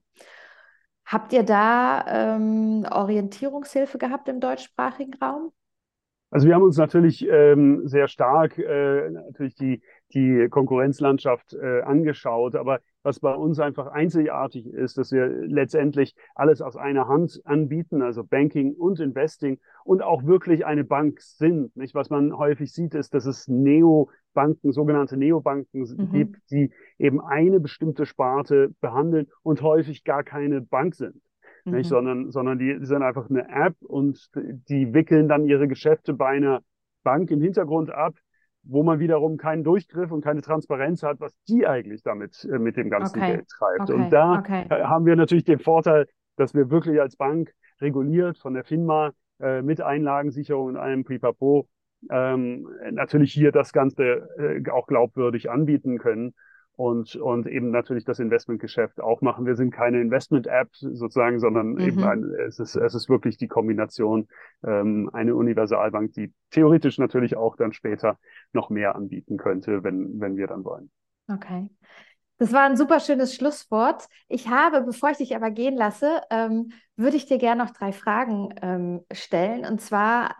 Habt 1.05 1.33
ihr 1.33 1.42
da 1.42 2.37
ähm, 2.37 2.87
Orientierungshilfe 2.88 3.99
gehabt 3.99 4.29
im 4.29 4.38
deutschsprachigen 4.38 5.14
Raum? 5.14 5.53
Also 6.31 6.46
wir 6.46 6.55
haben 6.55 6.62
uns 6.62 6.77
natürlich 6.77 7.27
ähm, 7.29 7.88
sehr 7.88 8.07
stark 8.07 8.57
äh, 8.57 9.11
natürlich 9.11 9.57
die, 9.57 9.83
die 10.12 10.49
Konkurrenzlandschaft 10.49 11.55
äh, 11.55 11.83
angeschaut, 11.83 12.57
aber 12.57 12.81
was 13.03 13.20
bei 13.20 13.35
uns 13.35 13.59
einfach 13.61 13.87
einzigartig 13.87 14.67
ist, 14.67 14.98
dass 14.98 15.13
wir 15.13 15.27
letztendlich 15.29 16.15
alles 16.35 16.61
aus 16.61 16.77
einer 16.77 17.08
Hand 17.08 17.40
anbieten, 17.44 18.02
also 18.02 18.25
Banking 18.25 18.75
und 18.75 19.00
Investing 19.00 19.58
und 19.85 20.02
auch 20.02 20.25
wirklich 20.25 20.67
eine 20.67 20.85
Bank 20.85 21.21
sind. 21.21 21.75
Nicht? 21.77 21.94
Was 21.94 22.11
man 22.11 22.37
häufig 22.37 22.73
sieht, 22.73 22.94
ist, 22.94 23.15
dass 23.15 23.27
es 23.27 23.48
Neobanken, 23.48 24.73
sogenannte 24.73 25.17
Neobanken 25.17 25.81
mhm. 25.81 26.13
gibt, 26.13 26.50
die 26.50 26.71
eben 26.98 27.21
eine 27.21 27.61
bestimmte 27.61 28.04
Sparte 28.04 28.75
behandeln 28.81 29.29
und 29.42 29.63
häufig 29.63 30.04
gar 30.04 30.23
keine 30.23 30.61
Bank 30.61 30.94
sind. 30.94 31.23
mhm. 31.65 31.73
nicht, 31.73 31.88
sondern, 31.88 32.31
sondern 32.31 32.58
die, 32.58 32.79
die 32.79 32.87
sind 32.87 33.02
einfach 33.02 33.31
eine 33.31 33.48
App 33.48 33.77
und 33.81 34.31
die 34.35 34.92
wickeln 34.92 35.29
dann 35.29 35.46
ihre 35.46 35.69
Geschäfte 35.69 36.15
bei 36.15 36.29
einer 36.29 36.63
Bank 37.02 37.31
im 37.31 37.40
Hintergrund 37.40 37.90
ab, 37.90 38.15
wo 38.63 38.83
man 38.83 38.98
wiederum 38.98 39.37
keinen 39.37 39.65
Durchgriff 39.65 40.11
und 40.11 40.23
keine 40.23 40.42
Transparenz 40.42 41.02
hat, 41.02 41.21
was 41.21 41.35
die 41.48 41.67
eigentlich 41.67 42.02
damit 42.02 42.44
äh, 42.44 42.58
mit 42.58 42.77
dem 42.77 42.90
ganzen 42.90 43.19
okay. 43.19 43.33
Geld 43.37 43.48
treibt. 43.48 43.83
Okay. 43.83 43.92
Und 43.92 44.11
da 44.11 44.38
okay. 44.38 44.65
haben 44.69 45.06
wir 45.06 45.17
natürlich 45.17 45.44
den 45.44 45.58
Vorteil, 45.58 46.06
dass 46.37 46.54
wir 46.54 46.71
wirklich 46.71 47.00
als 47.00 47.17
Bank 47.17 47.52
reguliert 47.81 48.38
von 48.38 48.54
der 48.54 48.65
FINMA 48.65 49.13
äh, 49.40 49.63
mit 49.63 49.81
Einlagensicherung 49.81 50.67
und 50.67 50.77
einem 50.77 51.04
Pipapo 51.04 51.69
ähm, 52.11 52.69
natürlich 52.90 53.33
hier 53.33 53.52
das 53.52 53.73
Ganze 53.73 54.29
äh, 54.38 54.71
auch 54.71 54.87
glaubwürdig 54.87 55.50
anbieten 55.50 55.98
können 55.98 56.35
und, 56.81 57.14
und 57.16 57.46
eben 57.46 57.70
natürlich 57.70 58.06
das 58.06 58.20
Investmentgeschäft 58.20 59.02
auch 59.02 59.20
machen. 59.20 59.44
Wir 59.44 59.54
sind 59.54 59.70
keine 59.70 60.00
Investment-App 60.00 60.68
sozusagen, 60.72 61.38
sondern 61.38 61.72
mhm. 61.72 61.81
eben 61.81 62.04
ein, 62.04 62.24
es, 62.48 62.58
ist, 62.58 62.74
es 62.74 62.94
ist 62.94 63.10
wirklich 63.10 63.37
die 63.37 63.48
Kombination, 63.48 64.28
ähm, 64.64 65.10
eine 65.12 65.35
Universalbank, 65.37 66.14
die 66.14 66.33
theoretisch 66.50 66.96
natürlich 66.96 67.37
auch 67.37 67.56
dann 67.56 67.74
später 67.74 68.18
noch 68.54 68.70
mehr 68.70 68.94
anbieten 68.94 69.37
könnte, 69.37 69.85
wenn, 69.85 70.20
wenn 70.20 70.38
wir 70.38 70.46
dann 70.46 70.64
wollen. 70.64 70.90
Okay. 71.31 71.68
Das 72.38 72.54
war 72.54 72.62
ein 72.62 72.78
super 72.78 72.98
schönes 73.00 73.35
Schlusswort. 73.35 74.06
Ich 74.28 74.48
habe, 74.48 74.81
bevor 74.81 75.10
ich 75.10 75.18
dich 75.18 75.37
aber 75.37 75.50
gehen 75.50 75.76
lasse, 75.76 76.22
ähm, 76.31 76.72
würde 76.96 77.18
ich 77.18 77.26
dir 77.26 77.37
gerne 77.37 77.62
noch 77.62 77.72
drei 77.72 77.92
Fragen 77.92 78.54
ähm, 78.62 79.04
stellen. 79.12 79.66
Und 79.66 79.83
zwar 79.83 80.35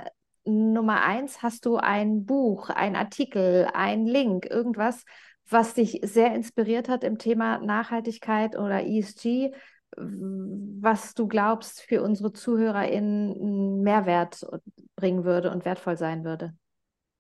Nummer 0.47 1.03
eins, 1.03 1.43
hast 1.43 1.67
du 1.67 1.77
ein 1.77 2.25
Buch, 2.25 2.71
ein 2.71 2.97
Artikel, 2.97 3.69
ein 3.75 4.07
Link, 4.07 4.47
irgendwas, 4.47 5.05
was 5.51 5.75
dich 5.75 6.01
sehr 6.03 6.35
inspiriert 6.35 6.89
hat 6.89 7.05
im 7.05 7.19
Thema 7.19 7.59
Nachhaltigkeit 7.59 8.57
oder 8.57 8.85
ESG, 8.85 9.51
was 9.97 11.15
du 11.15 11.27
glaubst 11.27 11.83
für 11.83 12.03
unsere 12.03 12.33
ZuhörerInnen 12.33 13.33
einen 13.33 13.83
Mehrwert 13.83 14.47
bringen 14.95 15.25
würde 15.25 15.51
und 15.51 15.65
wertvoll 15.65 15.97
sein 15.97 16.25
würde? 16.25 16.55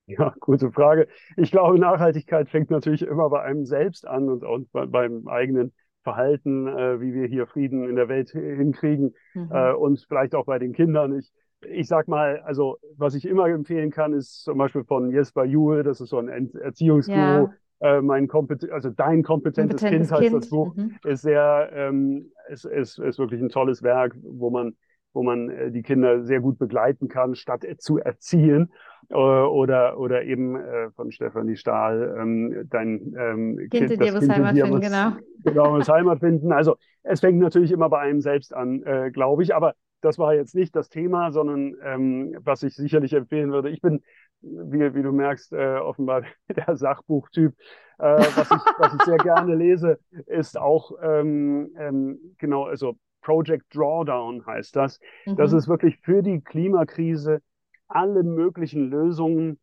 Ja, 0.06 0.34
gute 0.40 0.70
Frage. 0.72 1.08
Ich 1.36 1.50
glaube, 1.50 1.78
Nachhaltigkeit 1.78 2.48
fängt 2.48 2.70
natürlich 2.70 3.02
immer 3.02 3.28
bei 3.30 3.42
einem 3.42 3.64
selbst 3.64 4.06
an 4.06 4.28
und, 4.28 4.44
und 4.44 4.70
bei, 4.72 4.86
beim 4.86 5.28
eigenen 5.28 5.72
Verhalten, 6.02 6.66
äh, 6.66 7.00
wie 7.00 7.12
wir 7.12 7.26
hier 7.26 7.46
Frieden 7.46 7.88
in 7.88 7.96
der 7.96 8.08
Welt 8.08 8.30
hinkriegen 8.30 9.14
mhm. 9.34 9.50
äh, 9.52 9.72
und 9.72 10.04
vielleicht 10.08 10.34
auch 10.34 10.46
bei 10.46 10.58
den 10.58 10.72
Kindern. 10.72 11.16
Ich, 11.18 11.30
ich 11.60 11.88
sag 11.88 12.08
mal, 12.08 12.40
also 12.40 12.78
was 12.96 13.14
ich 13.14 13.26
immer 13.26 13.46
empfehlen 13.48 13.90
kann, 13.90 14.12
ist 14.12 14.42
zum 14.44 14.58
Beispiel 14.58 14.84
von 14.84 15.10
Jesper 15.10 15.44
Juhl, 15.44 15.82
das 15.82 16.00
ist 16.00 16.08
so 16.08 16.18
ein 16.18 16.54
Erziehungsguru, 16.54 17.18
ja 17.18 17.54
äh, 17.80 18.00
mein 18.00 18.28
Kompet 18.28 18.70
also 18.70 18.90
dein 18.90 19.22
kompetentes, 19.22 19.80
kompetentes 19.80 20.08
Kind 20.08 20.20
heißt 20.20 20.30
kind. 20.30 20.42
das 20.42 20.50
Buch, 20.50 20.74
mhm. 20.74 20.96
ist 21.04 21.22
sehr, 21.22 21.70
ähm, 21.74 22.30
ist, 22.48 22.64
ist, 22.64 22.98
ist 22.98 23.18
wirklich 23.18 23.40
ein 23.40 23.48
tolles 23.48 23.82
Werk, 23.82 24.16
wo 24.22 24.50
man 24.50 24.74
wo 25.12 25.22
man 25.22 25.50
äh, 25.50 25.70
die 25.70 25.82
Kinder 25.82 26.22
sehr 26.24 26.40
gut 26.40 26.58
begleiten 26.58 27.08
kann, 27.08 27.34
statt 27.34 27.66
zu 27.78 27.98
erziehen. 27.98 28.72
Äh, 29.08 29.14
oder, 29.14 29.98
oder 29.98 30.22
eben 30.22 30.56
äh, 30.56 30.90
von 30.92 31.10
Stefanie 31.10 31.56
Stahl, 31.56 32.16
ähm, 32.18 32.66
dein 32.70 33.14
ähm, 33.18 33.56
Kind, 33.56 33.70
kind 33.70 33.90
in 33.92 34.00
dir 34.00 34.12
muss 34.12 34.28
Heimat 34.28 34.56
finden, 34.56 34.80
genau. 34.80 35.12
Genau, 35.44 35.76
muss 35.76 35.88
Heimat 35.88 36.20
finden. 36.20 36.52
Also 36.52 36.76
es 37.02 37.20
fängt 37.20 37.38
natürlich 37.38 37.72
immer 37.72 37.88
bei 37.88 37.98
einem 37.98 38.20
selbst 38.20 38.54
an, 38.54 38.82
äh, 38.84 39.10
glaube 39.10 39.42
ich. 39.42 39.54
Aber 39.54 39.74
das 40.00 40.18
war 40.18 40.34
jetzt 40.34 40.54
nicht 40.54 40.76
das 40.76 40.88
Thema, 40.88 41.32
sondern 41.32 41.74
ähm, 41.84 42.36
was 42.44 42.62
ich 42.62 42.74
sicherlich 42.74 43.12
empfehlen 43.12 43.52
würde. 43.52 43.70
Ich 43.70 43.80
bin, 43.80 44.02
wie, 44.42 44.94
wie 44.94 45.02
du 45.02 45.12
merkst, 45.12 45.52
äh, 45.52 45.76
offenbar 45.76 46.22
der 46.48 46.76
Sachbuchtyp. 46.76 47.54
Äh, 47.98 48.18
was, 48.36 48.50
ich, 48.50 48.78
was 48.78 48.94
ich 48.94 49.02
sehr 49.02 49.18
gerne 49.18 49.54
lese, 49.54 49.98
ist 50.26 50.58
auch 50.58 50.92
ähm, 51.02 51.70
ähm, 51.76 52.18
genau, 52.38 52.64
also 52.64 52.96
Project 53.20 53.74
Drawdown 53.74 54.44
heißt 54.46 54.74
das. 54.74 54.98
Mhm. 55.26 55.36
Das 55.36 55.52
ist 55.52 55.68
wirklich 55.68 55.98
für 55.98 56.22
die 56.22 56.40
Klimakrise 56.40 57.42
alle 57.88 58.22
möglichen 58.22 58.88
Lösungen 58.90 59.58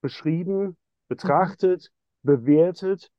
beschrieben, 0.00 0.76
betrachtet, 1.08 1.90
mhm. 2.22 2.28
bewertet 2.28 3.10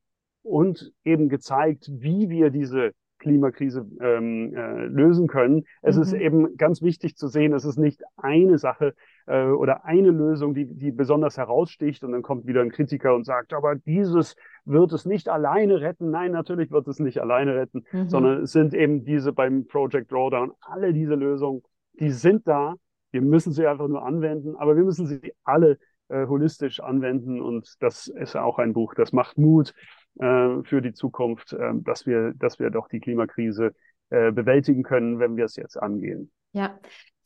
und 0.42 0.92
eben 1.04 1.28
gezeigt, 1.28 1.90
wie 1.92 2.30
wir 2.30 2.50
diese 2.50 2.92
Klimakrise 3.26 3.84
ähm, 4.00 4.54
äh, 4.54 4.84
lösen 4.86 5.26
können. 5.26 5.64
Es 5.82 5.96
mhm. 5.96 6.02
ist 6.02 6.12
eben 6.12 6.56
ganz 6.56 6.80
wichtig 6.80 7.16
zu 7.16 7.26
sehen, 7.26 7.52
es 7.52 7.64
ist 7.64 7.76
nicht 7.76 8.02
eine 8.16 8.56
Sache 8.56 8.94
äh, 9.26 9.46
oder 9.46 9.84
eine 9.84 10.10
Lösung, 10.10 10.54
die, 10.54 10.64
die 10.66 10.92
besonders 10.92 11.36
heraussticht 11.36 12.04
und 12.04 12.12
dann 12.12 12.22
kommt 12.22 12.46
wieder 12.46 12.60
ein 12.60 12.70
Kritiker 12.70 13.16
und 13.16 13.24
sagt, 13.24 13.52
aber 13.52 13.74
dieses 13.74 14.36
wird 14.64 14.92
es 14.92 15.06
nicht 15.06 15.28
alleine 15.28 15.80
retten. 15.80 16.10
Nein, 16.10 16.30
natürlich 16.30 16.70
wird 16.70 16.86
es 16.86 17.00
nicht 17.00 17.20
alleine 17.20 17.56
retten, 17.56 17.84
mhm. 17.90 18.08
sondern 18.08 18.42
es 18.44 18.52
sind 18.52 18.74
eben 18.74 19.04
diese 19.04 19.32
beim 19.32 19.66
Project 19.66 20.12
Drawdown, 20.12 20.52
alle 20.60 20.92
diese 20.92 21.16
Lösungen, 21.16 21.62
die 21.98 22.10
sind 22.10 22.46
da. 22.46 22.74
Wir 23.10 23.22
müssen 23.22 23.52
sie 23.52 23.66
einfach 23.66 23.88
nur 23.88 24.06
anwenden, 24.06 24.54
aber 24.54 24.76
wir 24.76 24.84
müssen 24.84 25.06
sie 25.06 25.32
alle 25.42 25.78
äh, 26.08 26.28
holistisch 26.28 26.78
anwenden 26.78 27.40
und 27.40 27.74
das 27.80 28.06
ist 28.06 28.36
auch 28.36 28.60
ein 28.60 28.72
Buch, 28.72 28.94
das 28.94 29.12
macht 29.12 29.36
Mut 29.36 29.74
äh, 30.18 30.62
für 30.64 30.82
die 30.82 30.92
Zukunft, 30.92 31.52
äh, 31.52 31.72
dass 31.74 32.06
wir, 32.06 32.32
dass 32.34 32.58
wir 32.58 32.70
doch 32.70 32.88
die 32.88 33.00
Klimakrise 33.00 33.74
äh, 34.10 34.32
bewältigen 34.32 34.82
können, 34.82 35.18
wenn 35.18 35.36
wir 35.36 35.44
es 35.44 35.56
jetzt 35.56 35.76
angehen. 35.76 36.30
Ja. 36.52 36.78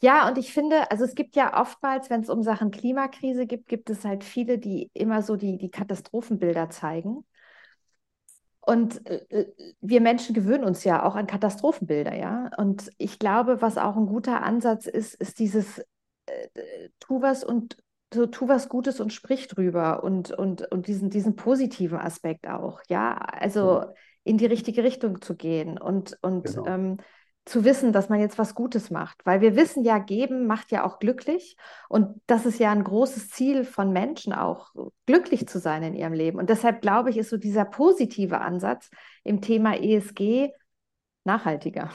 Ja, 0.02 0.26
und 0.26 0.38
ich 0.38 0.54
finde, 0.54 0.90
also 0.90 1.04
es 1.04 1.14
gibt 1.14 1.36
ja 1.36 1.60
oftmals, 1.60 2.08
wenn 2.08 2.22
es 2.22 2.30
um 2.30 2.42
Sachen 2.42 2.70
Klimakrise 2.70 3.46
gibt, 3.46 3.68
gibt 3.68 3.90
es 3.90 4.02
halt 4.02 4.24
viele, 4.24 4.58
die 4.58 4.90
immer 4.94 5.20
so 5.20 5.36
die, 5.36 5.58
die 5.58 5.70
Katastrophenbilder 5.70 6.70
zeigen. 6.70 7.26
Und 8.60 9.06
äh, 9.06 9.26
äh, 9.28 9.74
wir 9.80 10.00
Menschen 10.00 10.34
gewöhnen 10.34 10.64
uns 10.64 10.84
ja 10.84 11.02
auch 11.04 11.16
an 11.16 11.26
Katastrophenbilder, 11.26 12.14
ja. 12.16 12.50
Und 12.56 12.90
ich 12.96 13.18
glaube, 13.18 13.60
was 13.60 13.76
auch 13.76 13.96
ein 13.96 14.06
guter 14.06 14.42
Ansatz 14.42 14.86
ist, 14.86 15.14
ist 15.16 15.38
dieses 15.38 15.80
äh, 16.26 16.88
tu 16.98 17.20
was 17.20 17.44
und 17.44 17.76
so 18.12 18.26
tu 18.26 18.48
was 18.48 18.68
Gutes 18.68 19.00
und 19.00 19.12
sprich 19.12 19.48
drüber 19.48 20.02
und, 20.02 20.32
und, 20.32 20.70
und 20.72 20.86
diesen, 20.86 21.10
diesen 21.10 21.36
positiven 21.36 21.98
Aspekt 21.98 22.48
auch, 22.48 22.80
ja. 22.88 23.14
Also 23.14 23.84
in 24.24 24.36
die 24.36 24.46
richtige 24.46 24.82
Richtung 24.82 25.22
zu 25.22 25.34
gehen 25.34 25.78
und, 25.78 26.18
und 26.22 26.44
genau. 26.44 26.66
ähm, 26.66 26.96
zu 27.46 27.64
wissen, 27.64 27.92
dass 27.92 28.08
man 28.08 28.20
jetzt 28.20 28.38
was 28.38 28.54
Gutes 28.54 28.90
macht. 28.90 29.24
Weil 29.24 29.40
wir 29.40 29.56
wissen 29.56 29.82
ja, 29.82 29.98
geben 29.98 30.46
macht 30.46 30.70
ja 30.70 30.84
auch 30.84 30.98
glücklich. 30.98 31.56
Und 31.88 32.20
das 32.26 32.46
ist 32.46 32.58
ja 32.60 32.70
ein 32.70 32.84
großes 32.84 33.30
Ziel 33.30 33.64
von 33.64 33.92
Menschen 33.92 34.32
auch, 34.32 34.72
glücklich 35.06 35.48
zu 35.48 35.58
sein 35.58 35.82
in 35.82 35.94
ihrem 35.94 36.12
Leben. 36.12 36.38
Und 36.38 36.50
deshalb 36.50 36.82
glaube 36.82 37.10
ich, 37.10 37.16
ist 37.16 37.30
so 37.30 37.38
dieser 37.38 37.64
positive 37.64 38.40
Ansatz 38.40 38.90
im 39.24 39.40
Thema 39.40 39.74
ESG 39.74 40.50
nachhaltiger. 41.24 41.90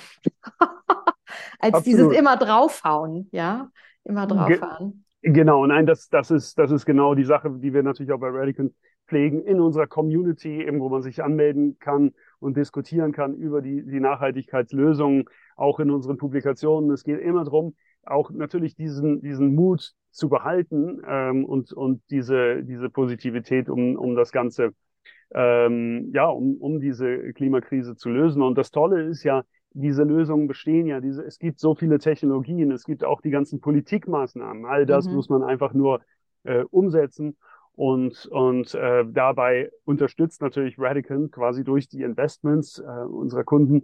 Als 1.60 1.76
Absolut. 1.76 1.86
dieses 1.86 2.12
immer 2.12 2.38
draufhauen, 2.38 3.30
ja, 3.32 3.70
immer 4.04 4.28
draufhauen. 4.28 4.92
Ge 4.92 5.05
genau, 5.26 5.66
nein, 5.66 5.86
das, 5.86 6.10
das, 6.10 6.32
ist, 6.32 6.58
das 6.58 6.72
ist 6.72 6.86
genau 6.86 7.16
die 7.16 7.24
Sache, 7.24 7.52
die 7.60 7.74
wir 7.74 7.84
natürlich 7.84 8.12
auch 8.12 8.20
bei 8.20 8.30
Radican 8.30 8.74
pflegen 9.08 9.44
in 9.44 9.60
unserer 9.60 9.88
Community, 9.88 10.64
eben 10.64 10.80
wo 10.80 10.90
man 10.90 11.02
sich 11.02 11.24
anmelden 11.24 11.78
kann 11.80 12.14
und 12.40 12.58
diskutieren 12.58 13.12
kann 13.12 13.36
über 13.36 13.62
die, 13.62 13.84
die 13.86 14.00
Nachhaltigkeitslösungen, 14.00 15.26
auch 15.56 15.80
in 15.80 15.92
unseren 15.92 16.18
Publikationen. 16.18 16.92
Es 16.92 17.04
geht 17.04 17.20
immer 17.20 17.44
darum, 17.44 17.76
auch 18.04 18.32
natürlich 18.32 18.76
diesen, 18.76 19.22
diesen 19.22 19.56
Mut 19.56 19.94
zu 20.12 20.30
behalten 20.30 21.02
ähm, 21.08 21.46
und, 21.46 21.74
und 21.74 22.02
diese, 22.10 22.64
diese 22.64 22.90
Positivität, 22.90 23.70
um, 23.70 23.96
um 23.96 24.16
das 24.16 24.32
Ganze, 24.32 24.72
ähm, 25.34 26.12
ja, 26.14 26.28
um, 26.28 26.58
um 26.58 26.80
diese 26.80 27.34
Klimakrise 27.34 27.96
zu 27.96 28.10
lösen. 28.10 28.42
Und 28.42 28.58
das 28.58 28.72
Tolle 28.72 29.04
ist 29.04 29.24
ja, 29.24 29.44
diese 29.76 30.04
Lösungen 30.04 30.48
bestehen 30.48 30.88
ja. 30.88 31.02
Diese, 31.02 31.24
es 31.24 31.38
gibt 31.38 31.60
so 31.60 31.76
viele 31.76 32.00
Technologien, 32.00 32.72
es 32.72 32.86
gibt 32.86 33.04
auch 33.04 33.22
die 33.22 33.30
ganzen 33.30 33.60
Politikmaßnahmen. 33.60 34.66
All 34.66 34.86
das 34.86 35.08
mhm. 35.08 35.16
muss 35.16 35.30
man 35.30 35.44
einfach 35.44 35.74
nur 35.74 36.02
äh, 36.44 36.64
umsetzen. 36.72 37.38
Und, 37.74 38.26
und 38.28 38.74
äh, 38.74 39.04
dabei 39.06 39.70
unterstützt 39.84 40.42
natürlich 40.42 40.80
Radicant 40.80 41.34
quasi 41.34 41.66
durch 41.66 41.90
die 41.90 42.04
Investments 42.04 42.80
äh, 42.80 42.84
unserer 42.84 43.44
Kunden, 43.44 43.84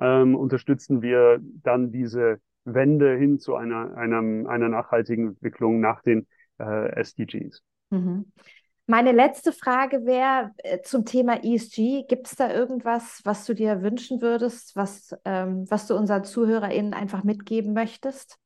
ähm, 0.00 0.34
unterstützen 0.34 1.02
wir 1.02 1.38
dann 1.40 1.92
diese 1.92 2.40
Wende 2.64 3.16
hin 3.16 3.38
zu 3.38 3.54
einer, 3.54 3.96
einer, 3.96 4.18
einer 4.18 4.68
nachhaltigen 4.68 5.28
Entwicklung 5.28 5.78
nach 5.78 6.02
den 6.02 6.26
äh, 6.58 7.00
SDGs. 7.00 7.62
Mhm. 7.90 8.26
Meine 8.90 9.12
letzte 9.12 9.52
Frage 9.52 10.06
wäre 10.06 10.52
äh, 10.64 10.80
zum 10.80 11.04
Thema 11.04 11.44
ESG. 11.44 12.06
Gibt 12.08 12.26
es 12.26 12.36
da 12.36 12.50
irgendwas, 12.50 13.20
was 13.22 13.44
du 13.44 13.52
dir 13.52 13.82
wünschen 13.82 14.22
würdest, 14.22 14.76
was, 14.76 15.14
ähm, 15.26 15.70
was 15.70 15.86
du 15.86 15.94
unseren 15.94 16.24
ZuhörerInnen 16.24 16.94
einfach 16.94 17.22
mitgeben 17.22 17.74
möchtest? 17.74 18.38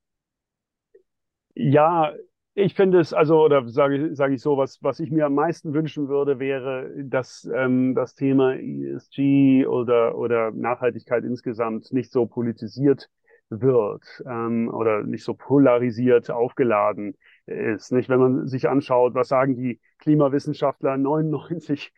Ja, 1.55 2.13
ich 2.55 2.75
finde 2.75 2.99
es, 2.99 3.15
also, 3.15 3.41
oder 3.41 3.69
sage 3.69 4.17
sag 4.17 4.33
ich 4.33 4.43
so, 4.43 4.57
was, 4.57 4.83
was 4.83 4.99
ich 4.99 5.13
mir 5.13 5.27
am 5.27 5.35
meisten 5.35 5.75
wünschen 5.75 6.09
würde, 6.09 6.41
wäre, 6.41 6.91
dass 7.05 7.49
ähm, 7.55 7.95
das 7.95 8.17
Thema 8.17 8.57
ESG 8.57 9.67
oder, 9.67 10.19
oder 10.19 10.51
Nachhaltigkeit 10.51 11.23
insgesamt 11.23 11.93
nicht 11.93 12.11
so 12.11 12.27
politisiert 12.27 13.11
wird 13.49 14.03
ähm, 14.27 14.69
oder 14.75 15.05
nicht 15.05 15.23
so 15.23 15.35
polarisiert 15.35 16.33
aufgeladen 16.33 17.17
ist. 17.47 17.93
Nicht, 17.93 18.09
wenn 18.09 18.21
man 18.21 18.47
sich 18.47 18.69
anschaut, 18.69 19.15
was 19.15 19.29
sagen 19.29 19.57
die 19.57 19.81
Klimawissenschaftler, 19.99 20.97
99, 20.97 21.93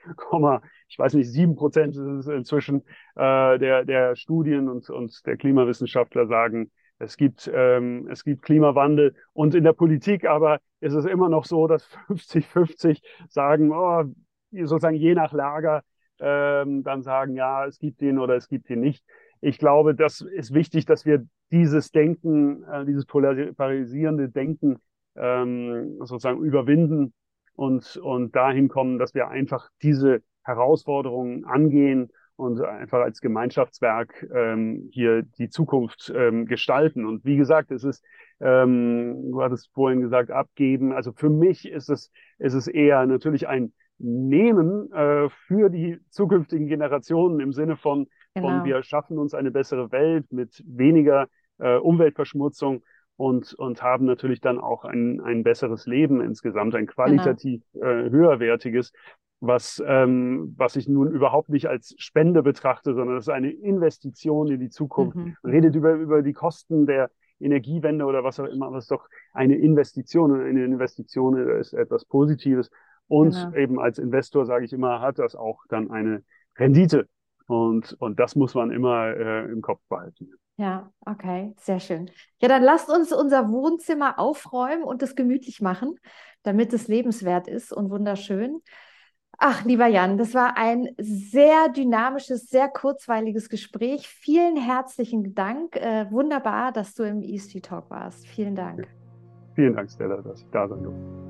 ich 0.88 0.98
weiß 0.98 1.14
nicht, 1.14 1.30
sieben 1.30 1.56
Prozent 1.56 1.96
ist 1.96 2.02
es 2.02 2.26
inzwischen 2.28 2.82
äh, 3.16 3.58
der, 3.58 3.84
der 3.84 4.16
Studien 4.16 4.68
und, 4.68 4.88
und 4.90 5.26
der 5.26 5.36
Klimawissenschaftler 5.36 6.26
sagen, 6.26 6.70
es 6.98 7.16
gibt, 7.16 7.50
ähm, 7.52 8.08
es 8.10 8.24
gibt 8.24 8.42
Klimawandel 8.42 9.14
und 9.32 9.54
in 9.54 9.64
der 9.64 9.72
Politik 9.72 10.26
aber 10.26 10.60
ist 10.80 10.94
es 10.94 11.04
immer 11.04 11.28
noch 11.28 11.44
so, 11.44 11.66
dass 11.66 11.88
50-50 12.08 13.02
sagen, 13.28 13.72
oh, 13.72 14.04
sozusagen 14.52 14.96
je 14.96 15.14
nach 15.14 15.32
Lager 15.32 15.82
ähm, 16.20 16.84
dann 16.84 17.02
sagen, 17.02 17.34
ja, 17.34 17.66
es 17.66 17.78
gibt 17.78 18.00
ihn 18.02 18.18
oder 18.18 18.36
es 18.36 18.48
gibt 18.48 18.70
ihn 18.70 18.80
nicht. 18.80 19.04
Ich 19.40 19.58
glaube, 19.58 19.94
das 19.94 20.20
ist 20.20 20.54
wichtig, 20.54 20.86
dass 20.86 21.04
wir 21.04 21.26
dieses 21.50 21.90
Denken, 21.90 22.64
äh, 22.64 22.84
dieses 22.84 23.04
polarisierende 23.06 24.28
Denken 24.28 24.78
ähm, 25.16 25.96
sozusagen 26.00 26.42
überwinden 26.42 27.12
und, 27.54 27.96
und 27.96 28.34
dahin 28.34 28.68
kommen, 28.68 28.98
dass 28.98 29.14
wir 29.14 29.28
einfach 29.28 29.68
diese 29.82 30.22
Herausforderungen 30.42 31.44
angehen 31.44 32.10
und 32.36 32.60
einfach 32.60 32.98
als 32.98 33.20
Gemeinschaftswerk 33.20 34.26
ähm, 34.34 34.88
hier 34.90 35.22
die 35.22 35.48
Zukunft 35.48 36.12
ähm, 36.14 36.46
gestalten. 36.46 37.06
Und 37.06 37.24
wie 37.24 37.36
gesagt, 37.36 37.70
es 37.70 37.84
ist, 37.84 38.04
ähm, 38.40 39.30
du 39.30 39.42
hattest 39.42 39.70
vorhin 39.72 40.00
gesagt, 40.00 40.30
abgeben. 40.30 40.92
Also 40.92 41.12
für 41.12 41.30
mich 41.30 41.68
ist 41.68 41.88
es, 41.88 42.10
ist 42.38 42.54
es 42.54 42.66
eher 42.66 43.06
natürlich 43.06 43.46
ein 43.46 43.72
Nehmen 43.98 44.92
äh, 44.92 45.28
für 45.46 45.70
die 45.70 46.00
zukünftigen 46.10 46.66
Generationen 46.66 47.38
im 47.38 47.52
Sinne 47.52 47.76
von, 47.76 48.08
genau. 48.34 48.48
von 48.48 48.64
wir 48.64 48.82
schaffen 48.82 49.18
uns 49.18 49.34
eine 49.34 49.52
bessere 49.52 49.92
Welt 49.92 50.32
mit 50.32 50.62
weniger 50.66 51.28
äh, 51.58 51.76
Umweltverschmutzung 51.76 52.82
und, 53.16 53.54
und 53.54 53.82
haben 53.82 54.06
natürlich 54.06 54.40
dann 54.40 54.58
auch 54.58 54.84
ein, 54.84 55.20
ein 55.20 55.42
besseres 55.42 55.86
Leben 55.86 56.20
insgesamt, 56.20 56.74
ein 56.74 56.86
qualitativ 56.86 57.62
genau. 57.72 57.86
äh, 57.86 58.10
höherwertiges 58.10 58.92
was, 59.46 59.82
ähm, 59.86 60.54
was 60.56 60.76
ich 60.76 60.88
nun 60.88 61.10
überhaupt 61.10 61.48
nicht 61.48 61.66
als 61.66 61.94
Spende 61.98 62.42
betrachte, 62.42 62.94
sondern 62.94 63.16
das 63.16 63.26
ist 63.26 63.32
eine 63.32 63.50
Investition 63.50 64.50
in 64.50 64.60
die 64.60 64.70
Zukunft. 64.70 65.16
Mhm. 65.16 65.36
Man 65.42 65.52
redet 65.52 65.74
über, 65.74 65.92
über 65.94 66.22
die 66.22 66.32
Kosten 66.32 66.86
der 66.86 67.10
Energiewende 67.40 68.04
oder 68.04 68.24
was 68.24 68.40
auch 68.40 68.46
immer, 68.46 68.66
aber 68.66 68.78
es 68.78 68.84
ist 68.84 68.90
doch 68.90 69.06
eine 69.32 69.56
Investition 69.56 70.32
und 70.32 70.40
eine 70.40 70.64
Investition 70.64 71.36
ist 71.58 71.72
etwas 71.72 72.04
Positives. 72.04 72.70
Und 73.06 73.32
genau. 73.32 73.56
eben 73.56 73.78
als 73.78 73.98
Investor, 73.98 74.46
sage 74.46 74.64
ich 74.64 74.72
immer, 74.72 75.00
hat 75.00 75.18
das 75.18 75.34
auch 75.34 75.60
dann 75.68 75.90
eine 75.90 76.22
Rendite. 76.56 77.08
Und, 77.46 77.94
und 77.98 78.18
das 78.18 78.36
muss 78.36 78.54
man 78.54 78.70
immer 78.70 79.08
äh, 79.08 79.52
im 79.52 79.60
Kopf 79.60 79.82
behalten. 79.88 80.30
Ja, 80.56 80.92
okay, 81.04 81.52
sehr 81.58 81.80
schön. 81.80 82.10
Ja, 82.40 82.48
dann 82.48 82.62
lasst 82.62 82.88
uns 82.88 83.12
unser 83.12 83.50
Wohnzimmer 83.50 84.18
aufräumen 84.18 84.84
und 84.84 85.02
es 85.02 85.16
gemütlich 85.16 85.60
machen, 85.60 85.98
damit 86.44 86.72
es 86.72 86.86
lebenswert 86.86 87.48
ist 87.48 87.72
und 87.72 87.90
wunderschön. 87.90 88.60
Ach, 89.38 89.64
lieber 89.64 89.88
Jan, 89.88 90.16
das 90.16 90.32
war 90.32 90.56
ein 90.56 90.88
sehr 90.96 91.68
dynamisches, 91.68 92.48
sehr 92.48 92.68
kurzweiliges 92.68 93.48
Gespräch. 93.48 94.06
Vielen 94.08 94.56
herzlichen 94.56 95.34
Dank. 95.34 95.74
Äh, 95.74 96.06
wunderbar, 96.12 96.70
dass 96.70 96.94
du 96.94 97.02
im 97.02 97.20
ESG 97.20 97.60
Talk 97.60 97.90
warst. 97.90 98.26
Vielen 98.28 98.54
Dank. 98.54 98.86
Vielen 99.56 99.74
Dank, 99.74 99.90
Stella, 99.90 100.18
dass 100.18 100.40
ich 100.40 100.46
da 100.50 100.68
sein 100.68 100.82
durfte. 100.84 101.24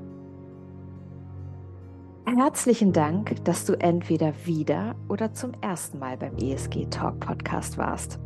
Herzlichen 2.27 2.91
Dank, 2.91 3.43
dass 3.45 3.65
du 3.65 3.73
entweder 3.73 4.33
wieder 4.45 4.95
oder 5.09 5.33
zum 5.33 5.53
ersten 5.61 5.99
Mal 5.99 6.17
beim 6.17 6.35
ESG 6.37 6.87
Talk 6.89 7.19
Podcast 7.19 7.77
warst. 7.77 8.19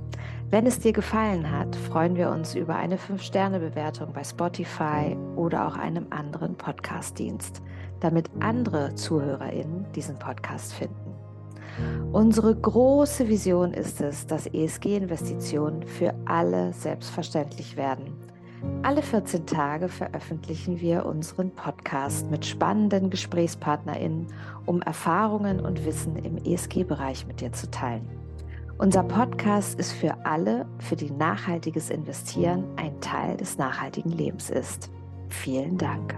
Wenn 0.52 0.66
es 0.66 0.80
dir 0.80 0.94
gefallen 0.94 1.52
hat, 1.52 1.76
freuen 1.76 2.16
wir 2.16 2.32
uns 2.32 2.56
über 2.56 2.76
eine 2.76 2.98
5-Sterne-Bewertung 2.98 4.14
bei 4.14 4.24
Spotify 4.24 5.16
oder 5.36 5.68
auch 5.68 5.78
einem 5.78 6.08
anderen 6.10 6.56
Podcast-Dienst 6.56 7.62
damit 8.00 8.30
andere 8.40 8.96
ZuhörerInnen 8.96 9.86
diesen 9.94 10.18
Podcast 10.18 10.74
finden. 10.74 11.16
Unsere 12.12 12.56
große 12.56 13.28
Vision 13.28 13.74
ist 13.74 14.02
es, 14.02 14.28
dass 14.28 14.48
ESG-Investitionen 14.48 15.84
für 15.84 16.14
alle 16.26 16.74
selbstverständlich 16.74 17.78
werden. 17.78 18.14
Alle 18.82 19.02
14 19.02 19.46
Tage 19.46 19.88
veröffentlichen 19.88 20.82
wir 20.82 21.06
unseren 21.06 21.52
Podcast 21.52 22.30
mit 22.30 22.46
spannenden 22.46 23.10
GesprächspartnerInnen, 23.10 24.28
um 24.66 24.82
Erfahrungen 24.82 25.62
und 25.62 25.86
Wissen 25.86 26.18
im 26.18 26.38
ESG-Bereich 26.38 27.26
mit 27.26 27.40
dir 27.40 27.54
zu 27.54 27.72
teilen. 27.72 28.19
Unser 28.80 29.04
Podcast 29.04 29.78
ist 29.78 29.92
für 29.92 30.26
alle, 30.26 30.66
für 30.80 30.96
die 30.96 31.12
nachhaltiges 31.12 31.90
Investieren 31.90 32.64
ein 32.78 33.02
Teil 33.02 33.36
des 33.36 33.58
nachhaltigen 33.58 34.10
Lebens 34.10 34.50
ist. 34.50 34.90
Vielen 35.28 35.78
Dank. 35.78 36.16